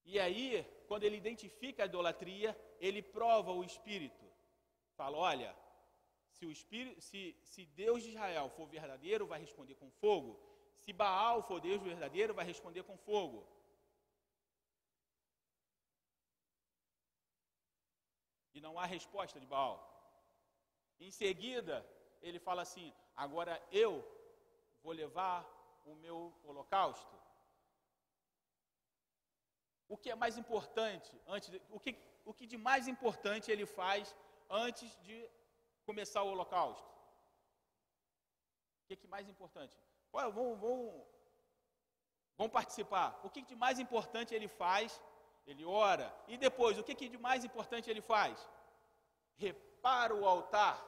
E 0.05 0.19
aí, 0.19 0.63
quando 0.87 1.03
ele 1.03 1.17
identifica 1.17 1.83
a 1.83 1.85
idolatria, 1.87 2.55
ele 2.79 3.01
prova 3.01 3.51
o 3.51 3.63
espírito. 3.63 4.25
Fala: 4.95 5.17
olha, 5.17 5.55
se, 6.29 6.45
o 6.45 6.51
espírito, 6.51 7.01
se, 7.01 7.35
se 7.43 7.65
Deus 7.65 8.03
de 8.03 8.09
Israel 8.09 8.49
for 8.49 8.67
verdadeiro, 8.67 9.25
vai 9.25 9.39
responder 9.39 9.75
com 9.75 9.89
fogo. 9.89 10.39
Se 10.79 10.93
Baal 10.93 11.41
for 11.41 11.59
Deus 11.59 11.81
verdadeiro, 11.81 12.33
vai 12.33 12.45
responder 12.45 12.83
com 12.83 12.97
fogo. 12.97 13.47
E 18.53 18.61
não 18.61 18.77
há 18.77 18.85
resposta 18.85 19.39
de 19.39 19.47
Baal. 19.47 19.77
Em 20.99 21.11
seguida, 21.11 21.85
ele 22.27 22.39
fala 22.39 22.61
assim: 22.61 22.93
agora 23.15 23.61
eu 23.71 24.03
vou 24.83 24.93
levar 24.93 25.45
o 25.85 25.95
meu 25.95 26.33
holocausto 26.43 27.15
o 29.87 29.97
que 29.97 30.09
é 30.09 30.15
mais 30.15 30.37
importante 30.37 31.11
antes 31.27 31.49
de, 31.49 31.61
o 31.69 31.79
que 31.79 31.95
o 32.25 32.33
que 32.33 32.47
de 32.47 32.57
mais 32.57 32.87
importante 32.87 33.51
ele 33.51 33.65
faz 33.65 34.15
antes 34.49 34.97
de 35.01 35.29
começar 35.85 36.23
o 36.23 36.29
holocausto? 36.29 36.89
O 38.83 38.87
que, 38.87 38.95
que 38.95 39.07
mais 39.07 39.29
importante? 39.29 39.77
Olha, 40.11 40.29
vão 40.29 42.49
participar. 42.49 43.19
O 43.23 43.29
que 43.29 43.43
de 43.43 43.55
mais 43.55 43.79
importante 43.79 44.33
ele 44.33 44.47
faz? 44.47 44.99
Ele 45.45 45.63
ora. 45.63 46.13
E 46.27 46.35
depois, 46.35 46.79
o 46.79 46.83
que 46.83 47.07
de 47.07 47.17
mais 47.17 47.45
importante 47.45 47.89
ele 47.89 48.01
faz? 48.01 48.49
Repara 49.35 50.15
o 50.15 50.27
altar. 50.27 50.83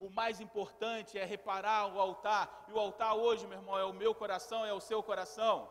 O 0.00 0.08
mais 0.08 0.40
importante 0.40 1.18
é 1.18 1.24
reparar 1.24 1.94
o 1.94 2.00
altar. 2.00 2.64
E 2.68 2.72
o 2.72 2.78
altar 2.78 3.14
hoje, 3.14 3.46
meu 3.46 3.58
irmão, 3.58 3.78
é 3.78 3.84
o 3.84 3.92
meu 3.92 4.14
coração, 4.14 4.64
é 4.64 4.72
o 4.72 4.80
seu 4.80 5.02
coração. 5.02 5.70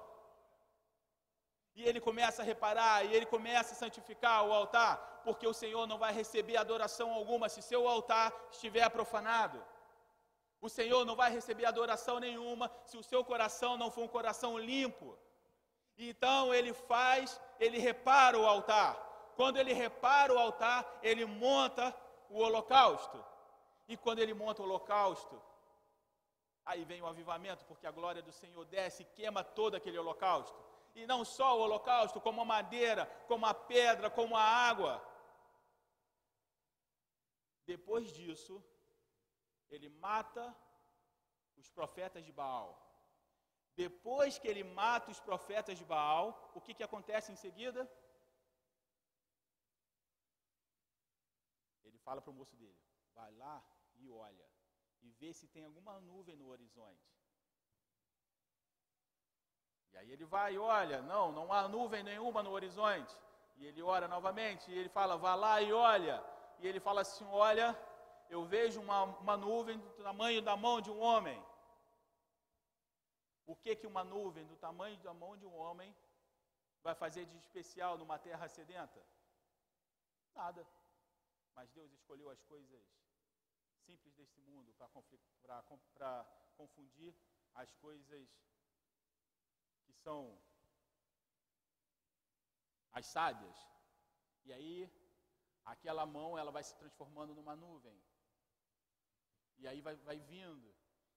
E 1.76 1.84
ele 1.84 2.00
começa 2.00 2.44
a 2.44 2.46
reparar, 2.46 3.06
e 3.06 3.16
ele 3.16 3.26
começa 3.26 3.74
a 3.74 3.76
santificar 3.76 4.46
o 4.46 4.54
altar, 4.54 5.22
porque 5.24 5.48
o 5.48 5.54
Senhor 5.54 5.88
não 5.88 5.98
vai 5.98 6.14
receber 6.14 6.58
adoração 6.58 7.12
alguma 7.12 7.50
se 7.50 7.62
seu 7.62 7.88
altar 7.88 8.32
estiver 8.52 8.88
profanado. 8.90 9.60
O 10.62 10.70
Senhor 10.70 11.06
não 11.06 11.16
vai 11.16 11.32
receber 11.32 11.66
adoração 11.66 12.20
nenhuma 12.20 12.70
se 12.86 12.98
o 12.98 13.04
seu 13.04 13.24
coração 13.24 13.78
não 13.78 13.90
for 13.90 14.04
um 14.04 14.08
coração 14.08 14.60
limpo. 14.60 15.18
Então 15.98 16.54
ele 16.54 16.74
faz, 16.74 17.42
ele 17.60 17.80
repara 17.80 18.38
o 18.38 18.46
altar. 18.46 18.96
Quando 19.36 19.58
ele 19.58 19.74
repara 19.74 20.34
o 20.34 20.38
altar, 20.38 20.86
ele 21.02 21.26
monta 21.26 21.96
o 22.30 22.40
holocausto. 22.40 23.29
E 23.92 23.98
quando 23.98 24.20
ele 24.20 24.34
monta 24.34 24.62
o 24.62 24.66
holocausto, 24.66 25.36
aí 26.66 26.86
vem 26.86 27.02
o 27.02 27.08
avivamento, 27.08 27.66
porque 27.66 27.88
a 27.88 27.92
glória 28.00 28.22
do 28.22 28.32
Senhor 28.32 28.64
desce 28.66 29.02
e 29.04 29.12
queima 29.18 29.44
todo 29.44 29.76
aquele 29.76 29.98
holocausto 29.98 30.70
e 30.96 31.06
não 31.06 31.24
só 31.24 31.58
o 31.58 31.62
holocausto, 31.62 32.22
como 32.22 32.42
a 32.42 32.46
madeira, 32.46 33.06
como 33.28 33.46
a 33.46 33.54
pedra, 33.54 34.10
como 34.10 34.36
a 34.36 34.44
água. 34.44 34.94
Depois 37.66 38.12
disso, 38.12 38.64
ele 39.70 39.90
mata 39.90 40.56
os 41.56 41.70
profetas 41.70 42.24
de 42.26 42.32
Baal. 42.32 42.70
Depois 43.76 44.38
que 44.38 44.48
ele 44.48 44.64
mata 44.64 45.12
os 45.12 45.20
profetas 45.20 45.78
de 45.78 45.86
Baal, 45.86 46.52
o 46.54 46.60
que, 46.60 46.74
que 46.74 46.84
acontece 46.84 47.32
em 47.32 47.36
seguida? 47.36 47.90
Ele 51.84 51.98
fala 52.00 52.22
para 52.22 52.32
o 52.32 52.34
moço 52.34 52.56
dele: 52.58 52.78
vai 53.14 53.32
lá 53.36 53.64
e 54.00 54.10
olha, 54.10 54.48
e 55.02 55.12
vê 55.12 55.34
se 55.34 55.48
tem 55.48 55.64
alguma 55.64 56.00
nuvem 56.00 56.36
no 56.36 56.48
horizonte. 56.48 57.08
E 59.92 59.98
aí 59.98 60.12
ele 60.12 60.26
vai 60.26 60.54
e 60.54 60.58
olha, 60.58 61.02
não, 61.02 61.32
não 61.32 61.52
há 61.52 61.68
nuvem 61.68 62.04
nenhuma 62.04 62.44
no 62.44 62.52
horizonte. 62.52 63.16
E 63.58 63.66
ele 63.66 63.82
ora 63.82 64.08
novamente, 64.08 64.72
e 64.72 64.78
ele 64.78 64.90
fala, 64.90 65.18
vá 65.18 65.36
lá 65.36 65.62
e 65.62 65.74
olha. 65.74 66.24
E 66.60 66.68
ele 66.68 66.80
fala 66.80 67.02
assim: 67.02 67.26
olha, 67.26 67.78
eu 68.30 68.46
vejo 68.46 68.82
uma, 68.82 69.04
uma 69.04 69.38
nuvem 69.38 69.78
do 69.78 69.90
tamanho 70.04 70.42
da 70.42 70.56
mão 70.56 70.82
de 70.82 70.92
um 70.92 71.00
homem. 71.00 71.44
O 73.46 73.56
que, 73.56 73.76
que 73.76 73.88
uma 73.88 74.04
nuvem 74.04 74.46
do 74.46 74.56
tamanho 74.56 74.98
da 75.00 75.14
mão 75.14 75.36
de 75.36 75.46
um 75.46 75.56
homem 75.56 75.96
vai 76.84 76.94
fazer 76.94 77.26
de 77.26 77.38
especial 77.38 77.98
numa 77.98 78.20
terra 78.20 78.48
sedenta? 78.48 79.02
Nada. 80.36 80.68
Mas 81.56 81.70
Deus 81.72 81.92
escolheu 81.92 82.30
as 82.30 82.42
coisas 82.44 82.84
simples 83.90 84.14
deste 84.20 84.40
mundo 84.42 84.72
para 84.76 86.12
confundir 86.60 87.12
as 87.62 87.72
coisas 87.86 88.28
que 89.84 89.94
são 90.04 90.20
as 92.92 93.06
sábias. 93.16 93.58
E 94.46 94.54
aí, 94.54 94.76
aquela 95.66 96.06
mão 96.06 96.38
ela 96.38 96.52
vai 96.58 96.64
se 96.64 96.76
transformando 96.82 97.34
numa 97.34 97.56
nuvem. 97.56 97.98
E 99.58 99.68
aí 99.68 99.82
vai, 99.82 99.96
vai 100.10 100.20
vindo. 100.20 100.70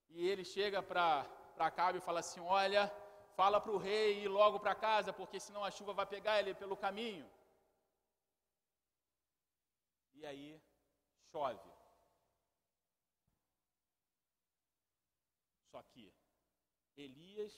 E 0.08 0.26
ele 0.30 0.44
chega 0.44 0.82
para 0.82 1.06
Acabe 1.58 1.98
e 1.98 2.06
fala 2.08 2.20
assim: 2.20 2.40
Olha, 2.40 2.82
fala 3.40 3.60
para 3.60 3.72
o 3.72 3.82
rei 3.88 4.24
ir 4.24 4.28
logo 4.28 4.58
para 4.58 4.74
casa, 4.74 5.12
porque 5.12 5.38
senão 5.38 5.62
a 5.64 5.70
chuva 5.70 5.92
vai 5.92 6.06
pegar 6.06 6.38
ele 6.40 6.54
pelo 6.54 6.76
caminho. 6.76 7.28
E 10.14 10.26
aí 10.26 10.60
chove. 11.30 11.71
Só 15.72 15.82
que 15.82 16.12
Elias 16.94 17.52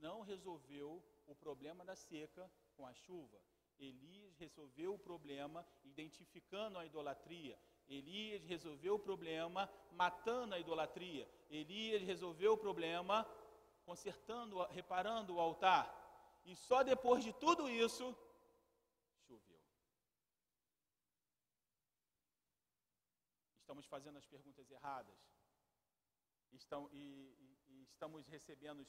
não 0.00 0.22
resolveu 0.22 1.04
o 1.26 1.34
problema 1.34 1.84
da 1.84 1.94
seca 1.94 2.50
com 2.74 2.86
a 2.86 2.94
chuva. 2.94 3.38
Elias 3.78 4.34
resolveu 4.38 4.94
o 4.94 4.98
problema 4.98 5.66
identificando 5.84 6.78
a 6.78 6.86
idolatria. 6.86 7.58
Elias 7.86 8.42
resolveu 8.42 8.94
o 8.94 8.98
problema 8.98 9.70
matando 9.92 10.54
a 10.54 10.58
idolatria. 10.58 11.28
Elias 11.50 12.02
resolveu 12.02 12.54
o 12.54 12.58
problema 12.58 13.28
consertando, 13.84 14.62
reparando 14.68 15.34
o 15.34 15.40
altar. 15.40 15.84
E 16.46 16.56
só 16.56 16.82
depois 16.82 17.22
de 17.22 17.34
tudo 17.34 17.68
isso, 17.68 18.16
choveu. 19.26 19.60
Estamos 23.60 23.84
fazendo 23.86 24.16
as 24.16 24.26
perguntas 24.26 24.70
erradas. 24.70 25.35
Estão, 26.56 26.88
e, 26.92 27.04
e, 27.44 27.48
e 27.72 27.82
estamos 27.84 28.26
recebendo 28.26 28.86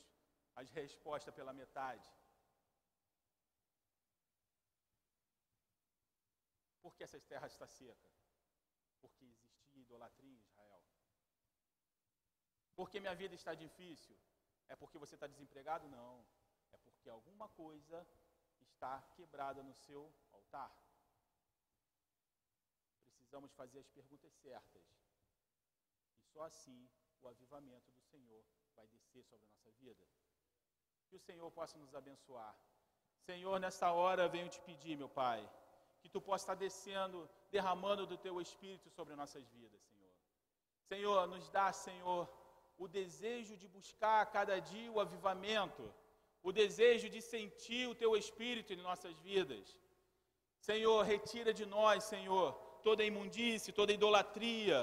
as 0.55 0.69
respostas 0.71 1.33
pela 1.33 1.53
metade. 1.53 2.09
Por 6.81 6.95
que 6.95 7.03
essa 7.03 7.19
terra 7.19 7.47
está 7.47 7.67
seca? 7.67 8.09
Porque 9.01 9.25
existia 9.25 9.81
idolatria 9.81 10.33
em 10.33 10.39
Israel. 10.39 10.83
Porque 12.75 12.99
minha 12.99 13.15
vida 13.15 13.35
está 13.35 13.53
difícil? 13.53 14.17
É 14.67 14.75
porque 14.75 14.97
você 14.97 15.15
está 15.15 15.27
desempregado? 15.27 15.87
Não. 15.87 16.25
É 16.71 16.77
porque 16.77 17.09
alguma 17.09 17.49
coisa 17.49 18.07
está 18.61 19.01
quebrada 19.15 19.61
no 19.63 19.73
seu 19.73 20.13
altar. 20.31 20.71
Precisamos 23.03 23.51
fazer 23.53 23.79
as 23.79 23.89
perguntas 23.89 24.33
certas. 24.35 24.85
E 26.15 26.21
só 26.31 26.43
assim 26.43 26.89
o 27.21 27.27
avivamento 27.27 27.91
do 27.91 28.01
Senhor 28.11 28.43
vai 28.75 28.87
descer 28.87 29.23
sobre 29.23 29.45
a 29.45 29.49
nossa 29.49 29.71
vida. 29.79 30.03
Que 31.09 31.15
o 31.15 31.19
Senhor 31.19 31.49
possa 31.51 31.77
nos 31.77 31.93
abençoar. 31.95 32.55
Senhor, 33.25 33.59
nesta 33.59 33.91
hora 33.91 34.27
venho 34.27 34.49
te 34.49 34.59
pedir, 34.61 34.95
meu 34.95 35.09
Pai, 35.09 35.39
que 36.01 36.09
tu 36.09 36.21
possa 36.21 36.43
estar 36.43 36.55
descendo, 36.55 37.29
derramando 37.51 38.05
do 38.05 38.17
teu 38.17 38.39
espírito 38.41 38.89
sobre 38.89 39.15
nossas 39.15 39.45
vidas, 39.49 39.81
Senhor. 39.83 40.13
Senhor, 40.91 41.27
nos 41.27 41.49
dá, 41.49 41.71
Senhor, 41.73 42.29
o 42.77 42.87
desejo 42.87 43.57
de 43.57 43.67
buscar 43.67 44.21
a 44.21 44.25
cada 44.25 44.59
dia 44.59 44.91
o 44.91 44.99
avivamento, 44.99 45.83
o 46.43 46.51
desejo 46.51 47.09
de 47.09 47.21
sentir 47.21 47.87
o 47.87 47.95
teu 47.95 48.15
espírito 48.15 48.71
em 48.71 48.77
nossas 48.77 49.17
vidas. 49.19 49.77
Senhor, 50.59 51.03
retira 51.03 51.53
de 51.53 51.65
nós, 51.65 52.03
Senhor, 52.03 52.53
toda 52.83 53.03
imundície, 53.03 53.73
toda 53.73 53.91
idolatria. 53.91 54.79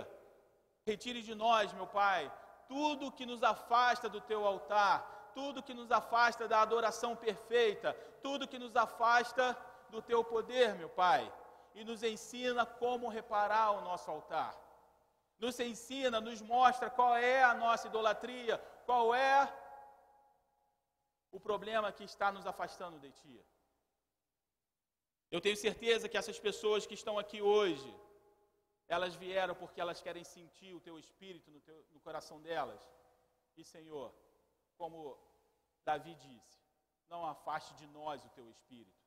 Retire 0.87 1.23
de 1.23 1.35
nós, 1.35 1.73
meu 1.73 1.87
Pai, 1.87 2.31
tudo 2.69 3.13
que 3.13 3.25
nos 3.25 3.43
afasta 3.43 4.09
do 4.09 4.21
teu 4.21 4.47
altar, 4.47 5.31
tudo 5.35 5.63
que 5.63 5.75
nos 5.75 5.91
afasta 5.91 6.47
da 6.47 6.61
adoração 6.61 7.17
perfeita, 7.17 7.95
tudo 8.23 8.49
que 8.49 8.59
nos 8.59 8.77
afasta 8.77 9.57
do 9.91 10.03
teu 10.03 10.23
poder, 10.23 10.75
meu 10.75 10.89
Pai, 10.89 11.33
e 11.75 11.85
nos 11.85 12.03
ensina 12.03 12.67
como 12.67 13.09
reparar 13.09 13.71
o 13.73 13.81
nosso 13.81 14.11
altar. 14.11 14.55
Nos 15.39 15.59
ensina, 15.59 16.21
nos 16.21 16.41
mostra 16.41 16.89
qual 16.91 17.17
é 17.17 17.43
a 17.43 17.55
nossa 17.55 17.89
idolatria, 17.89 18.59
qual 18.87 19.15
é 19.15 19.53
o 21.33 21.41
problema 21.41 21.91
que 21.91 22.05
está 22.05 22.31
nos 22.31 22.47
afastando 22.47 22.99
de 22.99 23.11
Ti. 23.11 23.45
Eu 25.31 25.41
tenho 25.41 25.57
certeza 25.57 26.09
que 26.09 26.17
essas 26.17 26.39
pessoas 26.39 26.87
que 26.87 26.95
estão 26.95 27.19
aqui 27.19 27.43
hoje, 27.43 27.93
elas 28.89 29.15
vieram 29.15 29.55
porque 29.55 29.81
elas 29.81 30.01
querem 30.01 30.25
sentir 30.25 30.75
o 30.75 30.81
Teu 30.81 30.99
Espírito 30.99 31.51
no, 31.51 31.61
teu, 31.61 31.85
no 31.93 32.01
coração 32.01 32.41
delas. 32.41 32.83
E, 33.57 33.65
Senhor, 33.65 34.15
como 34.77 35.19
Davi 35.85 36.15
disse, 36.15 36.61
não 37.09 37.27
afaste 37.27 37.75
de 37.75 37.87
nós 37.87 38.25
o 38.25 38.29
Teu 38.31 38.49
Espírito, 38.51 39.03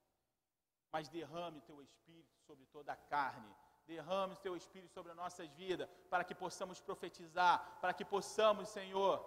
mas 0.92 1.10
derrame 1.10 1.60
o 1.60 1.62
Teu 1.62 1.82
Espírito 1.82 2.36
sobre 2.46 2.66
toda 2.68 2.94
a 2.94 2.96
carne, 2.96 3.54
derrame 3.86 4.34
o 4.34 4.38
Teu 4.38 4.56
Espírito 4.56 4.94
sobre 4.94 5.12
as 5.12 5.18
nossas 5.18 5.50
vidas, 5.54 5.90
para 6.10 6.24
que 6.24 6.36
possamos 6.36 6.80
profetizar, 6.80 7.80
para 7.82 7.94
que 7.94 8.06
possamos, 8.06 8.70
Senhor, 8.70 9.26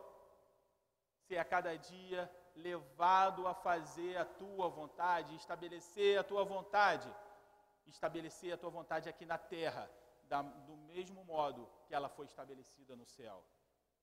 ser 1.27 1.39
a 1.39 1.45
cada 1.45 1.77
dia 1.77 2.31
levado 2.57 3.47
a 3.47 3.55
fazer 3.55 4.17
a 4.17 4.25
tua 4.25 4.69
vontade, 4.69 5.35
estabelecer 5.37 6.19
a 6.19 6.25
tua 6.25 6.45
vontade, 6.45 7.13
estabelecer 7.87 8.53
a 8.53 8.59
tua 8.59 8.71
vontade 8.71 9.09
aqui 9.09 9.25
na 9.25 9.39
terra, 9.39 9.91
da, 10.31 10.41
do 10.43 10.77
mesmo 10.77 11.25
modo 11.25 11.69
que 11.87 11.95
ela 11.95 12.09
foi 12.09 12.25
estabelecida 12.25 12.95
no 12.95 13.05
céu. 13.05 13.45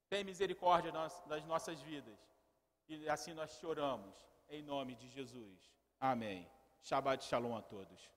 Tem 0.10 0.24
misericórdia 0.24 0.92
das 1.26 1.46
nossas 1.46 1.82
vidas. 1.82 2.20
E 2.88 3.10
assim 3.10 3.34
nós 3.34 3.52
choramos, 3.60 4.16
em 4.50 4.62
nome 4.62 4.94
de 4.96 5.08
Jesus. 5.08 5.58
Amém. 6.00 6.48
Shabbat 6.82 7.24
Shalom 7.24 7.56
a 7.56 7.62
todos. 7.62 8.10